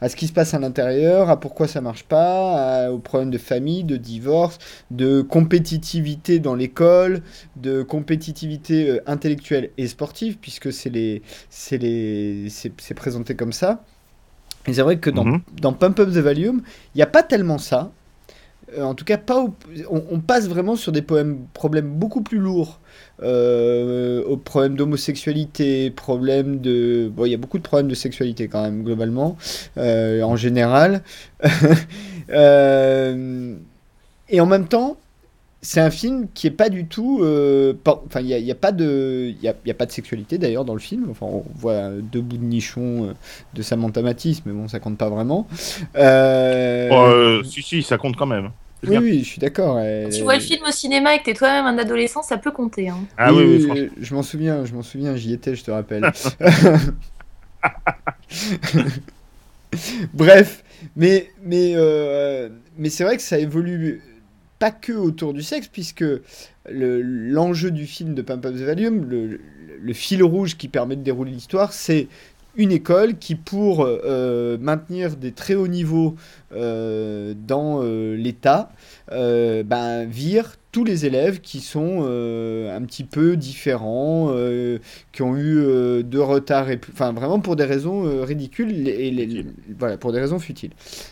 [0.00, 3.38] à ce qui se passe à l'intérieur, à pourquoi ça marche pas, aux problèmes de
[3.38, 4.58] famille, de divorce,
[4.90, 7.22] de compétitivité dans l'école,
[7.56, 11.22] de compétitivité euh, intellectuelle et sportive, puisque c'est les,
[11.70, 13.84] les, c'est présenté comme ça.
[14.66, 15.40] Et c'est vrai que dans, mhm.
[15.60, 16.62] dans Pump Up the Volume,
[16.94, 17.92] il n'y a pas tellement ça.
[18.78, 19.46] Euh, en tout cas, pas
[19.90, 22.80] on, passe vraiment sur des problèmes beaucoup plus lourds.
[23.22, 27.10] Euh, aux problèmes d'homosexualité, problèmes de...
[27.14, 29.36] Bon, il y a beaucoup de problèmes de sexualité quand même, globalement,
[29.76, 31.02] euh, en général.
[34.28, 34.96] et en même temps,
[35.60, 37.18] c'est un film qui est pas du tout.
[37.86, 41.06] enfin, il n'y a, pas de, il a, pas de sexualité d'ailleurs dans le film.
[41.10, 43.14] Enfin, on voit deux bouts de nichon
[43.54, 45.46] de Samantha Matisse, mais bon, ça compte pas vraiment.
[45.96, 48.50] Oh, si, si, ça compte quand même.
[48.86, 49.80] Oui, oui, je suis d'accord.
[50.12, 52.88] Tu vois le film au cinéma et que t'es toi-même un adolescent, ça peut compter.
[52.88, 52.98] Hein.
[53.16, 56.10] Ah oui, oui, je m'en souviens, je m'en souviens, j'y étais, je te rappelle.
[60.12, 60.64] Bref,
[60.96, 64.02] mais, mais, euh, mais c'est vrai que ça évolue
[64.58, 66.04] pas que autour du sexe, puisque
[66.68, 69.40] l'enjeu du film de Pump Up the Valium, le,
[69.80, 72.06] le, fil rouge qui permet de dérouler l'histoire, c'est
[72.56, 76.16] une école qui, pour euh, maintenir des très hauts niveaux
[76.52, 78.70] euh, dans euh, l'État,
[79.10, 84.78] ben, vire tous les élèves qui sont euh, un petit peu différents, euh,
[85.12, 89.44] qui ont eu euh, de retard, et, enfin vraiment pour des raisons ridicules et
[89.78, 90.70] voilà pour des raisons futiles.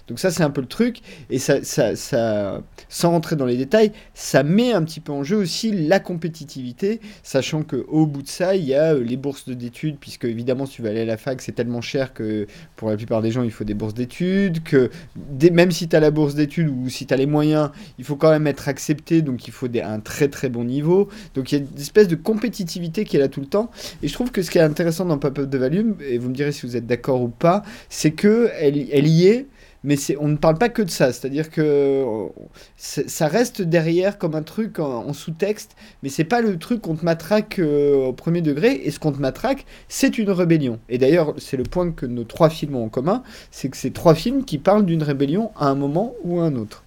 [0.09, 3.59] Donc ça c'est un peu le truc et ça, ça, ça, sans rentrer dans les
[3.59, 8.23] détails, ça met un petit peu en jeu aussi la compétitivité, sachant que au bout
[8.23, 11.05] de ça il y a les bourses d'études puisque évidemment si tu veux aller à
[11.05, 12.47] la fac c'est tellement cher que
[12.77, 14.91] pour la plupart des gens il faut des bourses d'études, que
[15.53, 18.17] même si tu as la bourse d'études ou si tu as les moyens, il faut
[18.17, 21.09] quand même être accepté donc il faut des, un très très bon niveau.
[21.35, 23.71] Donc il y a une espèce de compétitivité qui est là tout le temps.
[24.03, 26.35] Et je trouve que ce qui est intéressant dans Pop-Up de Volume, et vous me
[26.35, 29.47] direz si vous êtes d'accord ou pas, c'est que elle, elle y est
[29.83, 31.13] mais on ne parle pas que de ça.
[31.13, 32.05] C'est-à-dire que
[32.77, 37.05] ça reste derrière comme un truc en, sous-texte, mais c'est pas le truc qu'on te
[37.05, 38.81] matraque euh, au premier degré.
[38.85, 40.79] Et ce qu'on te matraque, c'est une rébellion.
[40.89, 43.93] Et d'ailleurs, c'est le point que nos trois films ont en commun, c'est que c'est
[43.93, 46.85] trois films qui parlent d'une rébellion à un moment ou à un autre.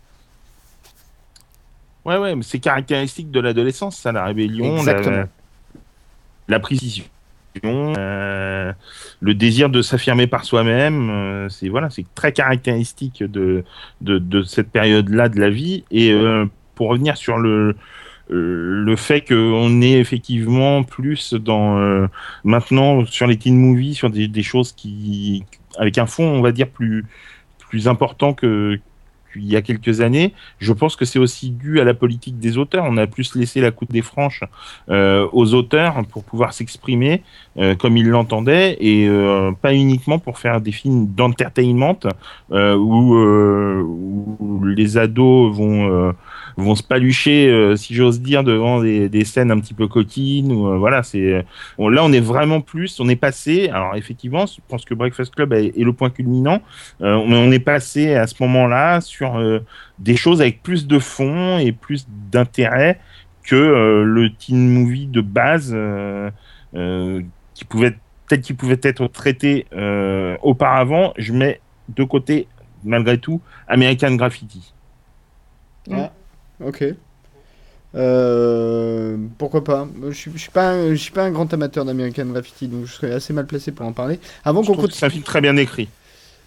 [2.06, 5.28] Ouais, ouais, mais c'est caractéristique de l'adolescence, ça, la rébellion, la,
[6.50, 7.06] la, précision,
[7.66, 8.74] euh,
[9.22, 11.10] le désir de s'affirmer par soi-même.
[11.10, 13.64] Euh, c'est voilà, c'est très caractéristique de,
[14.02, 15.86] de, de cette période-là de la vie.
[15.92, 17.78] Et euh, pour revenir sur le,
[18.28, 22.10] le fait qu'on est effectivement plus dans
[22.44, 25.46] maintenant sur les teen movies, sur des, des choses qui
[25.78, 27.06] avec un fond, on va dire plus
[27.70, 28.80] plus important que
[29.36, 30.34] il y a quelques années.
[30.60, 32.86] Je pense que c'est aussi dû à la politique des auteurs.
[32.88, 34.44] On a plus laissé la coûte des franches
[34.90, 37.24] euh, aux auteurs pour pouvoir s'exprimer
[37.58, 42.00] euh, comme ils l'entendaient et euh, pas uniquement pour faire des films d'entertainment
[42.52, 43.16] où,
[44.66, 46.14] les ados vont
[46.58, 50.52] vont se palucher, si j'ose dire, devant des, scènes un petit peu coquines.
[50.52, 51.46] Ou, voilà, c'est
[51.80, 53.70] là on est vraiment plus, on est passé.
[53.70, 56.62] Alors effectivement, je pense que Breakfast Club est, le point culminant.
[57.00, 59.60] on est passé à ce moment-là sur euh,
[60.00, 63.00] des choses avec plus de fond et plus d'intérêt
[63.44, 66.32] que euh, le teen movie de base euh,
[67.54, 67.96] qui pouvait
[68.30, 69.66] tel qu'il pouvait être traité
[70.42, 71.14] auparavant.
[71.18, 71.60] Je mets
[71.90, 72.48] de côté
[72.84, 74.74] malgré tout American Graffiti.
[75.92, 76.12] Ah,
[76.66, 76.86] ok.
[79.38, 82.86] pourquoi pas Je suis, suis pas, je suis pas un grand amateur d'American Graffiti, donc
[82.86, 84.20] je serais assez mal placé pour en parler.
[84.44, 85.90] Avant qu'on C'est un film très bien écrit.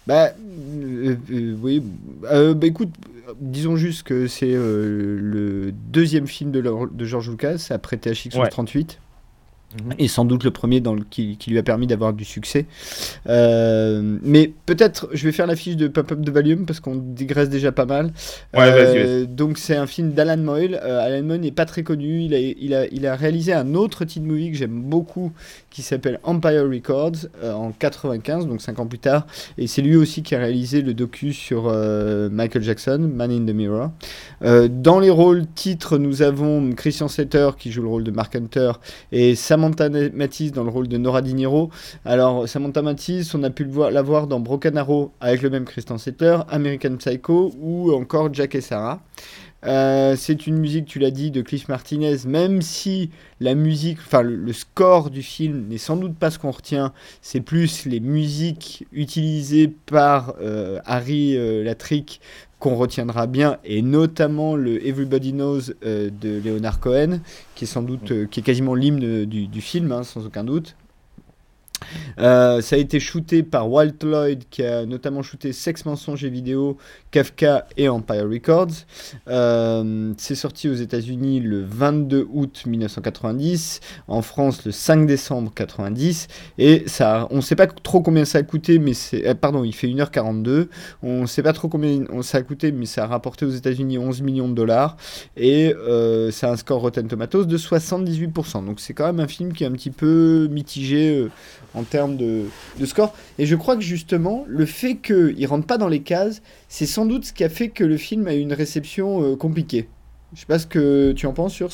[0.07, 1.83] Bah, euh, euh, oui.
[2.31, 2.93] Euh, bah, écoute,
[3.39, 8.99] disons juste que c'est le deuxième film de, de George Lucas après THX 38.
[9.75, 9.95] Mhm.
[9.99, 12.65] Et sans doute le premier dans le, qui, lui a permis d'avoir du succès.
[13.27, 17.73] Euh, mais peut-être, je vais faire l'affiche de Pop-Up de Valium parce qu'on digresse déjà
[17.73, 18.13] pas mal.
[18.55, 20.79] Euh, donc c'est un film d'Alan Moyle.
[20.81, 22.23] Euh, Alan Moyle n'est pas très connu.
[22.23, 25.33] Il a, il, a, il a réalisé un autre teen movie que j'aime beaucoup
[25.69, 29.27] qui s'appelle Empire Records en 95, donc 5 ans plus tard.
[29.57, 31.65] Et c'est lui aussi qui a réalisé le docu sur
[32.31, 33.91] Michael Jackson, Man in the Mirror.
[34.41, 38.71] dans les rôles titres, nous avons Christian Setter qui joue le rôle de Mark Hunter
[39.11, 41.71] et Sam Samantha Matisse dans le rôle de Nora Di Niro.
[42.05, 45.97] Alors, Samantha Matisse, on a pu la voir dans Broken Arrow avec le même Christian
[45.97, 49.01] Settler, American Psycho ou encore Jack et Sarah.
[49.65, 53.09] Euh, c'est une musique, tu l'as dit, de Cliff Martinez, même si
[53.39, 57.41] la musique, enfin le, score du film n'est sans doute pas ce qu'on retient, c'est
[57.41, 62.21] plus les musiques utilisées par euh, Harry euh, Latrick
[62.59, 67.19] qu'on retiendra bien, et notamment le Everybody Knows euh, de Leonard Cohen,
[67.55, 70.75] qui est sans doute, qui est quasiment l'hymne du, du, film, hein, sans aucun doute.
[72.19, 76.29] Euh, ça a été shooté par Walt Lloyd, qui a notamment shooté Sex, Mensonges et
[76.29, 76.77] Vidéo,
[77.11, 78.85] Kafka et Empire Records.
[79.27, 86.27] Euh, c'est sorti aux États-Unis le 22 août 1990, en France le 5 décembre 90,
[86.57, 89.73] et ça, on ne sait pas trop combien ça a coûté, mais euh, pardon, il
[89.73, 90.67] fait 1h42.
[91.03, 93.97] On ne sait pas trop combien ça a coûté, mais ça a rapporté aux États-Unis
[93.97, 94.97] 11 millions de dollars,
[95.35, 95.73] et
[96.31, 98.65] ça a un score Rotten Tomatoes de 78%.
[98.65, 101.27] Donc c'est quand même un film qui est un petit peu mitigé
[101.73, 102.45] en termes de,
[102.85, 103.13] score.
[103.37, 106.85] Et je crois que justement, le fait qu'il ne rentre pas dans les cases, c'est
[106.85, 109.87] sans doute ce qui a fait que le film a eu une réception euh, compliquée.
[110.33, 111.69] Je sais pas ce que tu en penses, sur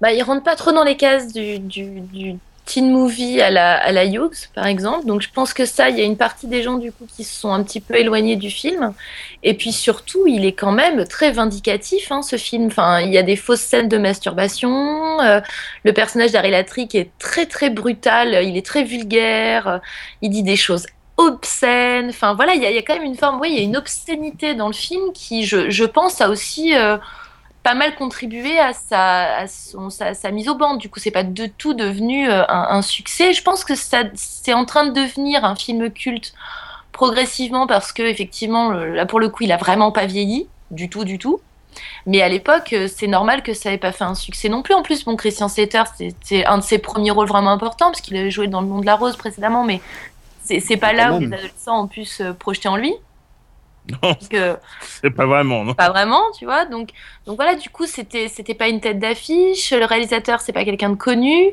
[0.00, 3.92] Bah, il rentre pas trop dans les cases du, du, teen movie à la, à
[3.92, 5.06] la Hughes, par exemple.
[5.06, 7.24] Donc je pense que ça, il y a une partie des gens du coup qui
[7.24, 8.94] se sont un petit peu éloignés du film.
[9.42, 12.66] Et puis surtout, il est quand même très vindicatif, hein, ce film.
[12.66, 15.20] Enfin, il y a des fausses scènes de masturbation.
[15.20, 15.40] euh,
[15.84, 18.44] le personnage d'Harry Latrick est très très brutal.
[18.44, 19.80] Il est très vulgaire.
[20.22, 20.86] il dit des choses
[21.16, 22.08] obscènes.
[22.08, 24.54] Enfin voilà, il y, a, quand même une forme, oui, il y a une obscénité
[24.54, 26.96] dans le film qui, je, je pense, a aussi euh,
[27.62, 30.74] pas mal contribué à sa, à son- sa, sa mise au banc.
[30.76, 33.32] Du coup, c'est pas de tout devenu euh, un, un succès.
[33.32, 36.34] Je pense que ça, c'est en train de devenir un film culte
[36.92, 41.04] progressivement parce que effectivement, là pour le coup, il a vraiment pas vieilli du tout,
[41.04, 41.40] du tout.
[42.06, 44.74] Mais à l'époque, euh, c'est normal que ça ait pas fait un succès non plus.
[44.74, 48.16] En plus, bon, Christian Slater, c'était un de ses premiers rôles vraiment importants parce qu'il
[48.16, 49.80] avait joué dans Le Nom de la Rose précédemment, mais
[50.44, 52.92] c'est pas là où les adolescents ont pu se projeter en lui.
[54.02, 55.74] Non, c'est pas vraiment, non.
[55.74, 56.66] pas vraiment, tu vois.
[56.66, 56.90] Donc,
[57.26, 59.72] donc voilà, du coup, c'était c'était pas une tête d'affiche.
[59.72, 61.52] Le réalisateur, c'est pas quelqu'un de connu.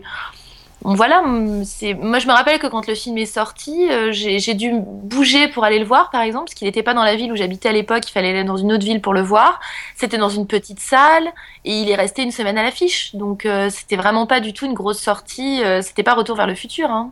[0.81, 1.21] Bon, voilà,
[1.65, 4.71] c'est moi je me rappelle que quand le film est sorti, euh, j'ai j'ai dû
[4.79, 7.35] bouger pour aller le voir, par exemple, parce qu'il n'était pas dans la ville où
[7.35, 8.07] j'habitais à l'époque.
[8.07, 9.59] Il fallait aller dans une autre ville pour le voir.
[9.95, 11.27] C'était dans une petite salle
[11.65, 13.13] et il est resté une semaine à l'affiche.
[13.15, 15.61] Donc euh, c'était vraiment pas du tout une grosse sortie.
[15.63, 16.89] euh, c'était pas Retour vers le futur.
[16.91, 17.11] Hein.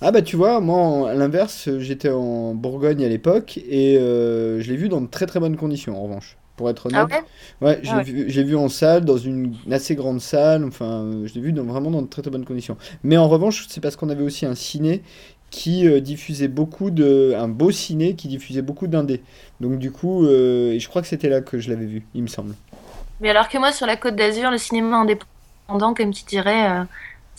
[0.00, 4.70] Ah bah tu vois, moi à l'inverse, j'étais en Bourgogne à l'époque et euh, je
[4.70, 6.36] l'ai vu dans de très très bonnes conditions en revanche.
[6.56, 7.24] Pour être Ah honnête, ouais?
[7.60, 8.04] Ouais, j'ai Ah ouais.
[8.04, 11.64] vu, j'ai vu en salle, dans une assez grande salle, enfin je l'ai vu dans,
[11.64, 12.76] vraiment dans de très très bonnes conditions.
[13.04, 15.02] Mais en revanche, c'est parce qu'on avait aussi un ciné
[15.50, 17.34] qui euh, diffusait beaucoup de...
[17.36, 19.22] un beau ciné qui diffusait beaucoup d'indés.
[19.60, 22.22] Donc du coup, euh, et je crois que c'était là que je l'avais vu, il
[22.22, 22.54] me semble.
[23.20, 26.86] Mais alors que moi, sur la Côte d'Azur, le cinéma indépendant, comme tu dirais,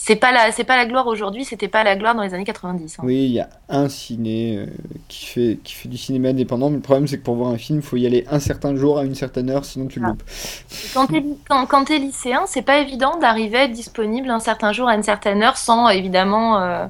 [0.01, 1.43] c'est pas la, c'est pas la gloire aujourd'hui.
[1.43, 2.99] C'était pas la gloire dans les années 90.
[2.99, 3.03] hein.
[3.05, 4.65] Oui, il y a un ciné euh,
[5.09, 7.57] qui fait, qui fait du cinéma indépendant, mais le problème c'est que pour voir un
[7.57, 10.05] film, il faut y aller un certain jour à une certaine heure, sinon tu le
[10.05, 10.09] Ah.
[10.11, 10.23] loupes.
[10.93, 14.71] Quand t'es quand, quand t'es lycéen, c'est pas évident d'arriver à être disponible un certain
[14.71, 16.85] jour à une certaine heure sans évidemment euh,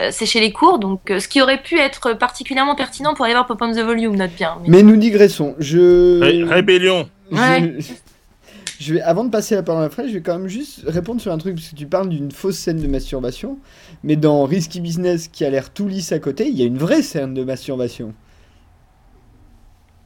[0.00, 0.78] euh, sécher les cours.
[0.78, 3.78] Donc, euh, ce qui aurait pu être particulièrement pertinent pour aller voir Pop on the
[3.80, 4.56] Volume, note bien.
[4.62, 5.54] Mais- Mais nous digressons.
[5.58, 6.20] Je...
[6.20, 7.08] Ré- Rébellion.
[7.32, 7.36] je...
[7.36, 7.74] Ouais.
[7.80, 7.92] je
[8.92, 11.32] vais, avant de passer la parole à Fred, je vais quand même juste répondre sur
[11.32, 13.58] un truc, parce que tu parles d'une fausse scène de masturbation,
[14.02, 16.78] mais dans Risky Business, qui a l'air tout lisse à côté, il y a une
[16.78, 18.14] vraie scène de masturbation.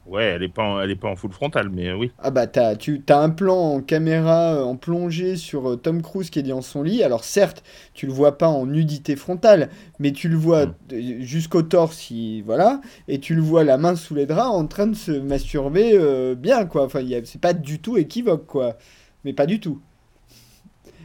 [0.09, 2.11] Ouais, elle est pas, en, elle est pas en full frontal, mais euh, oui.
[2.21, 6.01] Ah bah t'as, tu as un plan en caméra euh, en plongée sur euh, Tom
[6.01, 7.01] Cruise qui est dans son lit.
[7.01, 7.63] Alors certes,
[7.93, 9.69] tu le vois pas en nudité frontale,
[9.99, 10.75] mais tu le vois Mm.
[10.91, 14.67] euh, jusqu'au torse, il- voilà, et tu le vois la main sous les draps en
[14.67, 16.83] train de se masturber euh, bien quoi.
[16.83, 18.77] Enfin, c'est pas du tout équivoque quoi,
[19.23, 19.81] mais pas du tout.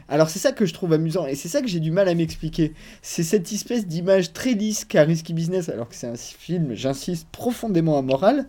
[0.07, 2.13] Alors c'est ça que je trouve amusant et c'est ça que j'ai du mal à
[2.15, 2.73] m'expliquer.
[3.01, 7.27] C'est cette espèce d'image très lisse qu'a Risky Business, alors que c'est un film, j'insiste,
[7.31, 8.45] profondément amoral.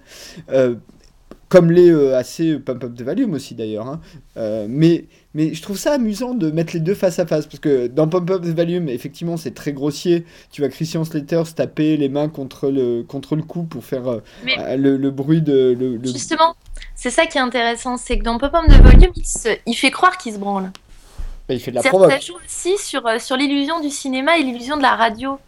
[0.51, 0.75] Euh,
[1.49, 3.87] comme les euh, assez Pump Up the Volume aussi d'ailleurs.
[3.87, 4.01] hein.
[4.37, 7.47] Euh, mais, mais je trouve ça amusant de mettre les deux face à face.
[7.47, 10.25] Parce que dans Pump Up the Volume, effectivement, c'est très grossier.
[10.51, 14.21] Tu vois Christian Slater se taper les mains contre le, contre le cou pour faire
[14.45, 15.75] Mais- le, le bruit de.
[15.79, 16.57] Le, le- Justement,
[16.97, 19.75] c'est ça qui est intéressant, c'est que dans Pop on the Volume, il, se- il
[19.75, 20.73] fait croire qu'il se branle.
[21.49, 22.11] Bah, il fait de la provoque.
[22.11, 25.39] Ça joue aussi sur, euh, sur l'illusion du cinéma et l'illusion de la radio.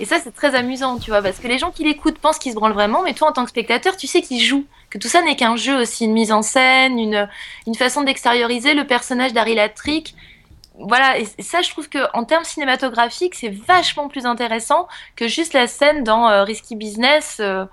[0.00, 2.52] Et ça, c'est très amusant, tu vois, parce que les gens qui l'écoutent pensent qu'il
[2.52, 4.64] se branle vraiment, mais toi, en tant que spectateur, tu sais qu'il joue.
[4.90, 7.28] Que tout ça n'est qu'un jeu aussi, une mise en scène, une,
[7.66, 10.14] une façon d'extérioriser le personnage d'Harry Latrick.
[10.78, 14.86] Voilà, et et ça, je trouve que en termes cinématographiques, c'est vachement plus intéressant
[15.16, 17.64] que juste la scène dans euh, Risky Business, euh,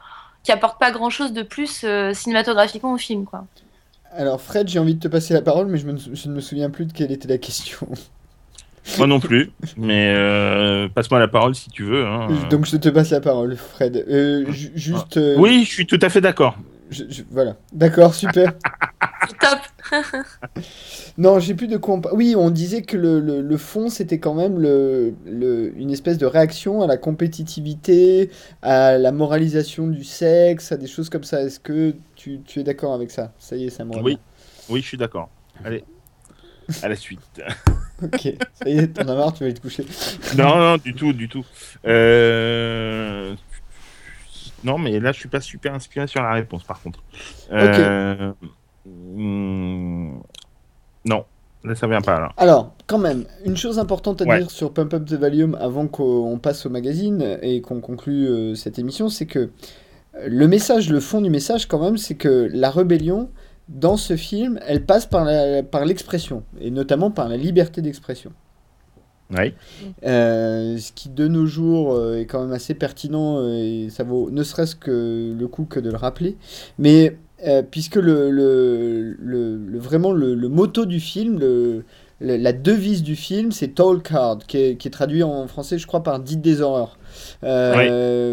[0.44, 3.46] qui apporte pas grand-chose de plus euh, cinématographiquement au film, quoi.
[4.16, 6.40] Alors, Fred, j'ai envie de te passer la parole, mais je, me- je ne me
[6.42, 7.88] souviens plus de quelle était la question.
[8.98, 12.06] Moi non plus, mais euh, passe-moi la parole si tu veux.
[12.06, 12.28] hein.
[12.50, 14.06] Donc, je te passe la parole, Fred.
[14.08, 15.18] Euh, juste.
[15.18, 16.56] euh, Oui, je suis tout à fait d'accord.
[16.90, 17.58] Je- je- voilà.
[17.74, 18.54] D'accord, super.
[19.40, 19.60] Top.
[21.18, 24.34] Non, j'ai plus de quoi Oui, on disait que le, le, le fond, c'était quand
[24.34, 28.30] même le, le- une espèce de réaction à la compétitivité,
[28.62, 31.42] à la moralisation du sexe, à des choses comme ça.
[31.42, 33.32] Est-ce que tu, tu es d'accord avec ça?
[33.40, 33.96] Ça y est, ça me.
[34.02, 34.18] Oui.
[34.70, 35.30] Oui, je suis d'accord.
[35.64, 35.84] Allez,
[36.84, 37.20] à la suite.
[38.04, 39.86] Ok, ça y est, t'en as marre, tu vas aller te coucher.
[40.38, 41.46] non, non, du tout, du tout.
[41.88, 43.34] Euh,
[44.66, 47.04] Non, mais là, je suis pas super inspiré sur la réponse, par contre.
[47.52, 48.34] Euh,
[48.86, 50.18] hmm,
[51.06, 51.24] Non,
[51.64, 52.30] là, ça vient pas, là.
[52.38, 54.40] Alors, quand même, une chose importante à Ouais.
[54.40, 58.56] dire sur Pump Up the Volume avant qu'on passe au magazine et qu'on conclue euh,
[58.56, 62.50] cette émission, c'est que euh, le message, le fond du message quand même, c'est que
[62.52, 63.30] la rébellion,
[63.70, 65.26] dans ce film, elle passe par
[65.86, 68.32] l'expression, et notamment par la liberté d'expression.
[69.32, 69.54] Oui.
[70.06, 74.04] Euh, ce qui de nos jours euh, est quand même assez pertinent euh, et ça
[74.04, 76.38] vaut ne serait-ce que le coup que de le rappeler.
[76.78, 77.18] Mais
[77.70, 81.84] puisque le, le, le- le- vraiment le, le motto du film, le,
[82.20, 85.86] la devise du film, c'est Tall Card, qui est, qui est, traduit en français, je
[85.86, 86.98] crois, par Dites des horreurs.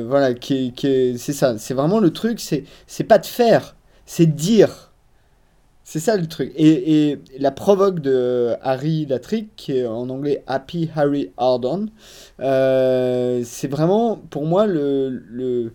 [0.09, 1.59] Voilà, qui, qui c'est ça.
[1.59, 4.92] C'est vraiment le truc, c'est, c'est pas de faire, c'est dire.
[5.93, 6.53] C'est ça le truc.
[6.57, 11.85] Et, et, la provoque de Harry Latrick, qui est en anglais Happy Harry Ardon,
[12.41, 15.75] euh, c'est vraiment, pour moi, le, le,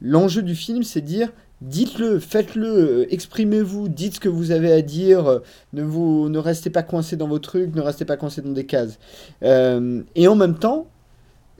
[0.00, 1.28] l'enjeu du film, c'est dire
[1.60, 5.42] dites-le, faites-le, exprimez-vous, dites ce que vous avez à dire,
[5.74, 8.64] ne, vous, ne restez pas coincé dans vos trucs, ne restez pas coincé dans des
[8.64, 8.98] cases.
[9.42, 10.86] Euh, et en même temps,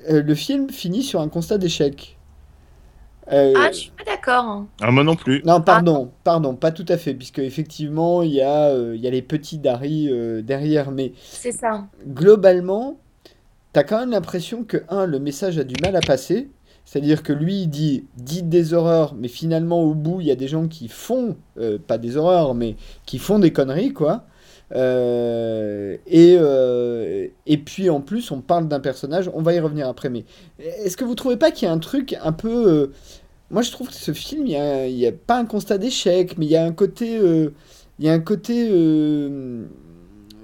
[0.08, 2.16] euh, le film finit sur un constat d'échec.
[3.32, 4.64] Euh, ah, je suis pas d'accord.
[4.80, 5.42] Ah, moi non plus.
[5.44, 9.10] Non, pardon, pardon, pas tout à fait, puisque effectivement, il y, a, il y a
[9.10, 10.10] les petits Dari
[10.42, 11.12] derrière, mais...
[11.22, 11.86] C'est ça.
[12.06, 12.98] Globalement,
[13.72, 16.48] t'as quand même l'impression que, un, le message a du mal à passer,
[16.84, 20.36] c'est-à-dire que lui, il dit dites des horreurs, mais finalement, au bout, il y a
[20.36, 22.74] des gens qui font, euh, pas des horreurs, mais
[23.06, 24.24] qui font des conneries, quoi.
[24.72, 29.88] Euh, et, euh, et puis en plus, on parle d'un personnage, on va y revenir
[29.88, 30.24] après, mais
[30.58, 32.92] est-ce que vous trouvez pas qu'il y a un truc un peu.
[33.50, 36.46] moi, je trouve que ce film, il n'y a, a, pas un constat d'échec, mais
[36.46, 37.18] il y a un côté.
[37.98, 38.68] il y a un côté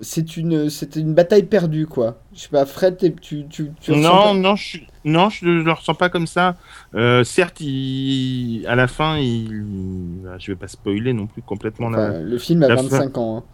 [0.01, 2.20] c'est une, une bataille perdue, quoi.
[2.35, 6.09] Je sais pas, Fred, tu, tu, tu Non, non, je, non, je le ressens pas
[6.09, 6.57] comme ça.
[6.94, 11.89] Euh, certes, il, à la fin, il, bah, je vais pas spoiler non plus complètement
[11.89, 12.20] la.
[12.20, 13.39] Le film a 25 ans.
[13.39, 13.44] Hein.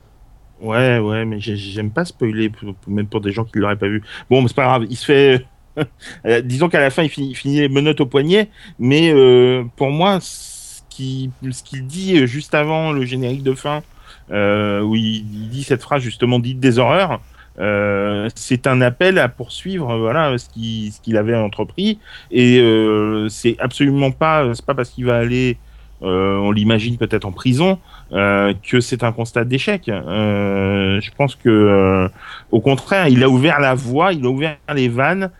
[0.62, 2.51] Ouais, ouais, mais j'aime pas spoiler,
[2.86, 4.02] même pour des gens qui l'auraient pas vu.
[4.30, 5.47] Bon, c'est pas grave, il se fait.
[6.26, 9.90] Euh, disons qu'à la fin, il finit, finit, les menottes au poignet, mais euh, pour
[9.90, 13.82] moi, ce qu'il dit juste avant le générique de fin,
[14.30, 17.20] euh, où il, dit cette phrase justement dite des horreurs.
[17.59, 21.98] Euh, c'est un appel à poursuivre voilà ce qu'il avait entrepris
[22.30, 25.59] et euh, c'est absolument pas pas parce qu'il va aller
[26.01, 27.78] on l'imagine peut-être en prison
[28.12, 32.09] que c'est un constat d'échec je pense que
[32.51, 35.30] au contraire il a ouvert la voie il a ouvert les vannes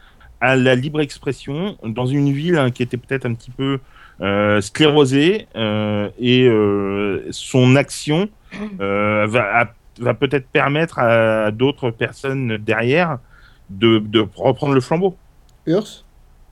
[0.41, 3.79] à la libre expression dans une ville hein, qui était peut-être un petit peu
[4.61, 5.47] sclérosée
[6.19, 6.51] et
[7.31, 8.29] son action
[8.81, 13.19] euh, va, va peut-être permettre à, d'autres personnes derrière
[13.71, 15.17] de, de, reprendre le flambeau.
[15.67, 16.05] Urs?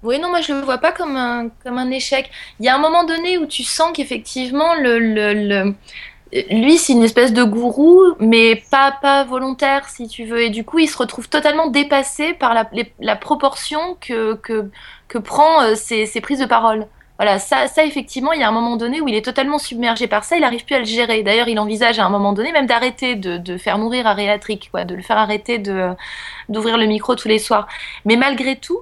[0.03, 2.31] Oui, non, moi je le vois pas comme un, comme un échec.
[2.59, 5.75] Il y a un moment donné où tu sens qu'effectivement, le, le, le,
[6.33, 10.43] lui, c'est une espèce de gourou, mais pas, pas volontaire, si tu veux.
[10.43, 12.69] Et du coup, il se retrouve totalement dépassé par la,
[13.01, 14.71] la proportion que, que,
[15.09, 16.87] que prend euh, ses, ses prises de parole.
[17.17, 20.07] Voilà, ça, ça effectivement, il y a un moment donné où il est totalement submergé
[20.07, 21.23] par ça, il n'arrive plus à le gérer.
[21.23, 24.85] D'ailleurs, il envisage à un moment donné même d'arrêter de, de, faire mourir Ariatric, quoi,
[24.85, 27.69] de le faire arrêter d'ouvrir le micro tous les soirs.
[28.07, 28.81] Mais malgré tout,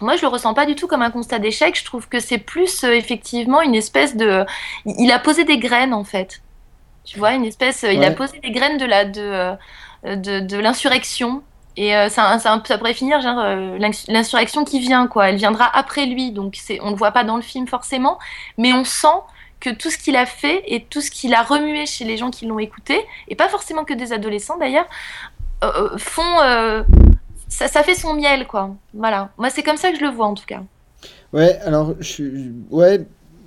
[0.00, 1.76] moi, je le ressens pas du tout comme un constat d'échec.
[1.76, 4.44] Je trouve que c'est plus euh, effectivement une espèce de.
[4.86, 6.40] Il a posé des graines en fait.
[7.08, 7.86] Tu vois, une espèce.
[7.90, 9.56] Il a posé des graines de la de, euh,
[10.04, 11.42] de, de l'insurrection
[11.78, 13.78] et euh, ça, ça, pourrait finir genre euh,
[14.08, 15.30] l'insurrection qui vient, quoi.
[15.30, 18.18] Elle viendra après lui, donc c'est, on le voit pas dans le film forcément,
[18.58, 19.06] mais on sent
[19.60, 22.30] que tout ce qu'il a fait et tout ce qu'il a remué chez les gens
[22.30, 22.98] qui l'ont écouté,
[23.28, 24.86] et pas forcément que des adolescents d'ailleurs,
[25.62, 26.84] euh, font
[27.48, 28.74] ça, ça, fait son miel, quoi.
[28.92, 29.30] Voilà.
[29.38, 30.62] Moi, c'est comme ça que je le vois en tout cas.
[31.32, 32.24] Ouais, alors je,
[32.70, 33.06] ouais,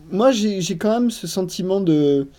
[0.10, 2.30] moi j'ai, j'ai quand même ce sentiment de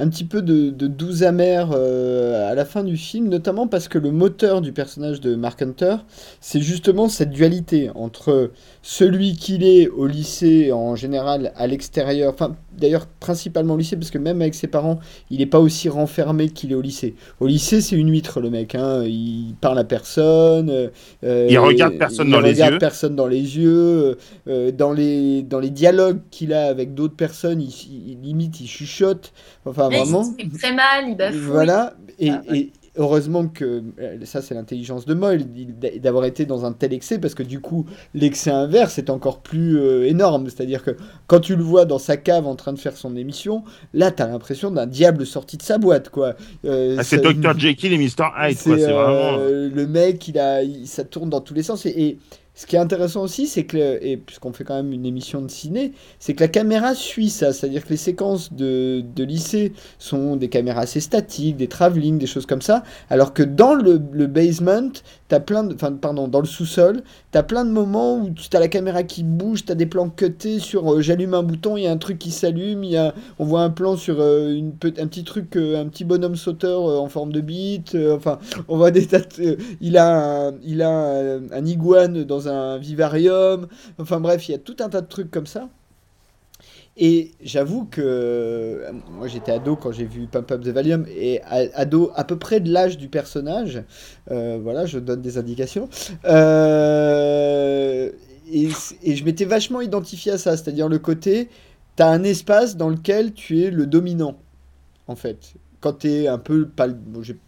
[0.00, 3.98] un petit peu de, de amère euh, à la fin du film, notamment parce que
[3.98, 5.96] le moteur du personnage de Mark Hunter,
[6.40, 8.50] c'est justement cette dualité entre
[8.80, 14.10] celui qu'il est au lycée en général à l'extérieur, enfin d'ailleurs principalement au lycée parce
[14.10, 14.98] que même avec ses parents,
[15.30, 17.14] il n'est pas aussi renfermé qu'il est au lycée.
[17.38, 19.04] Au lycée, c'est une huître le mec, hein.
[19.04, 20.90] il parle à personne,
[21.24, 24.16] euh, il regarde personne il dans les yeux, personne dans les yeux,
[24.48, 29.32] euh, dans les dans les dialogues qu'il a avec d'autres personnes, il, limite il chuchote,
[29.64, 30.24] enfin vraiment.
[30.38, 31.40] Il très mal, il bafouille.
[31.40, 35.46] Voilà, et, ah, et, heureusement que euh, ça c'est l'intelligence de Moyle
[35.98, 39.78] d'avoir été dans un tel excès parce que du coup l'excès inverse est encore plus
[39.78, 40.48] euh, énorme.
[40.48, 40.96] C'est à dire que
[41.26, 43.62] quand tu le vois dans sa cave en train de faire son émission
[43.94, 46.34] là t'as l'impression d'un diable sorti de sa boîte quoi.
[46.64, 51.04] Euh, ah, c'est Dr Jekyll et Mr Hyde c'est vraiment le mec il a ça
[51.04, 51.86] tourne dans tous les sens.
[51.86, 52.18] Et
[52.60, 55.50] ce qui est intéressant aussi, c'est que, et puisqu'on fait quand même une émission de
[55.50, 57.54] ciné, c'est que la caméra suit ça.
[57.54, 62.26] C'est-à-dire que les séquences de, de, lycée sont des caméras assez statiques, des travelling, des
[62.26, 62.84] choses comme ça.
[63.08, 64.92] Alors que dans le, le basement,
[65.30, 65.74] t'as plein de.
[65.74, 69.22] Enfin, pardon, dans le sous-sol, t'as plein de moments où tu as la caméra qui
[69.22, 72.18] bouge, t'as des plans cutés sur euh, j'allume un bouton, il y a un truc
[72.18, 74.60] qui s'allume, il y a, on voit un plan sur euh,
[74.98, 77.96] un petit truc, euh, un petit bonhomme sauteur en forme de bite.
[78.12, 79.20] enfin, on voit des tas
[79.80, 83.68] il a un, il a un, iguane dans un vivarium.
[83.98, 85.68] Enfin bref, il y a tout un tas de trucs comme ça.
[87.02, 91.40] Et j'avoue que euh, moi j'étais ado quand j'ai vu Pump Up the Valium et
[91.42, 93.82] ado à peu près de l'âge du personnage.
[94.30, 95.88] Euh, voilà, je donne des indications.
[96.26, 98.10] Euh,
[98.52, 101.48] et, je m'étais vachement identifié à ça, c'est-à-dire le côté,
[101.96, 104.36] t'as un espace dans lequel tu es le dominant,
[105.06, 105.54] en fait.
[105.80, 107.38] Quand t'es un peu pas, bon, j'ai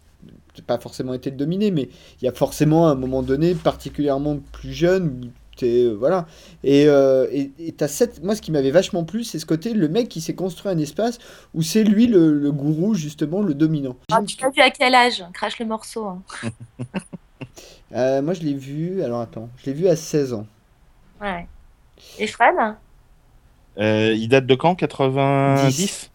[0.65, 1.89] pas forcément été le dominé, mais
[2.21, 6.25] il y a forcément un moment donné, particulièrement plus jeune, t'es euh, voilà.
[6.63, 9.73] Et euh, et- et t'as cette, moi ce qui m'avait vachement plu, c'est ce côté
[9.73, 11.19] le mec qui s'est construit un espace
[11.53, 13.95] où c'est lui le, le gourou justement, le dominant.
[14.11, 15.23] Ah, tu l'as vu à quel âge?
[15.33, 16.05] Crache le morceau.
[16.05, 16.21] hein.
[17.93, 20.47] Euh, moi je l'ai vu, alors attends, je l'ai vu à 16 ans.
[21.21, 21.45] Ouais.
[22.17, 22.55] Et Fred?
[23.77, 24.75] Euh, il date de quand?
[24.75, 26.09] 90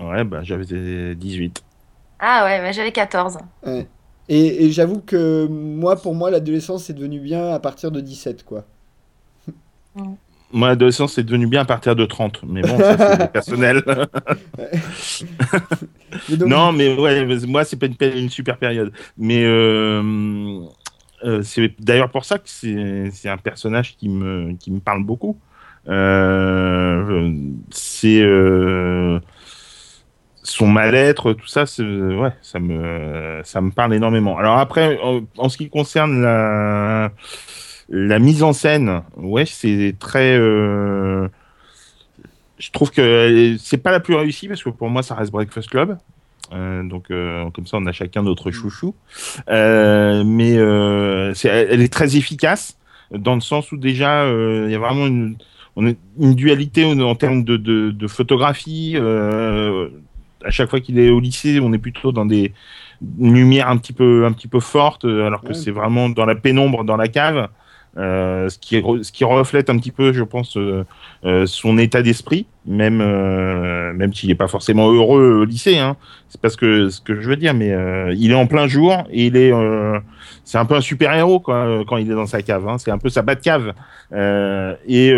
[0.00, 1.62] Ouais, bah j'avais 18.
[2.20, 3.38] Ah ouais, bah, j'avais 14.
[3.66, 3.86] Ouais.
[4.28, 8.44] Et, et j'avoue que moi, pour moi, l'adolescence c'est devenu bien à partir de 17
[8.44, 8.64] quoi.
[10.50, 12.40] Moi, l'adolescence, c'est devenu bien à partir de 30.
[12.46, 13.82] Mais bon, ça, c'est personnel.
[16.28, 18.92] Mais donc, non, mais ouais, moi, c'est pas une, super période.
[19.18, 20.62] Mais euh,
[21.24, 25.38] euh, c'est d'ailleurs pour ça que c'est un personnage qui me, qui me parle beaucoup.
[25.86, 27.30] Euh,
[27.70, 28.22] c'est
[30.42, 34.38] son mal-être, tout ça, ouais, ça me, ça me parle énormément.
[34.38, 37.12] Alors après, en, en ce qui concerne la,
[37.88, 40.36] la mise en scène, ouais, c'est très.
[40.38, 41.28] euh,
[42.58, 45.70] je trouve que c'est pas la plus réussie parce que pour moi, ça reste Breakfast
[45.70, 45.96] Club.
[46.52, 48.94] Euh, donc euh, comme ça, on a chacun notre chouchou.
[49.48, 52.78] Euh, mais euh, elle, est très efficace
[53.10, 55.36] dans le sens où déjà euh, il y a vraiment une,
[55.76, 58.94] on a une dualité en, en termes de, de, de photographie.
[58.96, 59.88] Euh,
[60.44, 62.52] à chaque fois qu'il est au lycée, on est plutôt dans des
[63.18, 65.54] lumières un petit peu un petit peu fortes, alors que Ouais.
[65.54, 67.48] c'est vraiment dans la pénombre, dans la cave.
[67.98, 70.84] Euh, ce, qui reflète un petit peu, je pense, euh,
[71.24, 75.78] euh, son état d'esprit, même, même s'il n'est pas forcément heureux au lycée.
[75.78, 75.96] Hein.
[76.28, 77.74] C'est pas ce que, ce que je veux dire, mais
[78.16, 79.52] il est en plein jour et il est,
[80.44, 82.68] c'est un peu un super héros quand il est dans sa cave.
[82.68, 82.78] Hein.
[82.78, 83.72] C'est un peu sa cave.
[84.12, 85.12] Euh, et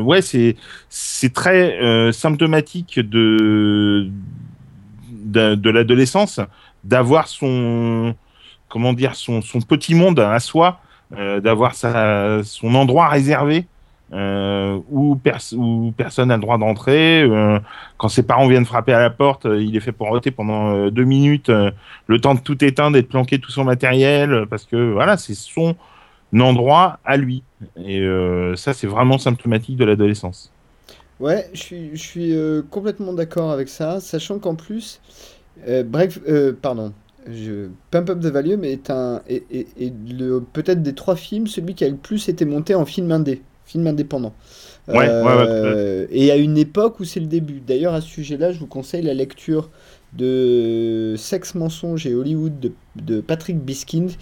[0.00, 0.56] ouais, c'est
[0.88, 1.78] c'est très
[2.12, 4.08] symptomatique de
[5.10, 6.40] de, de l'adolescence
[6.82, 8.14] d'avoir son
[8.68, 10.80] comment dire son, son petit monde à soi,
[11.40, 13.66] d'avoir sa son endroit réservé
[14.12, 17.22] euh, où, pers- où personne n'a le droit d'entrer.
[17.22, 17.58] euh,
[17.96, 20.70] quand ses parents viennent frapper à la porte, euh, il est fait pour voter pendant
[20.74, 21.70] euh, deux minutes, euh,
[22.06, 25.16] le temps de tout éteindre et de planquer tout son matériel, euh, parce que voilà,
[25.16, 25.76] c'est son
[26.38, 27.44] endroit à lui.
[27.76, 30.52] Et euh, ça, c'est vraiment symptomatique de l'adolescence.
[31.20, 35.00] Ouais, je suis, euh, complètement d'accord avec ça, sachant qu'en plus,
[35.68, 36.92] euh, bref, euh, pardon,
[37.26, 39.92] je, Pump Up the Valium est un, est, est- est
[40.52, 43.86] peut-être des trois films, celui qui a le plus été monté en film indé, film
[43.86, 44.34] indépendant.
[44.88, 47.60] Ouais, ouais, ouais, Euh, et à une époque où c'est le début.
[47.60, 49.70] D'ailleurs, à ce sujet-là, je vous conseille la lecture
[50.12, 54.12] de Sexe, mensonge et Hollywood de, de Patrick Biskind,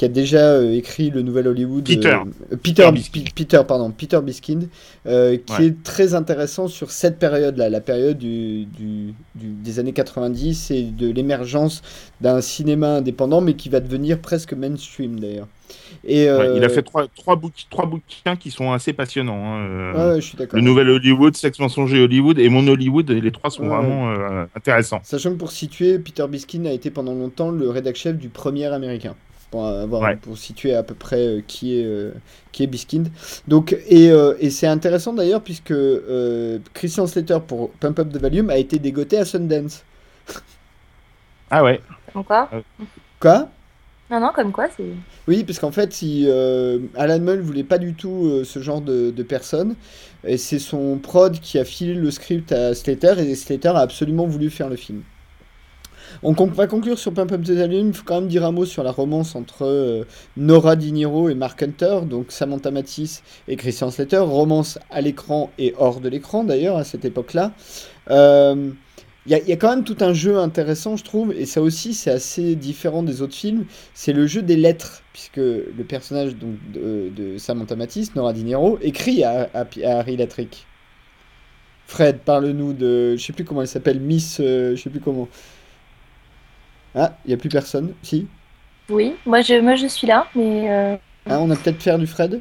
[0.00, 1.84] qui a déjà euh, écrit le nouvel Hollywood.
[1.84, 2.16] Peter.
[2.52, 2.88] euh, Peter,
[3.34, 4.70] Peter pardon, Peter Biskind,
[5.06, 5.66] euh, qui Ouais.
[5.66, 10.84] est très intéressant sur cette période-là, la période du, du- du- des années 90 et
[10.84, 11.82] de l'émergence
[12.22, 15.48] d'un cinéma indépendant, mais qui va devenir presque mainstream d'ailleurs.
[16.02, 19.44] Et, Ouais, il a euh, fait trois, trois, bouqu- trois bouquins qui sont assez passionnants.
[19.58, 20.38] hein, ouais, je suis.
[20.50, 24.14] Le nouvel Hollywood, Sex, mensonge et Hollywood, et mon Hollywood, et les trois sont vraiment
[24.56, 25.00] intéressants.
[25.02, 29.14] Sachant que pour situer, Peter Biskind a été pendant longtemps le rédac-chef du premier américain.
[29.50, 30.16] Pour, avoir- Ouais.
[30.16, 32.12] pour situer à peu près euh, qui est, euh,
[32.52, 33.08] qui est Biskind.
[33.48, 38.18] Donc, et euh, et c'est intéressant d'ailleurs, puisque euh, Christian Slater pour Pump Up the
[38.18, 39.82] Volume a été dégoté à Sundance.
[41.50, 41.80] Ah ouais.
[42.12, 42.48] Comme quoi
[43.18, 43.48] Quoi?
[44.10, 44.84] Non, non, comme quoi, c'est.
[45.28, 48.80] Oui, parce qu'en fait, si, euh, Alan Mull voulait pas du tout euh, ce genre
[48.80, 49.76] de, de personne,
[50.24, 54.26] et c'est son prod qui a filé le script à Slater, et Slater a absolument
[54.26, 55.02] voulu faire le film.
[56.22, 58.82] On va conclure sur Pump Up the il faut quand même dire un mot sur
[58.82, 60.04] la romance entre euh,
[60.36, 65.50] Nora Di Niro et Mark Hunter, donc Samantha Matisse et Christian Slater, romance à l'écran
[65.58, 67.52] et hors de l'écran d'ailleurs à cette époque-là.
[68.10, 68.70] Euh,
[69.26, 72.10] Il y, a- quand même tout un jeu intéressant, je trouve, et ça aussi c'est
[72.10, 77.36] assez différent des autres films c'est le jeu des lettres, puisque le personnage donc, de,
[77.38, 79.48] Samantha Matisse, Nora Di Niro, écrit à
[79.84, 80.66] Harry Latrick.
[81.90, 83.16] Fred, parle-nous de.
[83.16, 84.38] Je sais plus comment elle s'appelle, Miss.
[84.40, 85.28] euh, je sais plus comment.
[86.94, 88.26] Ah, il n'y a plus personne, si
[88.88, 90.70] Oui, moi je, moi je suis là, mais.
[90.70, 90.96] euh,
[91.28, 92.40] Ah, on a peut-être perdu Fred?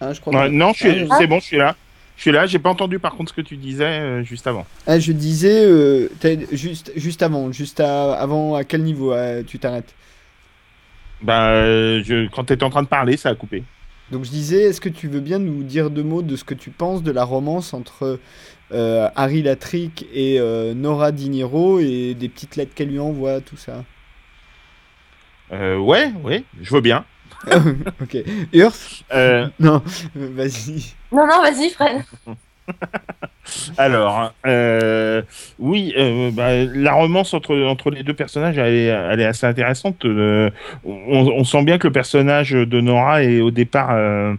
[0.00, 1.76] Ah, je crois Ouais, que- non, je suis- Ah, c'est bon, je suis là.
[2.16, 4.64] Je suis là, j'ai pas entendu par contre ce que tu disais euh, juste avant.
[4.86, 6.08] Ah, je disais, euh,
[6.52, 9.92] juste, juste avant, juste à- avant, à quel niveau euh, tu t'arrêtes?
[11.22, 13.64] Bah, euh, je, quand tu étais en train de parler, ça a coupé.
[14.10, 16.54] Donc je disais, est-ce que tu veux bien nous dire deux mots de ce que
[16.54, 18.18] tu penses de la romance entre
[18.72, 23.40] euh, Harry Latrick et euh, Nora Di Niro et des petites lettres qu'elle lui envoie,
[23.40, 23.84] tout ça
[25.52, 27.04] euh, Ouais, ouais, je veux bien.
[28.02, 28.16] ok.
[28.52, 28.72] Urs
[29.12, 29.82] Euh, Non,
[30.14, 30.94] vas-y.
[31.12, 32.02] Non, non, vas-y, Fred.
[33.78, 35.22] Alors, euh,
[35.60, 39.46] oui, euh, bah, la romance entre, entre les deux personnages, elle est, elle est assez
[39.46, 40.04] intéressante.
[40.04, 40.50] Euh,
[40.84, 44.34] on, on sent bien que le personnage de Nora est au départ euh,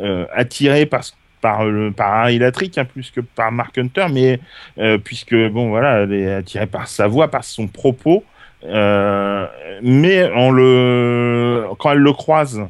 [0.00, 1.02] euh, attiré par,
[1.40, 4.40] par, le, par Harry Latrick, hein, plus que par Mark Hunter, mais
[4.78, 8.24] euh, puisque, bon, voilà, elle est attirée par sa voix, par son propos.
[8.64, 9.46] Euh,
[9.82, 12.60] mais en le, quand elle le croise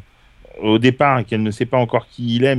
[0.60, 2.58] au départ et qu'elle ne sait pas encore qui il est,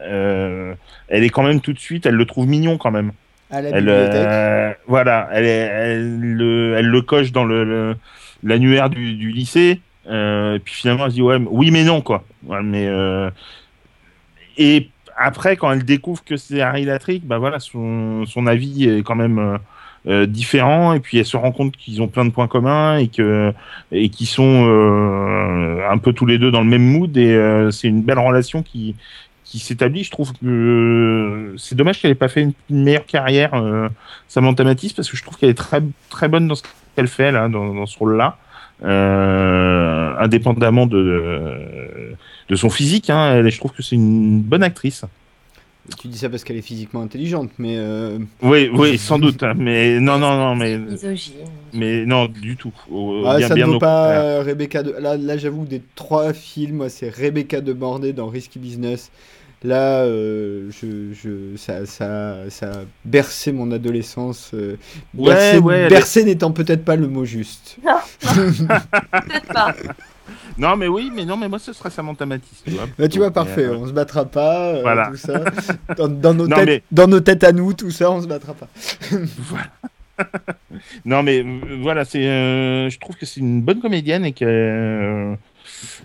[0.00, 0.72] euh,
[1.08, 3.12] elle est quand même tout de suite, elle le trouve mignon quand même.
[3.50, 7.94] À la Elle, euh, voilà, elle, est- elle, le, elle le coche dans le,
[8.42, 9.80] l'annuaire du, du lycée.
[10.08, 12.24] Euh, et puis finalement, elle se dit ouais, mais- oui, mais non quoi.
[12.44, 13.30] Ouais, mais euh,
[14.56, 19.02] et après, quand elle découvre que c'est Harry Latrick, bah voilà, son, son avis est
[19.02, 19.58] quand même euh,
[20.06, 20.92] euh, différent.
[20.92, 23.52] Et puis elle se rend compte qu'ils ont plein de points communs et que
[23.92, 27.16] et qu'ils sont euh, un peu tous les deux dans le même mood.
[27.16, 28.96] Et euh, c'est une belle relation qui
[29.44, 30.04] qui s'établit.
[30.04, 32.52] Je trouve que euh, c'est dommage qu'elle ait pas fait une,
[32.84, 33.88] meilleure carrière, euh,
[34.28, 36.62] Samantha Matisse, parce que je trouve qu'elle est très très bonne dans ce
[36.96, 38.36] qu'elle fait là, dans, dans ce rôle-là,
[40.18, 42.14] indépendamment de
[42.48, 43.10] de son physique.
[43.10, 45.04] Hein, elle, je trouve que c'est une bonne actrice.
[45.98, 49.42] Tu dis ça parce qu'elle est physiquement intelligente, mais euh, Oui, oui, sans doute.
[49.42, 51.34] hein, mais non, non, non, mais Misogyne.
[51.74, 52.72] mais non, du tout.
[53.26, 54.92] Ah, bien, ça ne vaut au pas euh, Rebecca de.
[54.92, 59.10] Là, là j'avoue, des trois films, moi, c'est Rebecca de Bordet dans Risky Business.
[59.62, 64.52] Là, euh, je, je, ça, ça, ça a bercé mon adolescence.
[64.54, 64.76] euh,
[65.14, 67.76] Ouais, bercé ouais, elle bercé n'étant peut-être pas le mot juste.
[68.22, 69.74] Peut-être pas.
[70.56, 72.62] Non, mais oui, mais non, mais moi ce serait Samantha Matisse.
[72.64, 73.44] Tu vois, Bah, tu vois, plutôt.
[73.44, 75.08] parfait, euh, on se battra pas, euh, Voilà.
[75.08, 75.40] tout ça.
[75.96, 78.26] Dans, dans nos Non, têtes, mais- dans nos têtes à nous, tout ça, on se
[78.26, 78.68] battra pas.
[79.38, 79.66] Voilà.
[81.04, 84.48] non, mais euh, voilà, c'est, euh, je trouve que c'est une bonne comédienne et qu'elle
[84.48, 85.34] euh,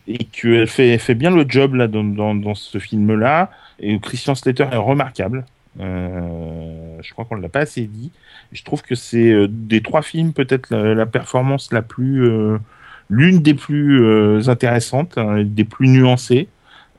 [0.08, 3.52] et qu'elle fait, fait bien le job là dans, dans, dans ce film-là.
[3.80, 5.46] Et Christian Slater est remarquable.
[5.80, 8.12] Euh, je crois qu'on ne l'a pas assez dit.
[8.52, 12.58] Je trouve que c'est euh, des trois films peut-être la, la performance la plus, euh,
[13.10, 16.48] l'une des plus euh, intéressantes, hein, des plus nuancées.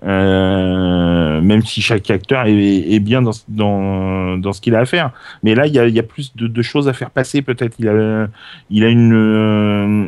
[0.03, 2.55] Euh, même si chaque acteur est,
[2.93, 5.13] est bien dans, dans, dans ce qu'il a à faire.
[5.43, 7.43] Mais là, il y a, il y a plus de, de choses à faire passer,
[7.43, 7.75] peut-être.
[7.79, 8.27] Il a,
[8.71, 10.07] il a une, euh,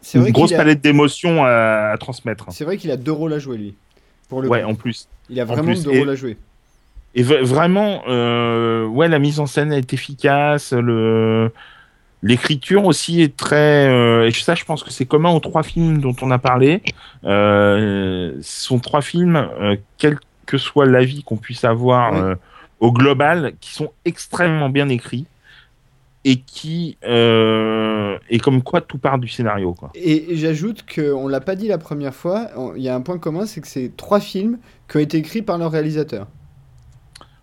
[0.00, 2.46] C'est une vrai grosse a, palette d'émotions à, à transmettre.
[2.50, 3.74] c'est vrai qu'il a deux rôles à jouer, lui.
[4.28, 4.70] Pour le Ouais, coup.
[4.70, 5.08] en plus.
[5.30, 6.36] Il a en vraiment deux et- rôles à jouer.
[7.14, 10.72] Et vraiment, euh, ouais, la mise en scène est efficace.
[10.72, 11.50] Le
[12.22, 13.88] l'écriture aussi est très.
[13.88, 16.82] euh, et ça, je pense que c'est commun aux trois films dont on a parlé.
[17.24, 22.18] Euh, ce sont trois films, euh, quel que soit l'avis qu'on puisse avoir Oui.
[22.20, 22.34] euh,
[22.80, 25.26] au global, qui sont extrêmement bien écrits
[26.24, 29.72] et qui euh, et comme quoi tout part du scénario.
[29.74, 29.90] Quoi.
[29.94, 33.00] Et, et j'ajoute qu'on l'a pas dit la première fois, on- il y a un
[33.00, 34.58] point commun, c'est que c'est trois films
[34.88, 36.26] qui ont été écrits par leur réalisateur.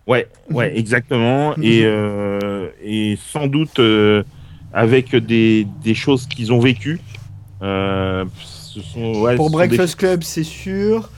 [0.06, 1.54] Ouais, ouais, exactement.
[1.60, 4.22] et, euh, et sans doute euh,
[4.72, 7.00] avec des, des choses qu'ils ont vécues.
[7.62, 11.10] Euh, ce sont, ouais, Pour ce sont des- Breakfast Club, c'est sûr.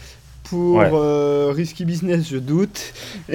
[0.44, 0.90] Pour Ouais.
[0.92, 2.94] euh, Risky Business, je doute.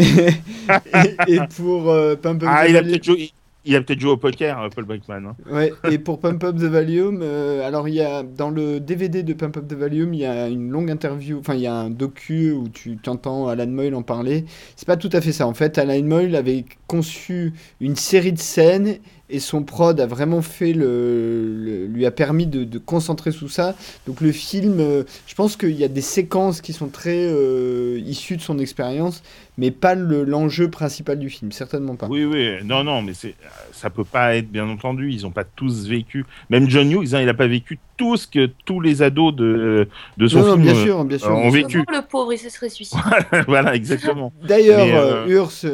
[1.28, 3.32] et, pour euh, Pump Up Ah, the il a Valium- joué,
[3.66, 5.26] il a peut-être joué au poker, Paul Breckman.
[5.28, 5.36] hein.
[5.52, 9.22] Ouais, et pour Pump Up the Volume, euh, alors il y a dans le DVD
[9.24, 11.74] de Pump Up the Volume, il y a une longue interview, enfin il y a
[11.76, 14.46] un docu où tu t'entends Alan Moyle en parler.
[14.76, 15.48] C'est pas tout à fait ça.
[15.48, 18.98] En fait, Alan Moyle avait conçu une série de scènes
[19.34, 23.76] et son prod a vraiment fait le, lui a permis de, de concentrer sous ça.
[24.06, 28.00] Donc le film, euh, je pense qu'il y a des séquences qui sont très euh,
[28.06, 29.24] issues de son expérience,
[29.58, 32.08] mais pas le- l'enjeu principal du film, certainement pas.
[32.08, 33.36] Oui, oui, non, non, mais c'est,
[33.72, 35.12] ça peut pas être bien entendu.
[35.12, 36.26] Ils ont pas tous vécu.
[36.50, 39.88] Même John Hughes, hein, il a pas vécu tout ce que tous les ados de,
[40.18, 41.30] de son Non, non, film bien euh, sûr, bien sûr.
[41.32, 41.68] ont bien sûr.
[41.68, 41.78] vécu.
[41.92, 43.02] Le pauvre, il se serait suicidé.
[43.48, 44.34] voilà, exactement.
[44.44, 45.70] D'ailleurs, euh, euh, Urs, euh,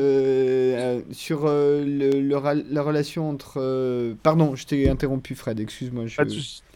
[0.98, 3.54] euh, sur euh, le- la relation entre...
[3.62, 6.06] euh, Pardon, je t'ai interrompu, Fred, excuse-moi.
[6.08, 6.30] je- Pas de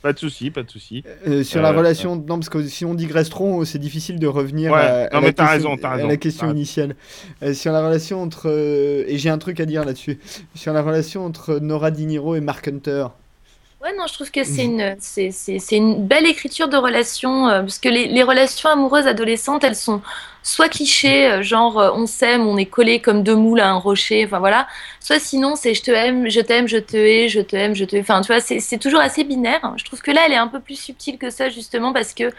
[0.04, 1.04] pas de souci, pas de souci.
[1.28, 2.16] Euh, sur la Euh, relation...
[2.16, 5.22] Non, parce que si on digresse trop, c'est difficile de revenir Ouais, à, non, la
[5.22, 6.96] mais question, raison, à la question initiale.
[7.42, 8.50] Euh, sur la relation entre...
[9.08, 10.20] Et j'ai un truc à dire là-dessus.
[10.54, 13.08] Sur la relation entre Nora Di Niro et Mark Hunter.
[13.84, 17.50] Ouais, non, je trouve que c'est une, c'est, c'est, c'est une belle écriture de relation,
[17.50, 20.02] euh, parce que les, les relations amoureuses adolescentes, elles sont,
[20.42, 23.78] soit cliché, euh, genre euh, on s'aime, on est collé comme deux moules à un
[23.78, 24.68] rocher, enfin voilà.
[25.02, 27.84] Soit sinon c'est je te aime, je t'aime, je te hais, je te aime, je
[27.84, 27.98] te.
[28.00, 29.74] Enfin tu vois, c'est toujours assez binaire.
[29.76, 32.32] Je trouve que là elle est un peu plus subtile que ça justement parce que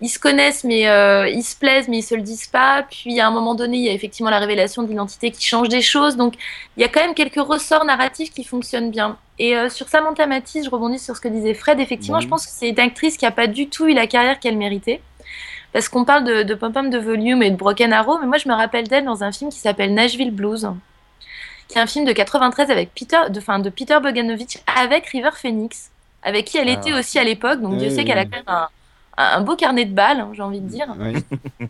[0.00, 2.84] ils se connaissent mais euh, ils se plaisent mais ils se le disent pas.
[2.88, 5.82] Puis à un moment donné il y a effectivement la révélation d'identité qui change des
[5.82, 6.16] choses.
[6.16, 6.34] Donc
[6.76, 9.16] il y a quand même quelques ressorts narratifs qui fonctionnent bien.
[9.38, 11.80] Et sur Samantha Matisse, je rebondis sur ce que disait Fred.
[11.80, 14.38] Effectivement, je pense que c'est une actrice qui a pas du tout eu la carrière
[14.38, 15.00] qu'elle méritait
[15.74, 18.38] parce qu'on parle de, de Pom Pom de Volume et de Broken Arrow, mais moi
[18.38, 20.70] je me rappelle d'elle dans un film qui s'appelle Nashville Blues,
[21.66, 25.30] qui est un film de 93 avec Peter, de, fin, de Peter Bogdanovich avec River
[25.34, 25.90] Phoenix,
[26.22, 26.74] avec qui elle ah.
[26.74, 28.68] était aussi à l'époque, donc Dieu sait qu'elle a quand même un,
[29.16, 30.86] un beau carnet de balles, hein, j'ai envie de dire.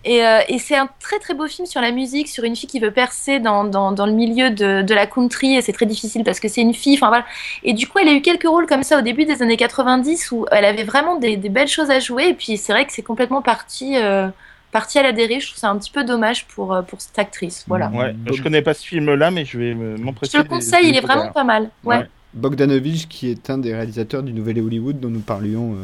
[0.07, 2.79] Euh, et, c'est un très très beau film sur la musique, sur une fille qui
[2.79, 6.25] veut percer dans, dans, dans le milieu de, de, la country, et c'est très difficile
[6.25, 6.95] parce que c'est une fille.
[6.95, 7.25] Enfin voilà.
[7.63, 10.31] Et du coup, elle a eu quelques rôles comme ça au début des années 90
[10.33, 12.29] où elle avait vraiment des, des belles choses à jouer.
[12.29, 13.97] Et puis c'est vrai que c'est complètement parti.
[13.97, 14.29] Euh,
[14.73, 17.19] parti à la dérive, je trouve ça un petit peu dommage pour, euh, pour cette
[17.19, 17.65] actrice.
[17.67, 17.89] Voilà.
[17.91, 20.39] Ouais, je connais pas ce film-là, mais je vais m'empresser.
[20.39, 21.71] Je le conseille, il est vraiment pas mal.
[21.85, 22.07] Ouais.
[22.35, 25.77] Bogdanovich, qui est un des réalisateurs du Nouvel Hollywood dont nous parlions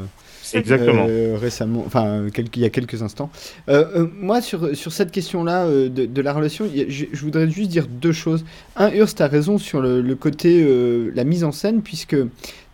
[0.55, 1.07] Exactement.
[1.09, 3.31] Euh, récemment, enfin, il y a quelques instants.
[3.69, 8.13] Euh, euh, moi, sur, sur cette question-là de, la relation, je, voudrais juste dire deux
[8.13, 8.45] choses.
[8.77, 10.67] Un, Urs, tu as raison sur le, côté,
[11.15, 12.17] la mise en scène, puisque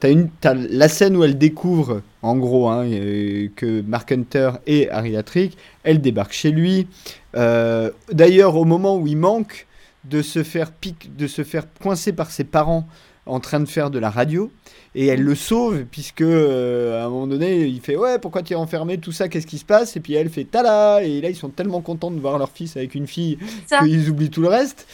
[0.00, 2.86] tu as, as, la scène où elle découvre, en gros, hein,
[3.56, 6.86] que Mark Hunter et Harry Latrick, elle débarque chez lui.
[7.34, 9.66] D'ailleurs, au moment où il manque
[10.04, 12.86] de se faire pique, de se faire coincer par ses parents
[13.26, 14.50] en train de faire de la radio
[14.94, 18.54] et elle le sauve puisque euh, à un moment donné il fait ouais pourquoi tu
[18.54, 19.96] es enfermé tout ça qu'est-ce qui se passe?
[19.96, 22.76] Et puis elle fait tada et là ils sont tellement contents de voir leur fils
[22.76, 23.38] avec une fille
[23.80, 24.86] qu'ils oublient tout le reste.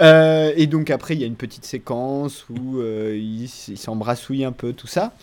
[0.00, 4.52] Euh, et donc après il y a une petite séquence où euh, ils s'embrassouillent un
[4.52, 5.14] peu tout ça.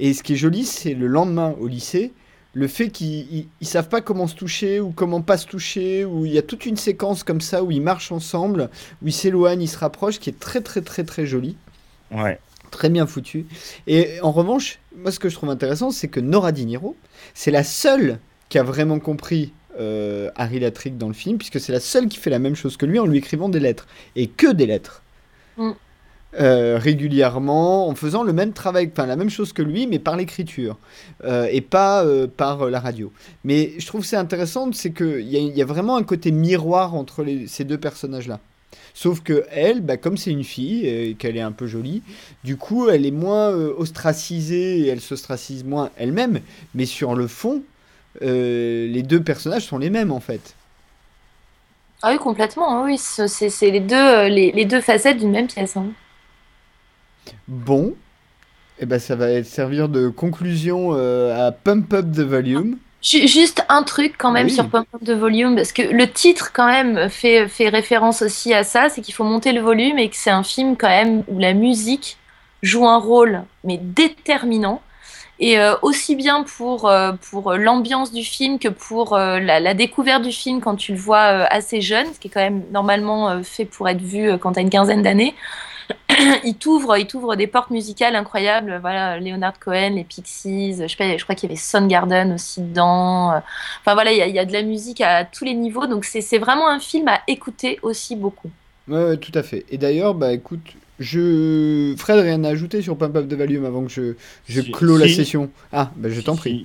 [0.00, 2.12] Et ce qui est joli c'est le lendemain au lycée
[2.54, 6.26] le fait qu'ils ne savent pas comment se toucher ou comment pas se toucher, où
[6.26, 8.68] il y a toute une séquence comme ça où ils marchent ensemble,
[9.02, 11.56] où ils s'éloignent, ils se rapprochent, qui est très très très très jolie.
[12.12, 12.38] Ouais.
[12.70, 13.46] Très bien foutu.
[13.86, 16.96] Et en revanche, moi ce que je trouve intéressant, c'est que Nora Diniro,
[17.34, 18.18] c'est la seule
[18.48, 22.18] qui a vraiment compris euh, Harry Latrick dans le film, puisque c'est la seule qui
[22.18, 23.86] fait la même chose que lui en lui écrivant des lettres.
[24.16, 25.02] Et que des lettres.
[25.56, 25.70] Mm.
[26.40, 30.16] Euh, régulièrement, en faisant le même travail, enfin la même chose que lui, mais par
[30.16, 30.78] l'écriture,
[31.24, 32.06] euh, et pas
[32.38, 33.12] par la radio.
[33.44, 37.22] Mais je trouve c'est intéressant, c'est qu'il y, y, a vraiment un côté miroir entre
[37.46, 38.40] ces deux personnages-là.
[38.94, 42.02] Sauf que elle, bah, comme c'est une fille et qu'elle est un peu jolie,
[42.44, 46.40] du coup, elle est moins euh, ostracisée et elle s'ostracise moins elle-même.
[46.74, 47.62] Mais sur le fond,
[48.22, 50.54] euh, les deux personnages sont les mêmes en fait.
[52.02, 52.82] Ah oui, complètement.
[52.82, 55.76] Hein, oui, c'est les deux, euh, les, deux facettes d'une même pièce.
[55.76, 55.86] Hein.
[57.48, 57.94] Bon,
[58.78, 62.76] eh ben, ça va servir de conclusion à Pump Up the Volume.
[63.02, 67.08] Juste un truc quand même sur Pump de volume, parce que le titre quand même
[67.10, 70.30] fait, fait référence aussi à ça, c'est qu'il faut monter le volume et que c'est
[70.30, 72.16] un film quand même où la musique
[72.62, 74.80] joue un rôle mais déterminant.
[75.40, 79.74] Et euh, aussi bien pour, euh, pour l'ambiance du film que pour euh, la, la,
[79.74, 83.42] découverte du film quand tu le vois assez jeune, ce qui est quand même normalement
[83.42, 85.34] fait pour être vu quand tu as une quinzaine d'années.
[86.44, 88.78] il t'ouvre, il t'ouvre des portes musicales incroyables.
[88.80, 90.76] Voilà, Leonard Cohen, les Pixies.
[90.80, 93.28] Je, sais je crois qu'il y avait Garden aussi dedans.
[93.80, 95.86] Enfin voilà, il y, a, de la musique à tous les niveaux.
[95.86, 98.50] Donc c'est vraiment un film à écouter aussi beaucoup.
[98.88, 99.64] Ouais, tout à fait.
[99.70, 103.84] Et d'ailleurs, bah écoute, je Fred, rien à ajouter sur Pump Up de Valium avant
[103.84, 104.14] que je,
[104.48, 105.50] je clôt la session?
[105.72, 106.62] Ah, bah je t'en prie.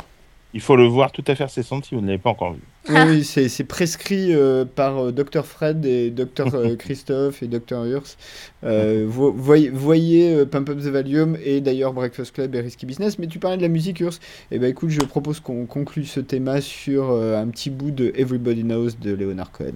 [0.58, 2.62] Il faut le voir tout à fait ses si vous ne l'avez pas encore vu.
[2.90, 8.18] Oui, c'est prescrit euh, par euh, Dr Fred et Dr euh, Christophe et Dr Urs.
[8.64, 13.20] voyez, voyez Pump Up the Valium et d'ailleurs Breakfast Club et Risky Business.
[13.20, 14.16] Mais tu parlais de la musique, Urs.
[14.50, 18.12] Et eh ben écoute, je propose qu'on conclue ce thème sur un petit bout de
[18.16, 19.76] Everybody Knows de Leonard Cohen.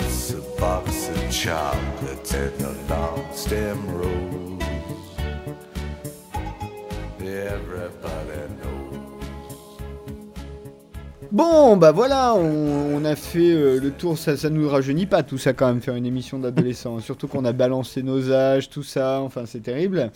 [0.61, 4.61] box of chocolates and a long stem rose.
[7.19, 8.99] Everybody knows.
[11.31, 15.23] Bon, bah voilà, on, on a fait euh, le tour, ça, ça nous rajeunit pas
[15.23, 18.83] tout ça quand même, faire une émission d'adolescents, surtout qu'on a balancé nos âges, tout
[18.83, 20.11] ça, enfin c'est terrible.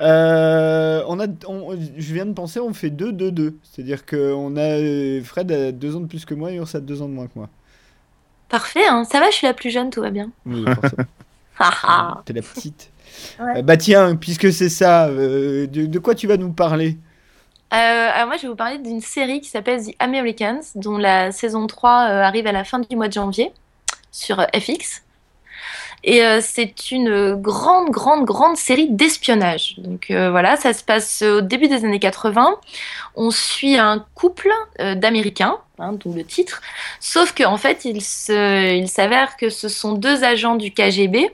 [0.00, 5.20] Euh, on a, on- je viens de penser, on fait 2-2-2, c'est-à-dire qu'on a euh,
[5.24, 7.26] Fred a deux ans de plus que moi et Urs a deux ans de moins
[7.26, 7.48] que moi.
[8.50, 9.04] Parfait, hein.
[9.04, 10.30] ça va, je suis la plus jeune, tout va bien.
[10.44, 11.04] Oui, forcément.
[11.58, 12.22] Haha.
[12.24, 12.90] T'es la petite.
[13.38, 13.58] Ouais.
[13.58, 16.98] Euh, bah tiens, puisque c'est ça, euh, de, de quoi tu vas nous parler?
[17.72, 21.30] Euh, alors moi, je vais vous parler d'une série qui s'appelle The Americans, dont la
[21.30, 23.52] saison 3 euh, arrive à la fin du mois de janvier
[24.10, 25.02] sur FX.
[26.02, 29.74] Et euh, c'est une grande, grande, grande série d'espionnage.
[29.78, 32.56] Donc euh, voilà, ça se passe au début des années 80.
[33.16, 34.50] On suit un couple
[34.80, 36.62] euh, d'Américains, hein, le titre.
[37.00, 41.30] Sauf qu'en fait, il s'avère que ce sont deux agents du KGB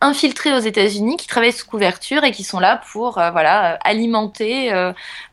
[0.00, 4.72] infiltrés aux États-Unis qui travaillent sous couverture et qui sont là pour voilà, alimenter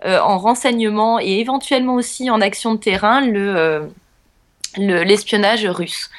[0.03, 3.91] en renseignement et éventuellement aussi en action de terrain le-
[4.77, 6.09] l'espionnage russe.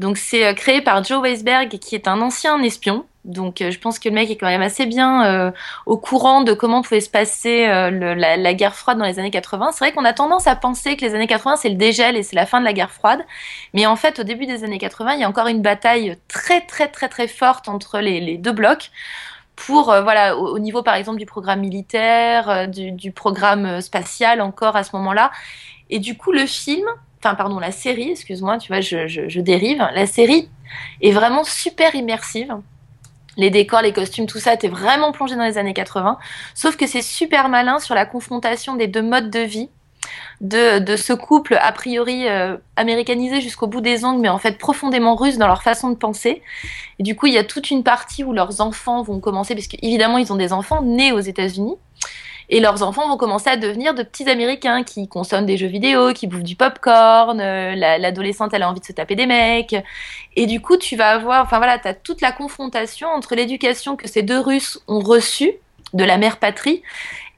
[0.00, 3.04] Donc c'est euh, créé par Joe Weisberg qui est un ancien espion.
[3.26, 5.50] Donc euh, je pense que le mec est quand même assez bien euh,
[5.84, 9.72] au courant de comment pouvait se passer la, guerre froide dans les années 80.
[9.72, 12.22] C'est vrai qu'on a tendance à penser que les années 80 c'est le dégel et
[12.22, 13.20] c'est la fin de la guerre froide.
[13.74, 16.62] Mais en fait au début des années 80 il y a encore une bataille très
[16.62, 18.90] très très très forte entre les, deux blocs
[19.54, 24.82] pour voilà au, au niveau par exemple du programme militaire, du, programme spatial encore à
[24.82, 25.30] ce moment-là.
[25.90, 26.86] Et du coup le film,
[27.22, 29.86] enfin pardon la série, excuse-moi, tu vois je, je, dérive.
[29.94, 30.48] La série
[31.02, 32.54] est vraiment super immersive.
[33.36, 36.18] Les décors, les costumes, tout ça, t'es vraiment plongé dans les années 80.
[36.54, 39.70] Sauf que c'est super malin sur la confrontation des deux modes de vie
[40.40, 44.58] de, de ce couple a priori euh, américanisé jusqu'au bout des ongles, mais en fait
[44.58, 46.42] profondément russe dans leur façon de penser.
[46.98, 49.66] Et du coup, il y a toute une partie où leurs enfants vont commencer, parce
[49.66, 51.76] qu'évidemment, ils ont des enfants nés aux États-Unis.
[52.52, 56.12] Et leurs enfants vont commencer à devenir de petits Américains qui consomment des jeux vidéo,
[56.12, 57.40] qui bouffent du popcorn.
[57.40, 59.76] euh, la- L'adolescente, elle a envie de se taper des mecs.
[60.36, 63.96] Et du coup, tu vas avoir, enfin voilà, tu as toute la confrontation entre l'éducation
[63.96, 65.52] que ces deux Russes ont reçue
[65.94, 66.82] de la mère patrie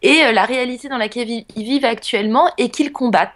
[0.02, 3.30] et euh, la réalité dans laquelle ils vivent actuellement et qu'ils combattent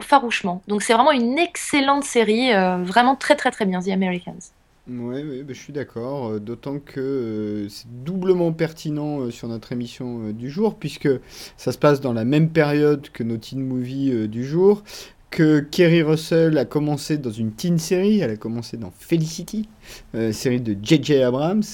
[0.00, 0.62] farouchement.
[0.68, 4.50] Donc c'est vraiment une excellente série, euh, vraiment très très très bien, The Americans.
[4.86, 9.48] Oui, oui, bah, je suis d'accord, euh, d'autant que euh, c'est doublement pertinent euh, sur
[9.48, 11.08] notre émission euh, du jour, puisque
[11.56, 14.82] ça se passe dans la même période que nos teen movies euh, du jour,
[15.30, 19.70] que Kerry Russell a commencé dans une teen série, elle a commencé dans Felicity,
[20.14, 21.22] euh, série de J.J.
[21.22, 21.64] Abrams,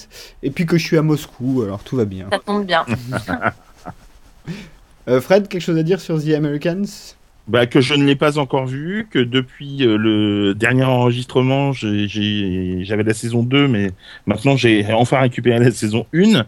[0.45, 2.29] et puis que je suis à Moscou, alors tout va bien.
[2.31, 2.87] Ça tombe bien.
[5.09, 7.17] Euh, Fred, quelque chose à dire sur The Americans?
[7.51, 13.03] Bah, que je ne l'ai pas encore vu, que depuis euh, le dernier enregistrement, j'avais
[13.03, 13.91] la saison 2, mais
[14.27, 16.45] maintenant j'ai enfin récupéré la saison 1, et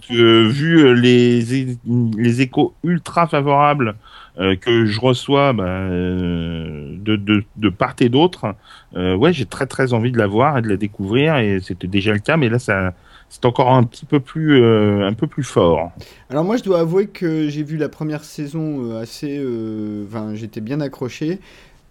[0.08, 1.76] que vu euh, les,
[2.16, 3.96] les échos ultra favorables
[4.38, 8.54] euh, que je reçois bah, de, de, de part et d'autre,
[8.96, 11.86] euh, ouais, j'ai très très envie de la voir et de la découvrir, et c'était
[11.86, 12.94] déjà le cas, mais là ça
[13.28, 15.90] c'est encore un petit peu plus, euh, un peu plus fort.
[16.30, 19.38] Alors moi je dois avouer que j'ai vu la première saison euh, assez...
[19.38, 21.40] euh, Enfin j'étais bien accroché.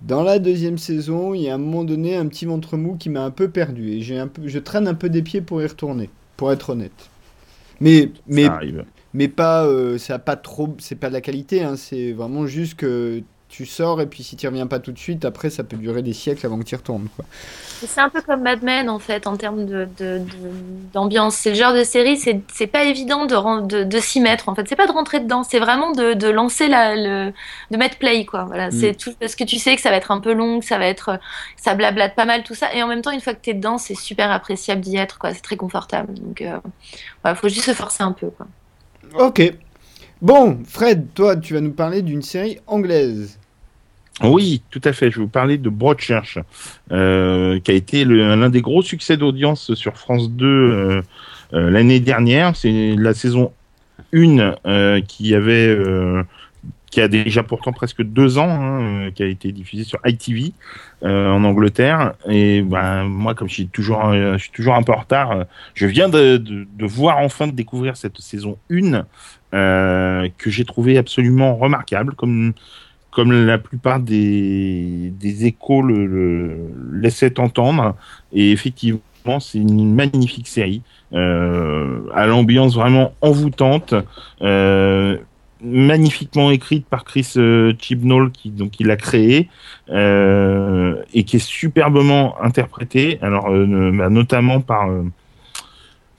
[0.01, 2.95] Dans la deuxième saison, il y a à un moment donné un petit ventre mou
[2.95, 5.41] qui m'a un peu perdu et j'ai un peu, je traîne un peu des pieds
[5.41, 7.09] pour y retourner, pour être honnête.
[7.79, 8.47] Mais, mais,
[9.13, 12.45] mais pas, euh, ça a pas trop, c'est pas de la qualité, hein, c'est vraiment
[12.45, 13.21] juste que
[13.55, 16.01] tu sors et puis si tu reviens pas tout de suite, après ça peut durer
[16.01, 17.07] des siècles avant que tu y retournes.
[17.87, 20.23] C'est un peu comme Mad Men en fait en termes de, de- de-
[20.93, 21.35] d'ambiance.
[21.35, 24.67] C'est le genre de série, c'est, pas évident de, de, de s'y mettre en fait.
[24.67, 27.31] C'est pas de rentrer dedans, c'est vraiment de, de lancer la, le,
[27.71, 28.43] de mettre play quoi.
[28.43, 30.65] Voilà, c'est tout parce que tu sais que ça va être un peu long, que
[30.65, 31.17] ça va être,
[31.55, 32.73] ça blablate pas mal tout ça.
[32.73, 35.33] Et en même temps, une fois que t'es dedans, c'est super appréciable d'y être quoi.
[35.33, 36.13] C'est très confortable.
[36.15, 36.57] Donc, euh,
[37.23, 38.47] voilà, faut juste se forcer un peu quoi.
[39.17, 39.41] Ok.
[40.21, 43.37] Bon, Fred, toi tu vas nous parler d'une série anglaise.
[44.23, 45.11] Oui, tout à fait.
[45.11, 46.39] Je vais vous parler de Broadchurch,
[46.91, 51.01] euh, qui a été l'un des gros succès d'audience sur France 2 euh,
[51.53, 52.55] euh, l'année dernière.
[52.55, 53.51] C'est la saison
[54.13, 55.77] 1 euh, qui avait,
[56.91, 60.53] qui a déjà pourtant presque deux ans, hein, qui a été diffusée sur ITV
[61.01, 62.13] en Angleterre.
[62.29, 64.13] Et ben moi, comme je suis toujours,
[64.53, 65.43] toujours un peu en retard,
[65.73, 66.41] je viens de,
[66.79, 69.03] voir enfin de découvrir cette saison 1
[69.55, 72.51] euh, que j'ai trouvé absolument remarquable, comme
[73.15, 76.57] comme la plupart des, des échos le, le
[77.01, 77.95] laissaient entendre.
[78.33, 80.81] Et effectivement, c'est une magnifique série.
[81.13, 83.93] euh, à l'ambiance vraiment envoûtante,
[84.41, 85.17] euh,
[85.61, 89.49] magnifiquement écrite par Chris euh, Chibnall qui donc il l'a créé
[89.89, 93.17] euh, et qui est superbement interprétée.
[93.21, 94.89] Alors bah, notamment par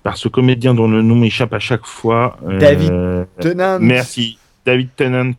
[0.03, 2.39] par ce comédien dont le nom m'échappe à chaque fois.
[2.59, 2.93] David
[3.41, 3.79] Tennant.
[3.81, 5.33] Merci, David Tennant.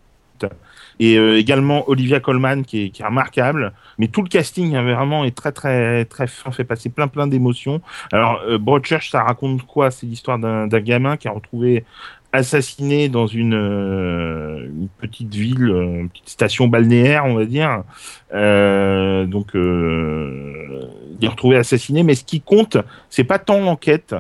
[1.00, 3.74] Et euh, également Olivia Colman qui est, remarquable.
[3.98, 7.28] Mais tout le casting hein, vraiment est très très très fin, fait passer plein plein
[7.28, 7.82] d'émotions.
[8.12, 9.92] Alors euh, Broadchurch, ça raconte quoi?
[9.92, 11.86] C'est l'histoire d'un gamin qui a retrouvé
[12.34, 14.70] assassiné dans une, euh,
[15.00, 17.84] petite ville, euh, une petite station balnéaire, on va dire.
[18.32, 19.60] Donc, il
[21.22, 22.04] est retrouvé assassiné.
[22.04, 22.78] Mais ce qui compte,
[23.10, 24.16] c'est pas tant l'enquête,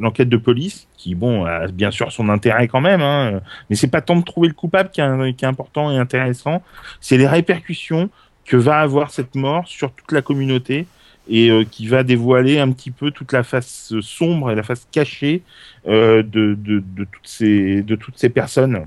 [0.00, 3.90] l'enquête de police, qui bon a bien sûr son intérêt quand même, hein, mais c'est
[3.90, 6.62] pas tant de trouver le coupable qui est, qui est important et intéressant,
[7.00, 8.10] c'est les répercussions
[8.44, 10.86] que va avoir cette mort sur toute la communauté
[11.28, 14.86] et euh, qui va dévoiler un petit peu toute la face sombre et la face
[14.92, 15.42] cachée
[15.86, 18.86] euh, de, de, toutes ces, de toutes ces personnes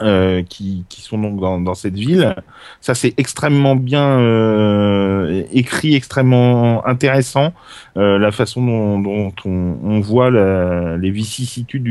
[0.00, 2.34] euh, qui, qui sont donc dans, dans cette ville.
[2.80, 7.52] Ça, c'est extrêmement bien euh, écrit, extrêmement intéressant,
[7.96, 11.84] euh, la façon dont, dont on, on voit la, les vicissitudes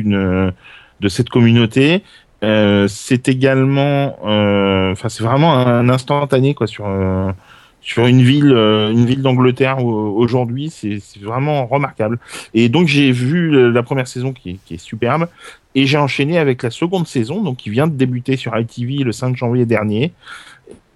[0.99, 2.03] de cette communauté.
[2.43, 7.31] Euh, c'est également, euh, enfin, c'est vraiment un instantané quoi sur euh,
[7.87, 10.69] sur une ville, euh, une ville d'Angleterre au- aujourd'hui.
[10.69, 12.19] C'est vraiment remarquable.
[12.53, 15.27] Et donc j'ai vu la première saison qui est, superbe
[15.73, 19.13] et j'ai enchaîné avec la seconde saison, donc qui vient de débuter sur ITV le
[19.13, 20.11] 5 janvier dernier.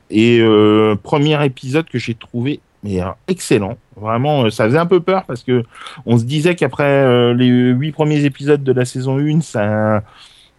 [0.10, 3.78] Et euh, premier épisode que j'ai trouvé alors, excellent.
[3.96, 5.64] Vraiment, euh, ça faisait un peu peur parce que
[6.06, 10.04] on se disait qu'après euh, les huit premiers épisodes de la saison 1, ça,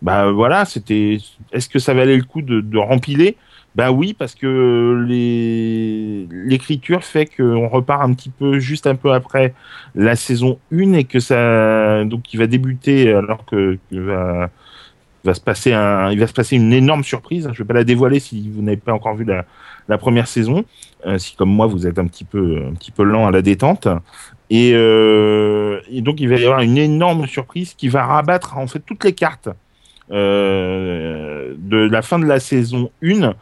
[0.00, 1.18] bah voilà, c'était.
[1.52, 3.36] Est-ce que ça valait le coup de, de rempiler
[3.74, 5.06] Bah oui, parce que
[6.30, 9.54] l'écriture fait qu'on repart un petit peu juste un peu après
[9.94, 13.78] la saison 1 et que ça donc qui va débuter alors que,
[15.24, 17.48] va se passer un il va se passer une énorme surprise.
[17.52, 20.64] Je vais pas la dévoiler si vous n'avez pas encore vu la, première saison.
[21.06, 23.40] Euh, si comme moi vous êtes un petit peu un petit peu lent à la
[23.40, 23.88] détente.
[24.50, 28.66] Et, euh, et donc il va y avoir une énorme surprise qui va rabattre en
[28.66, 29.48] fait toutes les cartes
[30.10, 33.34] euh, de la fin de la saison 1.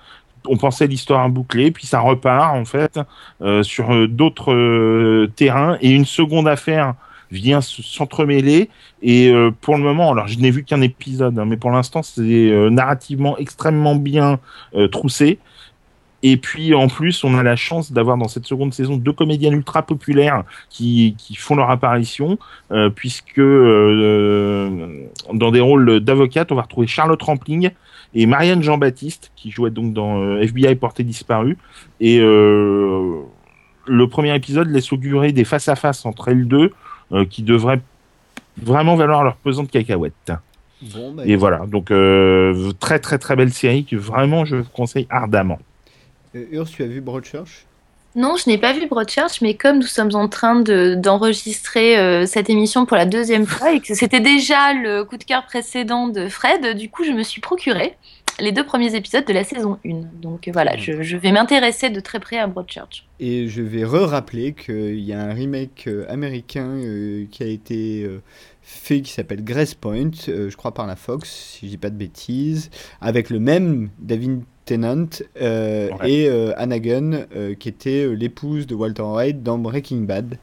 [0.47, 2.99] On pensait l'histoire bouclée, puis ça repart en fait
[3.43, 6.95] euh, sur euh, d'autres euh, terrains et une seconde affaire
[7.31, 8.71] vient se- s'entremêler
[9.03, 12.51] et pour le moment, alors je n'ai vu qu'un épisode, hein, mais pour l'instant c'est
[12.71, 14.41] narrativement extrêmement bien
[14.91, 15.39] troussé.
[16.23, 19.55] Et puis en plus, on a la chance d'avoir dans cette seconde saison deux comédiennes
[19.55, 22.39] ultra populaires qui, font leur apparition,
[22.95, 24.91] puisque dans
[25.51, 27.71] des rôles d'avocate, on va retrouver Charlotte Rampling
[28.15, 31.57] et Marianne Jean-Baptiste, qui jouait donc dans euh, FBI Portée disparue.
[32.01, 33.21] Et euh,
[33.87, 36.73] le premier épisode laisse augurer des face-à-face entre elles deux,
[37.13, 37.81] euh, qui devraient
[38.61, 40.33] vraiment valoir leur pesant de cacahuètes.
[40.95, 44.71] Bon, bah, Et voilà, donc euh, très très très belle série que vraiment je vous
[44.71, 45.59] conseille ardemment.
[46.35, 47.67] euh, Urs, tu as vu Broadchurch?
[48.17, 52.27] Non, je n'ai pas vu Broadchurch, mais comme nous sommes en train de- d'enregistrer euh,
[52.27, 56.09] cette émission pour la deuxième fois et que c'était déjà le coup de cœur précédent
[56.09, 57.97] de Fred, du coup, je me suis procuré
[58.41, 60.01] les deux premiers épisodes de la saison 1.
[60.21, 63.07] Donc euh, voilà, je, vais m'intéresser de très près à Broadchurch.
[63.21, 66.81] Et je vais re-rappeler qu'il y a un remake euh, américain
[67.31, 68.09] qui a été
[68.63, 71.97] fait qui s'appelle Grace Point, je crois par la Fox, si je dis pas de
[71.97, 72.71] bêtises,
[73.01, 75.07] avec le même David Tennant
[75.41, 76.11] euh, Ouais.
[76.13, 80.39] et euh, euh, qui était euh, l'épouse de Walter White dans Breaking Bad,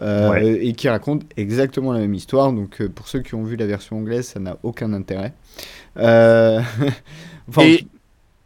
[0.00, 0.66] Ouais.
[0.66, 2.52] et qui raconte exactement la même histoire.
[2.52, 5.34] Donc pour ceux qui ont vu la version anglaise, ça n'a aucun intérêt.
[5.96, 7.86] Enfin, Et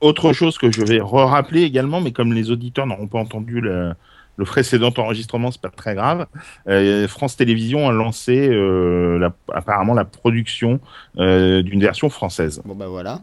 [0.01, 3.93] autre chose que je vais rappeler également, mais comme les auditeurs n'auront pas entendu le,
[4.37, 6.27] le précédent enregistrement, c'est pas très grave.
[6.69, 10.81] euh, France Télévisions a lancé euh, la- apparemment la production
[11.19, 12.61] euh, d'une version française.
[12.65, 13.21] Bon bah voilà,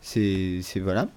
[0.00, 1.08] c'est- voilà.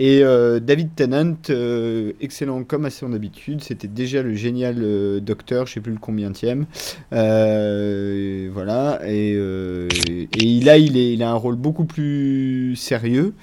[0.00, 5.18] Et euh, David Tennant, euh, excellent comme à son habitude, c'était déjà le génial euh,
[5.20, 6.66] docteur, je sais plus le combientième.
[7.12, 13.34] Euh, voilà, et, et là il, est, il a un rôle beaucoup plus sérieux,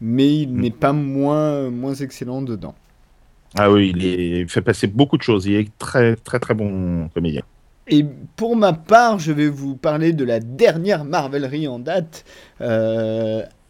[0.00, 0.60] mais il Mm.
[0.60, 2.74] n'est pas moins, moins excellent dedans.
[3.56, 5.46] Ah oui, il, est- il fait passer beaucoup de choses.
[5.46, 7.42] Il est très très très bon comédien.
[7.88, 8.04] Et
[8.36, 12.24] pour ma part, je vais vous parler de la dernière Marvelerie en date,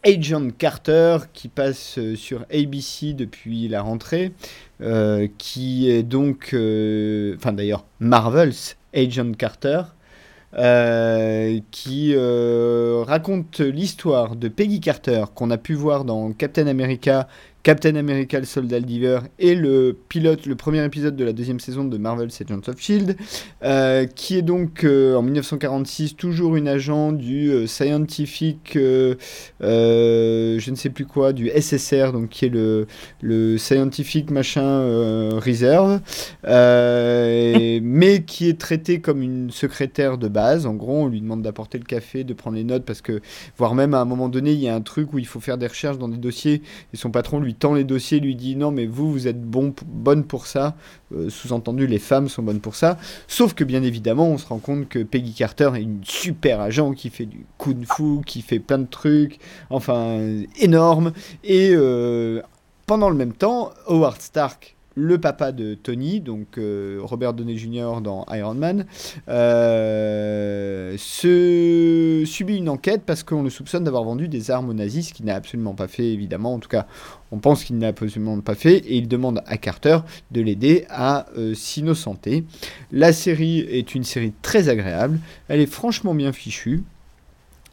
[0.05, 4.33] Agent Carter, qui passe euh, sur ABC depuis la rentrée,
[4.81, 9.83] euh, qui est donc, euh, enfin d'ailleurs, Marvel's Agent Carter,
[11.71, 17.27] qui raconte l'histoire de Peggy Carter qu'on a pu voir dans Captain America,
[17.63, 21.85] Captain America, le soldat d'hiver et le pilote, le premier épisode de la deuxième saison
[21.85, 23.17] de Marvel's Agents of Shield,
[23.63, 29.15] euh, qui est donc euh, en 1946 toujours une agent du euh, Scientific, euh,
[29.61, 32.89] je ne sais plus quoi, du SSR, donc qui est le,
[33.21, 36.01] le Scientific machin Reserve,
[36.49, 40.67] et- mais qui est traité comme une secrétaire de base.
[40.67, 43.21] En gros, on lui demande d'apporter le café, de prendre les notes, parce que,
[43.57, 45.59] voire même à un moment donné, il y a un truc où il faut faire
[45.59, 46.63] des recherches dans des dossiers,
[46.93, 49.75] et son patron lui tend les dossiers, lui dit non, mais vous, vous êtes bon,
[49.87, 50.77] bonne pour ça.
[51.15, 52.99] Euh, Sous-entendu, les femmes sont bonnes pour ça.
[53.29, 56.93] Sauf que, bien évidemment, on se rend compte que Peggy Carter est une super agent
[56.93, 59.39] qui fait du kung-fu, qui fait plein de trucs,
[59.71, 60.19] enfin,
[60.59, 61.13] énorme.
[61.45, 62.43] Et euh,
[62.87, 68.01] pendant le même temps, Howard Stark, le papa de Tony, donc euh, Robert Downey Jr.
[68.03, 68.87] dans Iron Man,
[69.29, 75.09] euh, se subit une enquête parce qu'on le soupçonne d'avoir vendu des armes aux nazis,
[75.09, 76.55] ce qu'il n'a absolument pas fait, évidemment.
[76.55, 76.87] En tout cas,
[77.31, 79.99] on pense qu'il n'a absolument pas fait, et il demande à Carter
[80.31, 82.45] de l'aider à euh, s'innocenter.
[82.91, 86.83] La série est une série très agréable, elle est franchement bien fichue.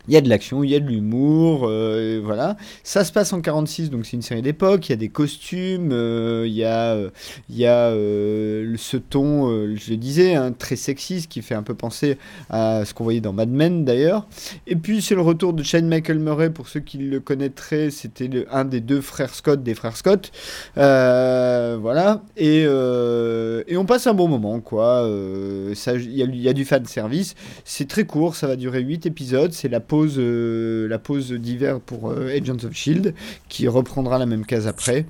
[0.10, 2.57] Il y a de l'action, il y a de l'humour, euh, voilà.
[2.84, 4.90] Ça se passe en 46, donc c'est une série d'époque.
[4.90, 7.10] Il y a des costumes, euh, il y a, euh,
[7.48, 11.76] il y a ce ton, je le disais, hein, très sexiste qui fait un peu
[11.76, 12.18] penser
[12.49, 14.27] à ce qu'on voyait dans Mad Men d'ailleurs.
[14.65, 17.91] Et puis c'est le retour de Shane Michael Murray pour ceux qui le connaîtraient.
[17.91, 20.31] C'était un des deux frères Scott des frères Scott.
[20.76, 22.23] Voilà.
[22.36, 25.07] Et, on passe un bon moment quoi.
[25.07, 25.73] Il
[26.18, 27.36] y, a- y a du fan service.
[27.64, 29.52] C'est très court, ça va durer 8 épisodes.
[29.53, 33.14] C'est la pause, euh, la pause d'hiver pour euh, Agents of Shield
[33.50, 35.06] qui reprendra la même case après.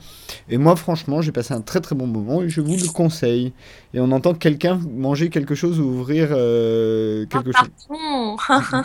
[0.49, 3.53] Et moi, franchement, j'ai passé un très très bon moment et je vous le conseille.
[3.93, 7.69] Et on entend quelqu'un manger quelque chose ou ouvrir euh, quelque chose.
[8.47, 8.83] Pardon.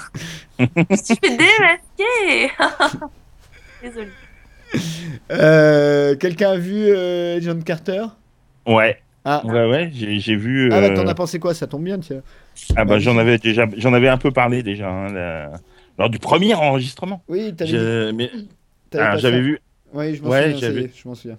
[0.59, 2.53] Je suis démasquée.
[3.83, 4.09] Désolée.
[5.31, 8.05] Euh, quelqu'un a vu euh, Agent Carter?
[8.67, 10.71] Ouais, Ah, ouais, ouais, j'ai j'ai vu.
[10.73, 11.55] ah bah, euh, t'en as pensé quoi?
[11.55, 12.23] Ça tombe bien, tiens.
[12.77, 15.53] Ah bah j'en avais déjà, j'en avais un peu parlé déjà hein, la-
[15.99, 17.23] lors du premier enregistrement.
[17.29, 18.31] Oui, t'avais Je- mais
[18.91, 19.59] t'avais ah, j'avais vu,
[19.93, 21.39] Oui, je m'en Ouais, souviens, j'avais- est, je m'en souviens.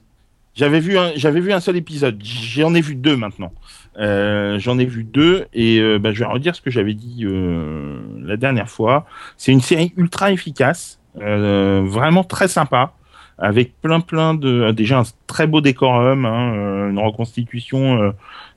[0.56, 2.22] j'avais vu un, j'avais vu un seul épisode.
[2.24, 3.52] J'en ai vu deux maintenant.
[3.98, 7.24] Euh, j'en ai vu deux et euh, bah, je vais redire ce que j'avais dit
[7.24, 9.06] euh, la dernière fois.
[9.38, 12.94] C'est une série ultra efficace, vraiment très sympa,
[13.38, 18.14] avec plein plein de déjà un très beau décorum, hein, une reconstitution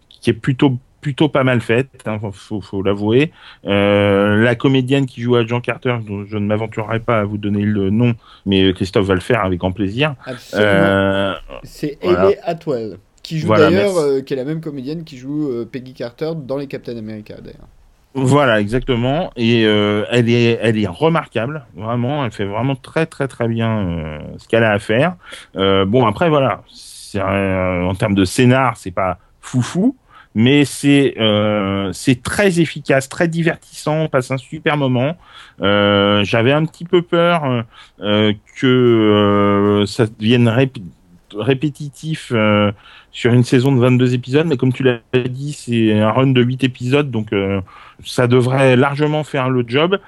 [0.08, 0.78] qui est plutôt
[1.08, 3.32] plutôt pas mal faite, hein, faut, faut l'avouer.
[3.64, 7.38] Euh, la comédienne qui joue à Jean Carter, dont je ne m'aventurerai pas à vous
[7.38, 8.12] donner le nom,
[8.44, 10.14] mais Christophe va le faire avec grand plaisir.
[10.52, 11.32] Euh,
[11.62, 12.24] C'est voilà.
[12.26, 15.64] Hayley Atwell, qui joue Voilà, d'ailleurs, euh, qui est la même comédienne qui joue euh,
[15.64, 17.68] Peggy Carter dans les Captain America d'ailleurs.
[18.12, 19.30] Voilà, exactement.
[19.36, 22.22] Et euh, elle est, elle est remarquable, vraiment.
[22.26, 25.16] Elle fait vraiment très, très, très bien euh, ce qu'elle a à faire.
[25.56, 26.62] Euh, bon, après, voilà,
[27.14, 29.96] un- en termes de scénar, c'est pas foufou,
[30.34, 34.02] mais c'est, euh, c'est très efficace, très divertissant.
[34.02, 35.16] On passe un super moment.
[35.60, 37.64] Euh, J'avais un petit peu peur
[38.00, 40.80] euh, que euh, ça devienne rép-
[41.34, 42.32] répétitif.
[43.10, 46.42] sur une saison de 22 épisodes, mais comme tu l'as dit, c'est un run de
[46.42, 47.28] 8 épisodes, donc
[48.04, 49.98] ça devrait largement faire le job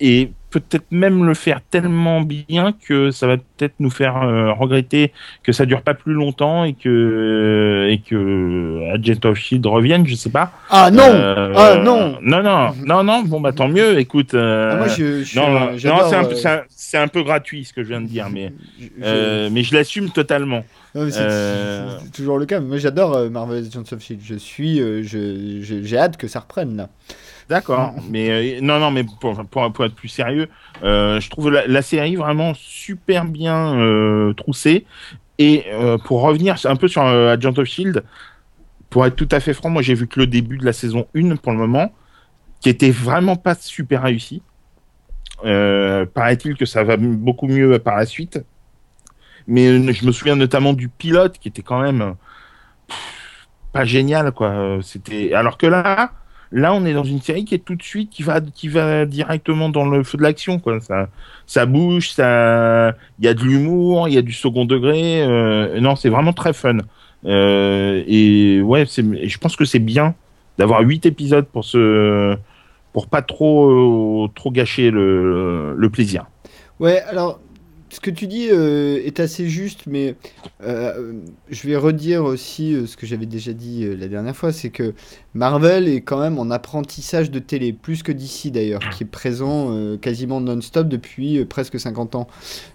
[0.00, 5.12] et peut-être même le faire tellement bien que ça va peut-être nous faire euh, regretter
[5.42, 10.14] que ça dure pas plus longtemps et que et que Agent of Shield revienne, je
[10.14, 10.52] sais pas.
[10.70, 13.98] Ah non Euh, Ah non non non non non bon bah tant mieux.
[13.98, 15.68] Écoute, euh, Ah, Moi je, je non,
[16.08, 18.28] c'est un, peu- c'est un- c'est un peu gratuit ce que je viens de dire,
[18.32, 20.64] mais je- mais je l'assume totalement.
[20.94, 22.60] c'est- toujours le cas.
[22.60, 24.22] Moi j'adore Marvel Agents of Shield.
[24.24, 26.88] Je suis, j'ai hâte que ça reprenne là.
[27.48, 30.48] D'accord, mais euh, non, non, mais pour, pour, pour être plus sérieux,
[30.82, 34.84] euh, je trouve la, la série vraiment super bien euh, troussée.
[35.38, 35.66] Et
[36.06, 38.02] pour revenir un peu sur Agent of Shield,
[38.88, 41.06] pour être tout à fait franc, moi j'ai vu que le début de la saison
[41.14, 41.92] 1 pour le moment,
[42.62, 44.40] qui était vraiment pas super réussi.
[45.42, 48.42] Paraît-il que ça va beaucoup mieux par la suite.
[49.46, 52.14] Mais je me souviens notamment du pilote qui était quand même
[52.88, 54.78] pff, pas génial, quoi.
[54.80, 56.12] C'était alors que là,
[56.52, 59.04] Là, on est dans une série qui est tout de suite, qui va, qui va
[59.04, 60.80] directement dans le feu de l'action, quoi.
[60.80, 61.08] Ça,
[61.46, 65.22] ça bouge, ça, il y a de l'humour, il y a du second degré.
[65.22, 66.78] euh, non, c'est vraiment très fun.
[67.24, 70.14] Euh, et ouais, je pense que c'est bien
[70.58, 72.36] d'avoir huit épisodes pour se,
[72.92, 76.26] pour pas trop, euh, trop gâcher le, le plaisir.
[76.78, 77.40] Ouais, alors
[77.90, 80.16] ce que tu dis euh, est assez juste, mais
[80.62, 81.12] euh,
[81.50, 84.94] je vais redire aussi euh, ce que j'avais déjà dit la dernière fois, c'est que
[85.34, 89.96] Marvel est quand même en apprentissage de télé, plus que d'ici d'ailleurs, qui est présent
[89.98, 92.26] quasiment non-stop depuis presque 50 ans.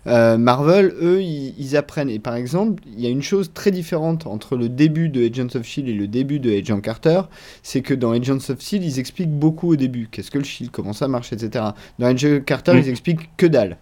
[0.06, 2.10] Marvel, eux, ils, ils apprennent.
[2.10, 5.56] Et par exemple, il y a une chose très différente entre le début de Agents
[5.56, 7.22] of Shield et le début de Agent Carter,
[7.64, 10.08] c'est que dans Agents of Shield, ils expliquent beaucoup au début.
[10.12, 11.66] Qu'est-ce que le Shield, comment ça marche, etc.
[11.98, 13.78] Dans Agent Carter, ils expliquent que dalle.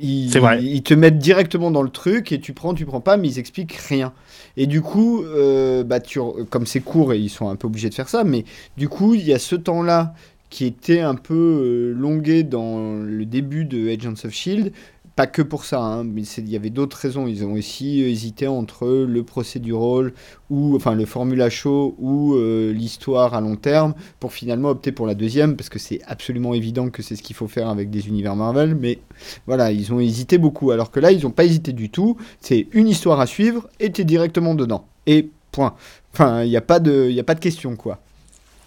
[0.00, 0.62] Ils, C'est vrai.
[0.62, 3.38] ils te mettent directement dans le truc et tu prends, tu prends pas, mais ils
[3.38, 4.12] expliquent rien.
[4.56, 7.88] Et du coup, euh, bah, tu, comme c'est court et ils sont un peu obligés
[7.88, 8.44] de faire ça, mais
[8.76, 10.14] du coup, il y a ce temps-là
[10.50, 14.72] qui était un peu euh, longué dans le début de Agents of Shield.
[15.16, 17.28] Pas que pour ça, hein, mais il y avait d'autres raisons.
[17.28, 20.12] Ils ont aussi euh, hésité entre le procédural
[20.50, 25.06] ou enfin le formula show ou euh, l'histoire à long terme pour finalement opter pour
[25.06, 28.08] la deuxième parce que c'est absolument évident que c'est ce qu'il faut faire avec des
[28.08, 28.74] univers Marvel.
[28.74, 28.98] Mais
[29.46, 30.72] voilà, ils ont hésité beaucoup.
[30.72, 32.16] Alors que là, ils n'ont pas hésité du tout.
[32.40, 34.84] C'est une histoire à suivre et t'es directement dedans.
[35.06, 35.74] Et point.
[36.12, 38.00] Enfin, il n'y a pas de, il y a pas de question quoi.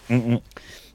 [0.09, 0.39] Mm, mm.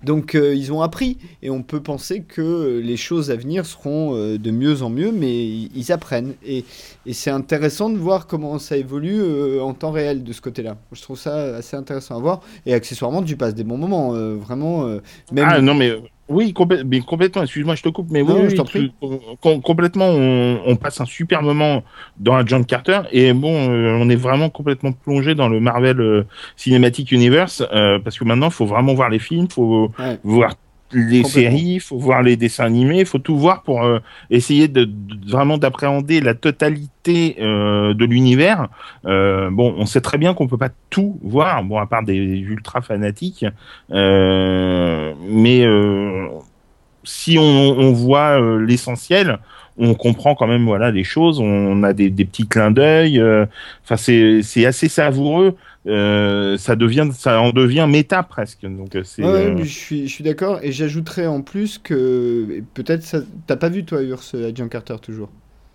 [0.04, 4.16] Donc euh, ils ont appris et on peut penser que les choses à venir seront
[4.16, 6.64] euh, de mieux en mieux, mais ils apprennent et,
[7.12, 10.76] c'est intéressant de voir comment ça évolue euh, en temps réel de ce côté-là.
[10.92, 14.86] Je trouve ça assez intéressant à voir et accessoirement tu passes des bons moments, vraiment.
[15.32, 15.92] même Ah non, mais
[16.32, 17.42] oui, complè- mais complètement.
[17.42, 18.92] Excuse-moi, je te coupe, mais oui, je oui, t'en tu- prie.
[19.40, 20.06] com- complètement.
[20.08, 21.82] On, on passe un super moment
[22.18, 26.26] dans John Carter et bon, euh, on est vraiment complètement plongé dans le Marvel euh,
[26.56, 30.18] Cinematic Universe euh, parce que maintenant, il faut vraiment voir les films, faut Ouais.
[30.24, 30.54] voir
[30.92, 33.98] les séries, faut voir les dessins animés, faut tout voir pour euh,
[34.30, 38.68] essayer de, de- vraiment d'appréhender la totalité euh, de l'univers.
[39.06, 42.14] Euh, bon, on sait très bien qu'on peut pas tout voir, bon à part des
[42.16, 43.44] ultra fanatiques,
[43.90, 45.64] mais
[47.04, 49.38] si on, on voit l'essentiel,
[49.78, 53.20] on comprend quand même voilà les choses, on a des, des petits clins d'œil.
[53.84, 55.56] Enfin, c'est c'est assez savoureux.
[55.86, 58.62] Euh, ça devient ça en devient méta presque.
[58.64, 62.46] Donc euh, c'est Ouais, euh, je suis, je suis d'accord et j'ajouterais en plus que
[62.50, 65.28] et peut-être ça- t'as pas vu toi Urs Agent Carter toujours?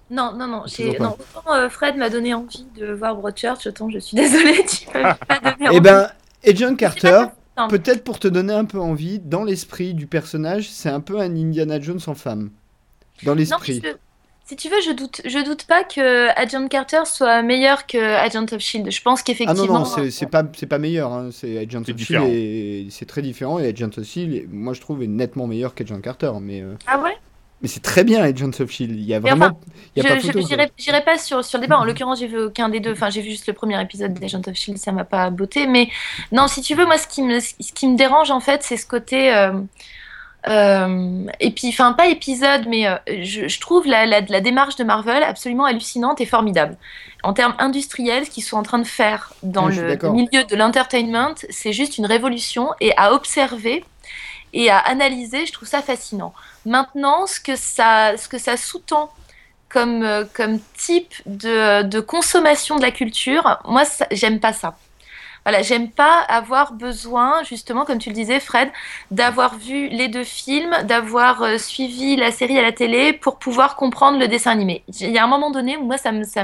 [0.10, 0.64] Non, non, non.
[0.64, 1.18] Autant
[1.52, 5.40] euh, Fred m'a donné envie de voir Broadchurch, autant je suis désolée, tu m'as pas
[5.40, 5.78] donné envie.
[5.78, 6.10] Eh ben
[6.48, 7.26] Agent Carter,
[7.70, 11.36] peut-être pour te donner un peu envie, dans l'esprit du personnage, c'est un peu un
[11.36, 12.52] Indiana Jones en femme.
[13.24, 13.82] Dans l'esprit.
[14.48, 18.46] Si tu veux, je doute, je doute pas que Agent Carter soit meilleur que Agent
[18.54, 18.90] of Shield.
[18.90, 19.80] Je pense Ah non, qu'effectivement.
[19.80, 21.12] non, c'est c'est pas, c'est pas meilleur.
[21.14, 21.30] Hein.
[21.32, 22.26] C'est Agent C'est of différent.
[22.26, 23.60] Shield et c'est très différent.
[23.60, 26.32] Et Agent of Shield, moi je trouve, est nettement meilleur qu'Agent Carter.
[26.42, 27.18] Mais, euh, Ah ouais?
[27.62, 28.92] mais c'est très bien Agent of Shield.
[28.96, 29.46] Il y a vraiment.
[29.48, 29.58] enfin,
[29.96, 30.40] il y a Je pas photo.
[30.40, 30.48] quoi.
[30.48, 31.78] j'irai j'irai pas sur, sur le débat.
[31.80, 32.94] En l'occurrence, j'ai vu aucun des deux.
[32.94, 35.68] Enfin, j'ai vu juste le premier épisode d'Agent of Shield, ça m'a pas botté.
[35.68, 35.90] Mais
[36.32, 38.78] non, si tu veux, moi, ce qui me, ce qui me dérange en fait, c'est
[38.78, 39.34] ce côté.
[39.36, 39.52] Euh,
[40.50, 44.76] euh, et puis, enfin, pas épisode, mais euh, je, je trouve la, la, la démarche
[44.76, 46.78] de Marvel absolument hallucinante et formidable.
[47.24, 51.36] En termes industriels, ce qu'ils sont en train de faire dans le milieu de l'entertainment,
[51.50, 52.70] c'est juste une révolution.
[52.80, 53.84] Et à observer
[54.54, 56.34] et à analyser, je trouve ça fascinant.
[56.66, 59.12] Maintenant, ce que ça, ce que ça sous-tend
[59.70, 64.78] comme, euh, comme type de, de consommation de la culture, moi, j'aime pas ça.
[65.48, 68.70] Voilà, j'aime pas avoir besoin, justement, comme tu le disais, Fred,
[69.12, 73.78] d'avoir vu les deux films, d'avoir euh, suivi la série à la télé pour pouvoir
[73.78, 74.84] comprendre le dessin animé.
[75.00, 76.44] Il y a un moment donné où moi, ça me, ça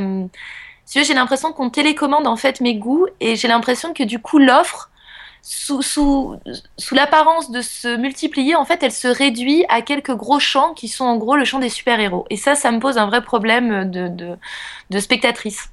[0.88, 4.90] j'ai l'impression qu'on télécommande en fait mes goûts et j'ai l'impression que du coup, l'offre,
[5.42, 6.38] sous, sous,
[6.78, 10.88] sous l'apparence de se multiplier, en fait, elle se réduit à quelques gros champs qui
[10.88, 12.26] sont en gros le champ des super-héros.
[12.30, 14.38] Et ça, ça me pose un vrai problème de, de,
[14.92, 15.73] de spectatrice.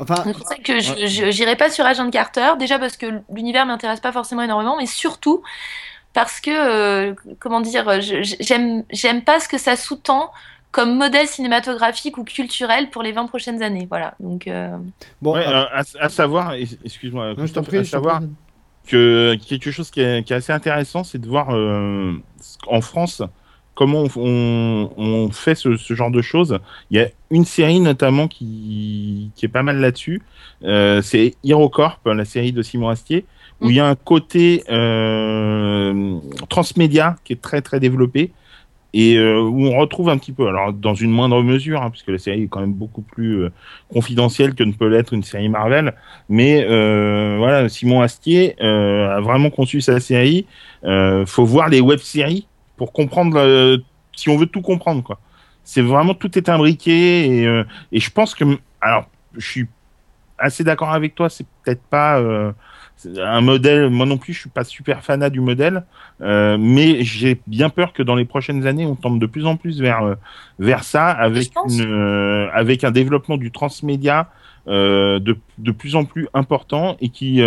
[0.00, 3.66] Enfin, C'est pour ça que je j'irai pas sur Agent Carter, déjà parce que l'univers
[3.66, 5.42] m'intéresse pas forcément énormément, mais surtout
[6.12, 10.32] parce que, euh, comment dire, j'aime j'aime pas ce que ça sous-tend
[10.72, 13.86] comme modèle cinématographique ou culturel pour les 20 prochaines années.
[13.88, 14.46] Voilà, donc...
[14.46, 14.76] euh,
[15.20, 15.34] bon.
[15.34, 17.78] ouais, euh, à, à savoir, excuse-moi, non, je t'en Christophe, prie.
[17.78, 18.20] à savoir
[18.86, 22.14] que quelque chose qui est, qui est assez intéressant, c'est de voir euh,
[22.66, 23.22] en France
[23.80, 26.58] comment on, on- on fait ce, ce genre de choses.
[26.90, 30.20] Il y a une série notamment qui, qui est pas mal là-dessus.
[30.64, 33.24] Euh, c'est HeroCorp, la série de Simon Astier,
[33.62, 36.18] où il y a un côté euh,
[36.50, 38.32] transmédia qui est très très développé
[38.92, 42.08] et euh, où on retrouve un petit peu, alors dans une moindre mesure, hein, puisque
[42.08, 43.50] la série est quand même beaucoup plus euh,
[43.92, 45.94] confidentielle que ne peut l'être une série Marvel,
[46.28, 50.46] mais euh, voilà, Simon Astier a vraiment conçu sa série.
[51.26, 52.48] Faut voir les web-séries
[52.80, 53.76] pour comprendre, euh,
[54.16, 55.18] si on veut tout comprendre, quoi.
[55.64, 57.62] C'est vraiment tout est imbriqué et, euh,
[57.92, 58.44] et je pense que,
[58.80, 59.04] alors,
[59.36, 59.66] je suis
[60.38, 62.52] assez d'accord avec toi, c'est peut-être pas, euh,
[63.18, 63.90] un modèle.
[63.90, 65.84] Moi non plus, je suis pas super fanat du modèle,
[66.20, 69.80] mais j'ai bien peur que dans les prochaines années, on tende de plus en plus
[69.80, 70.16] vers
[70.58, 74.28] vers ça, avec une avec un développement du transmédia
[74.66, 75.32] de
[75.68, 77.40] de plus en plus important et qui,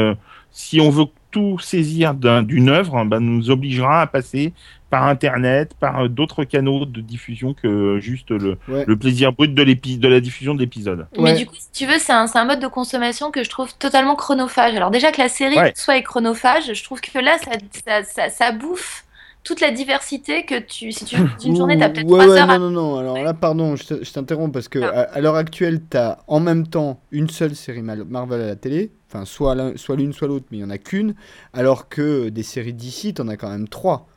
[0.52, 4.54] si on veut tout saisir d'un- d'une œuvre, ben, nous obligera à passer
[4.94, 8.84] par Internet, par euh, d'autres canaux de diffusion que juste le, Ouais.
[8.86, 11.08] le plaisir brut de, de la diffusion d'épisodes.
[11.18, 11.34] Mais Ouais.
[11.34, 14.76] du coup, si tu veux, c'est un, mode de consommation que je trouve totalement chronophage.
[14.76, 15.74] Alors déjà que la série Ouais.
[15.76, 17.52] soit est chronophage, je trouve que là, ça,
[17.84, 19.04] ça, ça, ça bouffe
[19.44, 20.92] toute la diversité que tu...
[20.92, 22.60] Si tu une journée, t'as peut-être ouais, trois ouais, heures à...
[22.60, 22.98] non, non, non.
[23.00, 24.90] Alors là, pardon, je te- je t'interromps parce que Ah.
[24.90, 28.92] à, à l'heure actuelle, t'as en même temps une seule série Marvel à la télé.
[29.10, 31.16] Enfin, soit l'une, soit l'autre, mais il y en a qu'une.
[31.52, 34.08] Alors que des séries d'ici, t'en as quand même trois.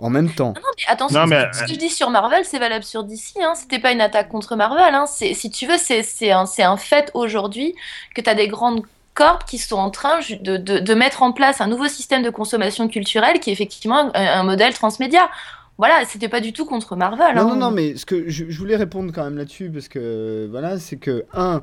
[0.00, 0.54] En même temps.
[0.56, 3.36] Non, mais attention, Non, mais, ce que je dis sur Marvel, c'est valable sur DC.
[3.42, 3.52] Hein.
[3.54, 4.94] C'était pas une attaque contre Marvel.
[4.94, 5.04] Hein.
[5.06, 7.74] C'est, si tu veux, c'est, c'est un, c'est un fait aujourd'hui
[8.14, 8.82] que tu as des grandes
[9.14, 12.30] corps qui sont en train de, de, de mettre en place un nouveau système de
[12.30, 15.28] consommation culturelle qui est effectivement un, un modèle transmédia.
[15.76, 17.36] Voilà, c'était pas du tout contre Marvel.
[17.36, 17.44] Non, hein.
[17.48, 20.78] non, non, mais ce que je, je voulais répondre quand même là-dessus parce que voilà,
[20.78, 21.62] c'est que un,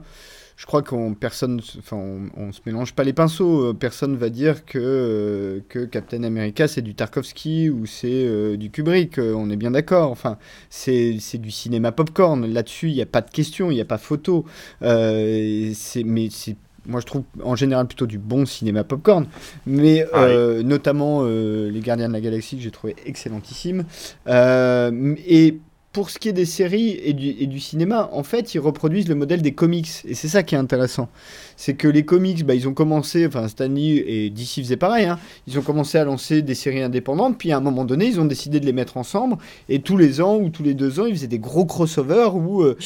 [0.58, 3.62] je crois qu'on personne, se- enfin, on, on se mélange pas les pinceaux.
[3.70, 8.58] euh, Personne va dire que euh, que Captain America c'est du Tarkovsky ou c'est euh,
[8.58, 9.18] du Kubrick.
[9.20, 10.12] on est bien d'accord.
[10.12, 10.38] Enfin,
[10.70, 12.46] c'est c'est du cinéma popcorn.
[12.46, 14.44] Là-dessus, il n'y a pas de question, il n'y a pas photo.
[14.82, 16.56] C'est mais c'est
[16.90, 19.26] moi, je trouve en général plutôt du bon cinéma popcorn,
[19.66, 20.64] mais Ah oui.
[20.64, 23.84] notamment euh, Les Gardiens de la Galaxie que j'ai trouvé excellentissime.
[24.28, 25.60] Euh, et
[25.98, 29.10] pour ce qui est des séries et du, et du cinéma, en fait, ils reproduisent
[29.10, 29.90] le modèle des comics.
[30.08, 31.10] Et c'est ça qui est intéressant.
[31.56, 35.18] C'est que les comics, bah, ils ont commencé, enfin Stanley et DC faisaient pareil, hein,
[35.48, 38.26] ils ont commencé à lancer des séries indépendantes, puis à un moment donné, ils ont
[38.26, 39.38] décidé de les mettre ensemble.
[39.70, 42.62] Et tous les ans ou tous les deux ans, ils faisaient des gros crossovers où,
[42.62, 42.78] euh,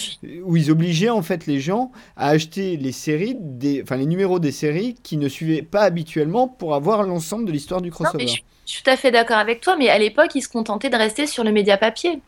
[0.46, 3.36] où ils obligeaient en fait les gens à acheter les séries,
[3.84, 7.82] enfin les numéros des séries qui ne suivaient pas habituellement pour avoir l'ensemble de l'histoire
[7.82, 8.28] du Non, crossover.
[8.28, 10.90] je, je suis tout à fait d'accord avec toi, mais à l'époque, ils se contentaient
[10.90, 12.22] de rester sur le média papier.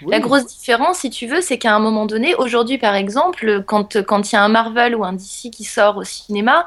[0.00, 0.10] Oui.
[0.12, 4.02] La grosse différence, si tu veux, c'est qu'à un moment donné, aujourd'hui par exemple, quand
[4.02, 6.66] quand il y a un Marvel ou un DC qui sort au cinéma,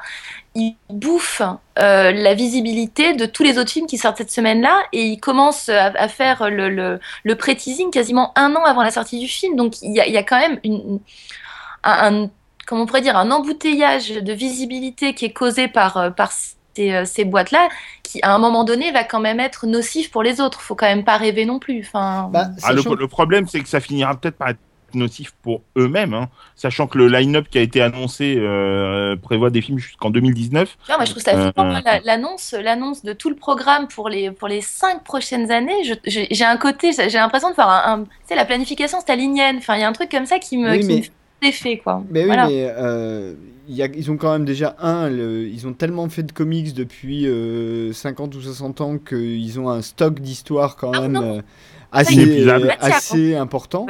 [0.55, 1.41] il bouffe
[1.79, 5.69] euh, la visibilité de tous les autres films qui sortent cette semaine-là et il commence
[5.69, 9.55] à, à faire le, le, le pré-teasing quasiment un an avant la sortie du film.
[9.55, 10.99] Donc il y a, il y a quand même une,
[11.83, 12.29] un, un-
[12.67, 16.31] comment on pourrait dire, un embouteillage de visibilité qui est causé par, euh, par
[16.75, 17.69] ces, euh, ces boîtes-là
[18.03, 20.61] qui, à un moment donné, va quand même être nocif pour les autres.
[20.61, 21.81] Faut quand même pas rêver non plus.
[21.81, 24.59] Enfin, Bah, Ah, le, problème, c'est que ça finira peut-être par être
[24.95, 29.61] nocif pour eux-mêmes, hein, sachant que le line-up qui a été annoncé euh, prévoit des
[29.61, 30.69] films jusqu'en 2019.
[30.69, 31.65] Tu vois, moi, je trouve ça Euh, flippant.
[31.65, 35.81] moi, la- L'annonce, l'annonce de tout le programme pour les, pour les cinq prochaines années,
[36.05, 39.57] j'ai un côté, j'ai l'impression de voir un, un- tu sais, la planification stalinienne.
[39.57, 41.11] Enfin, il y a un truc comme ça qui me, Oui, qui mais- me fait
[41.43, 42.03] effet, quoi.
[42.09, 42.47] Mais oui, Voilà.
[42.47, 43.33] mais euh,
[43.67, 46.31] il y a- ils ont quand même déjà un, le- ils ont tellement fait de
[46.31, 51.15] comics depuis euh, 50 ou 60 ans qu'ils ont un stock d'histoire quand Ah, même
[51.15, 51.41] euh,
[51.91, 53.85] assez, euh, assez important.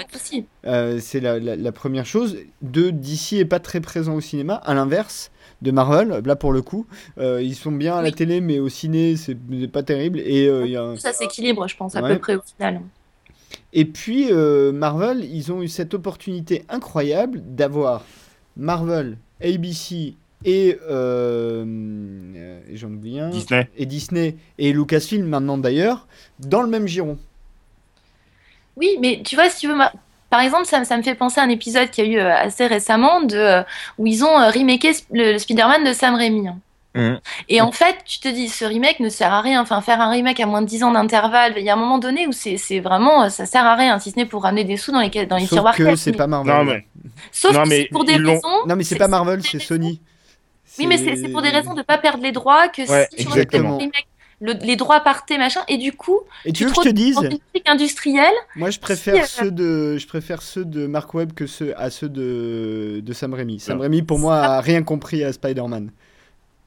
[0.66, 2.38] Euh, c'est la, la- la première chose.
[2.62, 5.32] Deux, DC est pas très présent au cinéma, à l'inverse
[5.62, 6.22] de Marvel.
[6.26, 6.86] Là pour le coup,
[7.18, 8.14] Euh, ils sont bien à la Oui.
[8.14, 9.38] télé, mais au ciné c'est
[9.72, 10.20] pas terrible.
[10.20, 12.14] Et euh, il y a Ça s'équilibre, je pense, à Ouais.
[12.14, 12.82] peu près au final.
[13.74, 18.04] Et puis, euh, Marvel, ils ont eu cette opportunité incroyable d'avoir
[18.58, 20.14] Marvel, ABC
[20.46, 23.68] et, euh, et j'en oublie un, Disney.
[23.78, 26.08] et Disney et Lucasfilm maintenant d'ailleurs,
[26.40, 27.18] dans le même giron.
[28.76, 29.94] Oui, mais tu vois, si tu veux, ma-
[30.30, 32.36] par exemple, ça, ça me fait penser à un épisode qu'il y a eu euh,
[32.36, 33.64] assez récemment de, euh,
[33.98, 36.48] où ils ont euh, remaké Sp- le, le Spider-Man de Sam Raimi.
[36.96, 37.20] Mhm.
[37.50, 39.62] Et en fait, tu te dis, ce remake ne sert à rien.
[39.62, 41.98] Enfin, faire un remake à moins de 10 ans d'intervalle, il y a un moment
[41.98, 44.78] donné où c'est vraiment, euh, ça sert à rien, si ce n'est pour ramener des
[44.78, 45.98] sous dans les, dans les Sauf tiroirs que cash.
[46.00, 46.54] c'est Mais- pas Marvel.
[46.56, 46.86] Non, mais-
[47.32, 48.42] Sauf non, que mais pour des raisons.
[48.68, 50.02] Non, mais c'est pas Marvel, c'est Sony.
[50.80, 53.76] Oui, mais c'est pour des raisons de pas perdre les droits, que Ouais, si exactement.
[53.76, 54.08] un remake,
[54.40, 56.94] le- les droits partaient, machin, et du coup, Et tu veux que te je te
[56.94, 57.20] dise
[57.66, 58.34] industrielle.
[58.56, 61.74] Moi, je préfère Si, euh, ceux de, je préfère ceux de Mark Webb que ceux
[61.80, 63.60] à ceux de, de Sam Raimi.
[63.60, 63.80] Sam.
[63.80, 65.92] Raimi, pour moi, a rien compris à Spider-Man.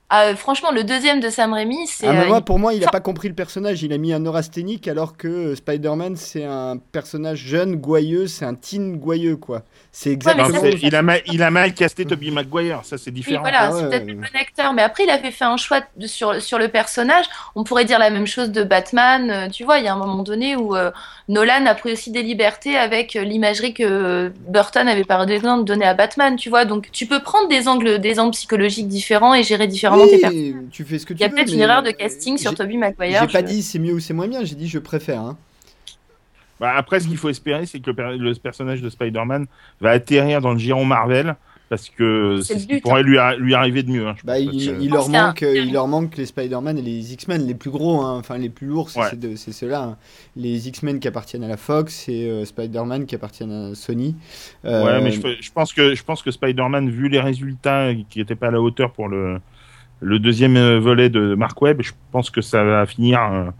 [0.09, 2.07] Ah, franchement, le deuxième de Sam Raimi, c'est.
[2.07, 3.83] Ah, euh, moi, pour moi, il a Enfin- pas compris le personnage.
[3.83, 8.45] Il a mis un neurasthénique alors que euh, Spider-Man, c'est un personnage jeune, gouailleux, c'est
[8.45, 9.63] un teen gouailleux, quoi.
[9.91, 10.61] C'est exactement.
[10.61, 13.41] Ça, il, a mal, il a mal casté Toby Maguire, ça c'est Oui, différent.
[13.41, 15.81] voilà, Ah ouais, c'est peut-être le bon acteur, mais après il avait fait un choix
[15.97, 17.25] de- sur, sur le personnage.
[17.57, 19.31] On pourrait dire la même chose de Batman.
[19.31, 20.91] euh, Tu vois, il y a un moment donné où euh,
[21.29, 25.65] Nolan a pris aussi des libertés avec euh, l'imagerie que euh, Burton avait par exemple
[25.65, 26.37] donné à Batman.
[26.37, 29.67] Tu vois, donc tu peux prendre des angles, des angles psychologiques différents et gérer
[30.07, 30.55] tes personnages.
[30.71, 31.35] Tu fais ce que tu Il y a veux.
[31.35, 33.23] peut-être une erreur de casting sur Tobey Maguire.
[33.27, 35.21] J'ai pas je- dit c'est mieux ou c'est moins bien, j'ai dit je préfère.
[35.21, 35.37] hein.
[36.59, 39.47] Bah, après, ce qu'il faut espérer, c'est que le, per- le personnage de Spider-Man
[39.81, 41.37] va atterrir dans le giron Marvel
[41.69, 44.07] parce que C'est ce qui pourrait lui, arri- lui arriver de mieux.
[44.07, 47.45] hein, Bah, il, que- leur manque, euh, il leur manque les Spider-Man et les X-Men
[47.47, 49.37] les plus gros, hein, enfin les plus lourds, c'est Ouais.
[49.37, 49.83] ceux-là.
[49.83, 49.97] hein.
[50.37, 54.15] Les X-Men qui appartiennent à la Fox et euh, Spider-Man qui appartiennent à Sony.
[54.65, 58.21] Euh, Ouais, mais je, je pense que je pense que Spider-Man, vu les résultats qui
[58.21, 59.41] n'étaient pas à la hauteur pour le
[60.01, 63.21] le deuxième euh, volet de Mark Webb, je pense que ça va finir.
[63.21, 63.51] euh,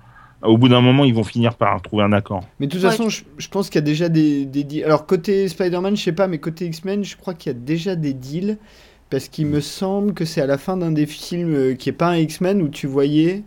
[0.43, 2.45] au bout d'un moment, ils vont finir par trouver un accord.
[2.61, 2.91] Mais de toute Ouais.
[2.91, 4.85] façon, je, je pense qu'il y a déjà des, des deals.
[4.85, 7.97] Alors, côté Spider-Man, je sais pas, mais côté X-Men, je crois qu'il y a déjà
[7.97, 8.59] des deals.
[9.09, 11.93] Parce qu'il me semble que c'est à la fin d'un des films euh, qui est
[11.93, 13.45] pas un X-Men où tu voyais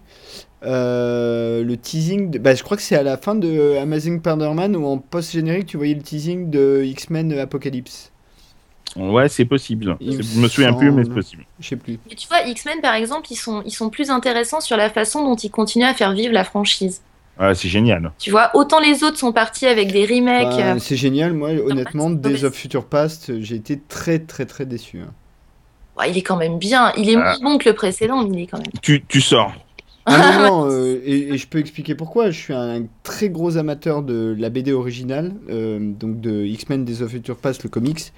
[0.63, 2.31] euh, le teasing.
[2.31, 2.39] De...
[2.39, 5.77] Bah, je crois que c'est à la fin de Amazing Spider-Man où en post-générique, tu
[5.77, 8.11] voyais le teasing de X-Men Apocalypse.
[8.95, 9.97] Ouais, c'est possible.
[10.01, 11.45] Je me souviens plus, mais c'est possible.
[11.59, 11.99] Je sais plus.
[12.09, 15.23] Mais tu vois, X-Men par exemple, ils sont, ils sont plus intéressants sur la façon
[15.23, 17.01] dont ils continuent à faire vivre la franchise.
[17.39, 18.11] Ouais, c'est génial.
[18.19, 20.49] Tu vois, autant les autres sont partis avec des remakes.
[20.57, 24.65] Bah, euh, c'est génial, moi, honnêtement, Days of Future Past, j'ai été très, très, très
[24.65, 24.99] déçu.
[24.99, 25.11] hein.
[25.97, 26.91] ouais, il est quand même bien.
[26.97, 27.37] Il est Ah.
[27.39, 28.67] moins bon que le précédent, mais il est quand même.
[28.81, 29.53] Tu, tu sors.
[30.11, 32.31] Ah non, non, euh, et, et je peux expliquer pourquoi.
[32.31, 37.01] Je suis un très gros amateur de la BD originale, euh, donc de X-Men Days
[37.01, 38.11] of Future Past, le comics.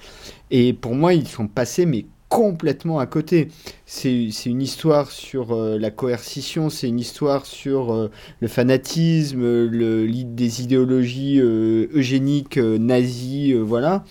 [0.51, 3.49] Et pour moi, ils sont passés, mais complètement à côté.
[3.85, 8.09] C'est une histoire sur euh, la coercition, c'est une histoire sur euh,
[8.39, 14.05] le fanatisme, le, des idéologies euh, eugéniques, nazies, voilà.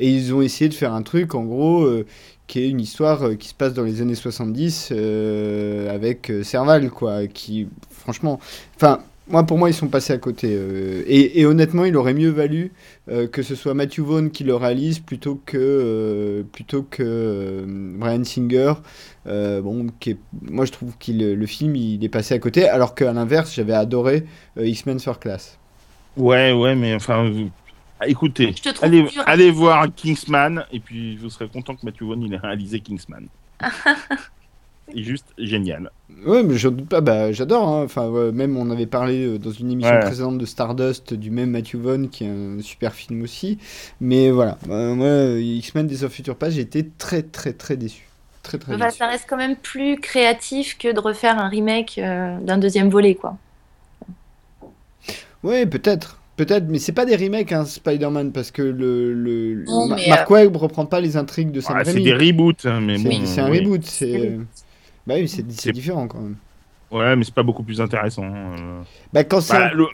[0.00, 1.88] Et ils ont essayé de faire un truc, en gros,
[2.60, 7.26] une histoire euh, qui se passe dans les années 70 euh, avec euh, Serval, quoi.
[7.26, 8.40] Qui, franchement,
[8.76, 10.58] enfin, moi, pour moi, ils sont passés à côté.
[11.06, 12.72] et, honnêtement, il aurait mieux valu
[13.30, 18.74] que ce soit Matthew Vaughn qui le réalise plutôt que, plutôt que Brian Singer.
[19.24, 22.94] Bon, qui est- moi, je trouve que le film, il est passé à côté, alors
[22.96, 24.24] qu'à l'inverse, j'avais adoré
[24.60, 25.56] X-Men First Class.
[26.16, 27.32] Ouais, ouais, mais enfin,
[28.06, 28.88] écoutez, te trouve
[29.26, 33.26] allez, voir Kingsman, et puis vous serez content que Matthew Vaughn il ait réalisé Kingsman.
[34.94, 35.90] C'est juste génial.
[36.26, 37.66] Ouais, mais je doute pas, bah, j'adore.
[37.68, 37.82] hein.
[37.84, 40.00] Enfin, ouais, même on avait parlé euh, dans une émission Ouais.
[40.00, 43.58] précédente de Stardust du même Matthew Vaughn, qui est un super film aussi.
[44.00, 47.76] Mais voilà, Euh, moi, euh, X-Men Days of Future Past, j'ai été très, très, très
[47.76, 48.08] déçu.
[48.42, 48.98] Très, très Bah, déçu.
[48.98, 53.14] ça reste quand même plus créatif que de refaire un remake euh, d'un deuxième volet,
[53.14, 53.36] quoi.
[55.42, 56.18] Ouais, peut-être.
[56.44, 60.08] Peut-être, mais c'est pas des remakes, hein, Spider-Man, parce que le, le, Non, Ma- mais,
[60.08, 63.08] Mark Webb reprend pas les intrigues de Sam Ouais, c'est des reboots, hein, mais C'est
[63.08, 63.26] bon.
[63.26, 63.60] c'est un oui.
[63.60, 64.20] reboot, c'est...
[64.30, 64.38] Euh,
[65.06, 66.34] Bah oui, c'est différent quand même.
[66.90, 68.24] Ouais, mais c'est pas beaucoup plus intéressant.
[68.24, 68.82] euh.
[69.12, 69.86] Bah, quand c'est Bah, un, le-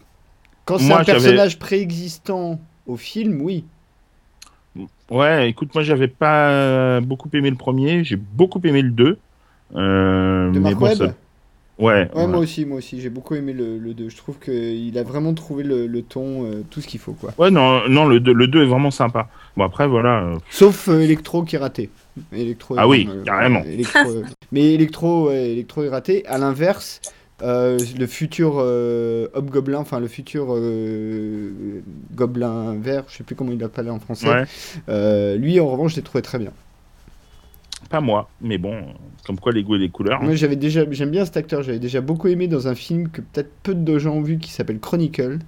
[0.64, 3.64] quand c'est moi, un personnage préexistant au film, oui.
[5.10, 9.18] Ouais, écoute, moi j'avais pas beaucoup aimé le premier, j'ai beaucoup aimé le 2.
[9.74, 11.14] Euh, De mais Mark bon, Webb ça-
[11.78, 12.26] Ouais, Ouais, ouais.
[12.26, 14.08] moi aussi, moi aussi, j'ai beaucoup aimé le, le 2.
[14.08, 17.32] Je trouve qu'il a vraiment trouvé le, le ton, euh, tout ce qu'il faut, quoi.
[17.38, 19.28] Ouais, non, non le, 2, le 2 est vraiment sympa.
[19.56, 20.24] Bon, après, voilà.
[20.24, 21.90] euh, Sauf euh, Electro qui est raté.
[22.32, 23.62] Electro Ah oui, euh, carrément.
[23.62, 24.00] Electro,
[24.52, 26.26] mais Electro, ouais, Electro est raté.
[26.26, 27.00] À l'inverse,
[27.40, 30.46] le futur Hobgoblin, enfin le futur
[32.16, 34.44] Gobelin vert, je sais plus comment il l'appelle en français.
[34.88, 36.52] lui, en revanche, je l'ai trouvé très bien.
[37.88, 38.84] Pas moi, mais bon,
[39.26, 40.20] comme quoi les goûts et les couleurs.
[40.20, 40.24] hein.
[40.24, 41.62] Moi, j'avais déjà, j'aime bien cet acteur.
[41.62, 44.50] J'avais déjà beaucoup aimé dans un film que peut-être peu de gens ont vu, qui
[44.50, 45.38] s'appelle Chronicle,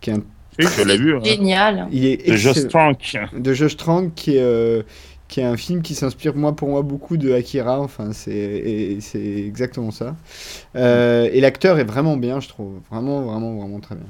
[0.00, 0.22] qui est un,
[0.58, 1.16] Oui, je l'ai vu.
[1.16, 1.20] hein.
[1.24, 1.88] Génial.
[1.92, 2.68] il est De Josh.
[2.68, 3.16] Trank.
[3.36, 4.82] de Josh Trank qui est euh,
[5.28, 9.00] qui est un film qui s'inspire moi pour moi beaucoup de Akira enfin c'est et
[9.00, 10.16] c'est exactement ça
[10.74, 14.06] Euh, et l'acteur est vraiment bien je trouve vraiment vraiment vraiment très bien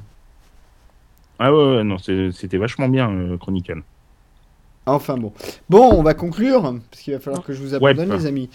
[1.39, 3.81] Ah ouais, ouais, non, c'était vachement bien, euh, Chronicle.
[4.87, 5.31] Enfin bon
[5.69, 8.17] bon on va conclure parce qu'il va falloir que je vous abandonne Ouais.
[8.17, 8.49] les amis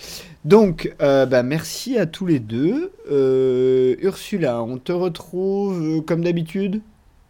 [0.45, 6.23] donc euh, bah, merci à tous les deux Euh, Ursula on te retrouve euh, comme
[6.25, 6.81] d'habitude?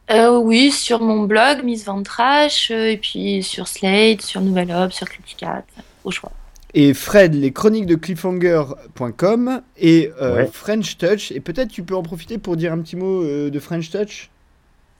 [0.08, 4.92] Euh, oui, sur mon blog, Miss Ventrash, euh, et puis sur Slate, sur Nouvelle Ob,
[4.92, 5.64] sur Criticat,
[6.04, 6.30] au choix.
[6.74, 10.50] et Fred les chroniques de cliffhanger.com et euh, Ouais.
[10.52, 13.58] French Touch et peut-être tu peux en profiter pour dire un petit mot euh, de
[13.58, 14.30] French Touch?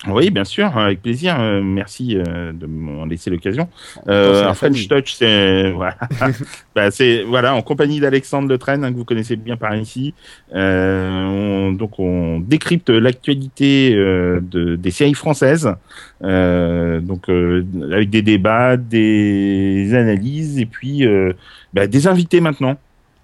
[0.09, 1.40] Oui, bien sûr, avec plaisir.
[1.40, 3.68] euh, merci euh, de m'en laisser l'occasion.
[4.09, 4.89] Euh, French famille.
[4.89, 5.97] Touch, c'est voilà,
[6.77, 10.14] Bah, c'est voilà, en compagnie d'Alexandre Le Train, hein, que vous connaissez bien par ici.
[10.55, 15.74] Euh, on- donc, on décrypte l'actualité euh, de, des séries françaises,
[16.23, 21.32] euh, donc euh, avec des débats, des analyses et puis euh,
[21.73, 22.77] bah, des invités maintenant.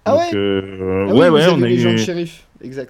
[0.05, 0.33] Ah Donc, ouais?
[0.33, 1.97] euh, Ah oui, ouais, vous ouais, avez on a les gens de eu.
[1.97, 2.47] shérif,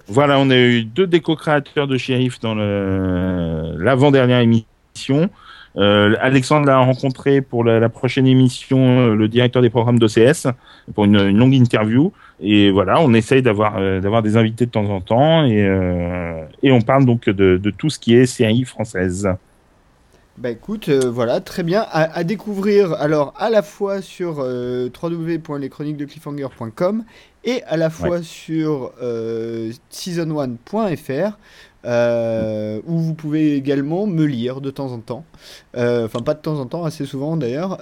[0.08, 5.30] Voilà, on a eu deux déco-créateurs de shérif dans l'avant-dernière émission.
[5.76, 10.46] Euh, Alexandre l'a rencontré pour la, prochaine émission, euh, le directeur des programmes d'OCS,
[10.94, 12.12] pour une, longue interview.
[12.40, 15.66] Et voilà, on essaye d'avoir euh, des invités de temps en temps et,
[16.62, 19.28] et on parle donc de, de tout ce qui est série française.
[20.36, 21.82] Bah écoute, euh, voilà, très bien.
[21.82, 27.04] À, à découvrir alors à la fois sur euh, www.leschroniquesdecliffhanger.com
[27.44, 31.38] et à la fois sur euh, season1.fr
[31.84, 35.24] euh, où vous pouvez également me lire de temps en temps.
[35.76, 37.78] Enfin, pas de temps en temps, assez souvent d'ailleurs.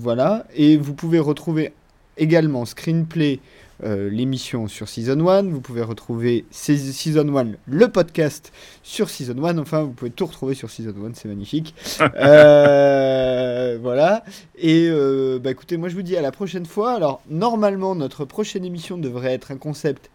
[0.00, 0.46] Voilà.
[0.54, 1.74] Et vous pouvez retrouver
[2.16, 3.40] également Screenplay.
[3.84, 8.52] Euh, l'émission sur Season 1, vous pouvez retrouver Season 1, le podcast
[8.82, 11.74] sur Season 1, enfin vous pouvez tout retrouver sur Season 1, c'est magnifique.
[12.58, 14.24] Euh, voilà,
[14.56, 16.92] et euh, bah écoutez, moi je vous dis à la prochaine fois.
[16.92, 20.10] Alors normalement notre prochaine émission devrait être un concept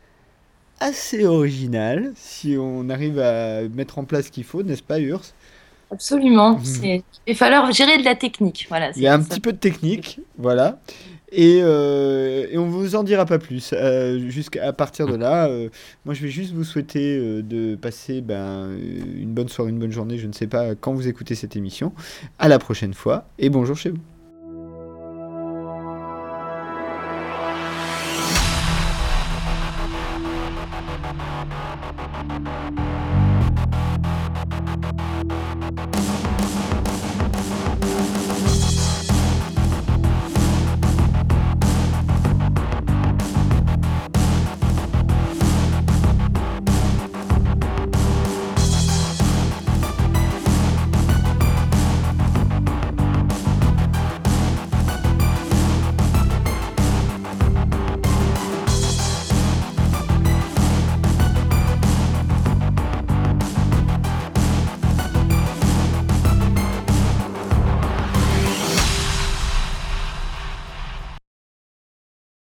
[0.79, 5.21] assez original, si on arrive à mettre en place ce qu'il faut, n'est-ce pas Urs?
[5.91, 6.59] Absolument.
[6.63, 8.65] C'est- Il va falloir gérer de la technique.
[8.69, 9.29] Voilà, Il y a un ça.
[9.29, 10.79] petit peu de technique, voilà.
[11.35, 13.73] Et, euh, et on vous en dira pas plus.
[13.73, 15.69] Euh, Jusqu'à partir de là, euh,
[16.05, 18.69] moi je vais juste vous souhaiter euh, de passer ben,
[19.15, 20.19] une bonne soirée, une bonne journée.
[20.19, 21.91] Je ne sais pas quand vous écoutez cette émission.
[22.37, 24.12] À la prochaine fois et bonjour chez vous.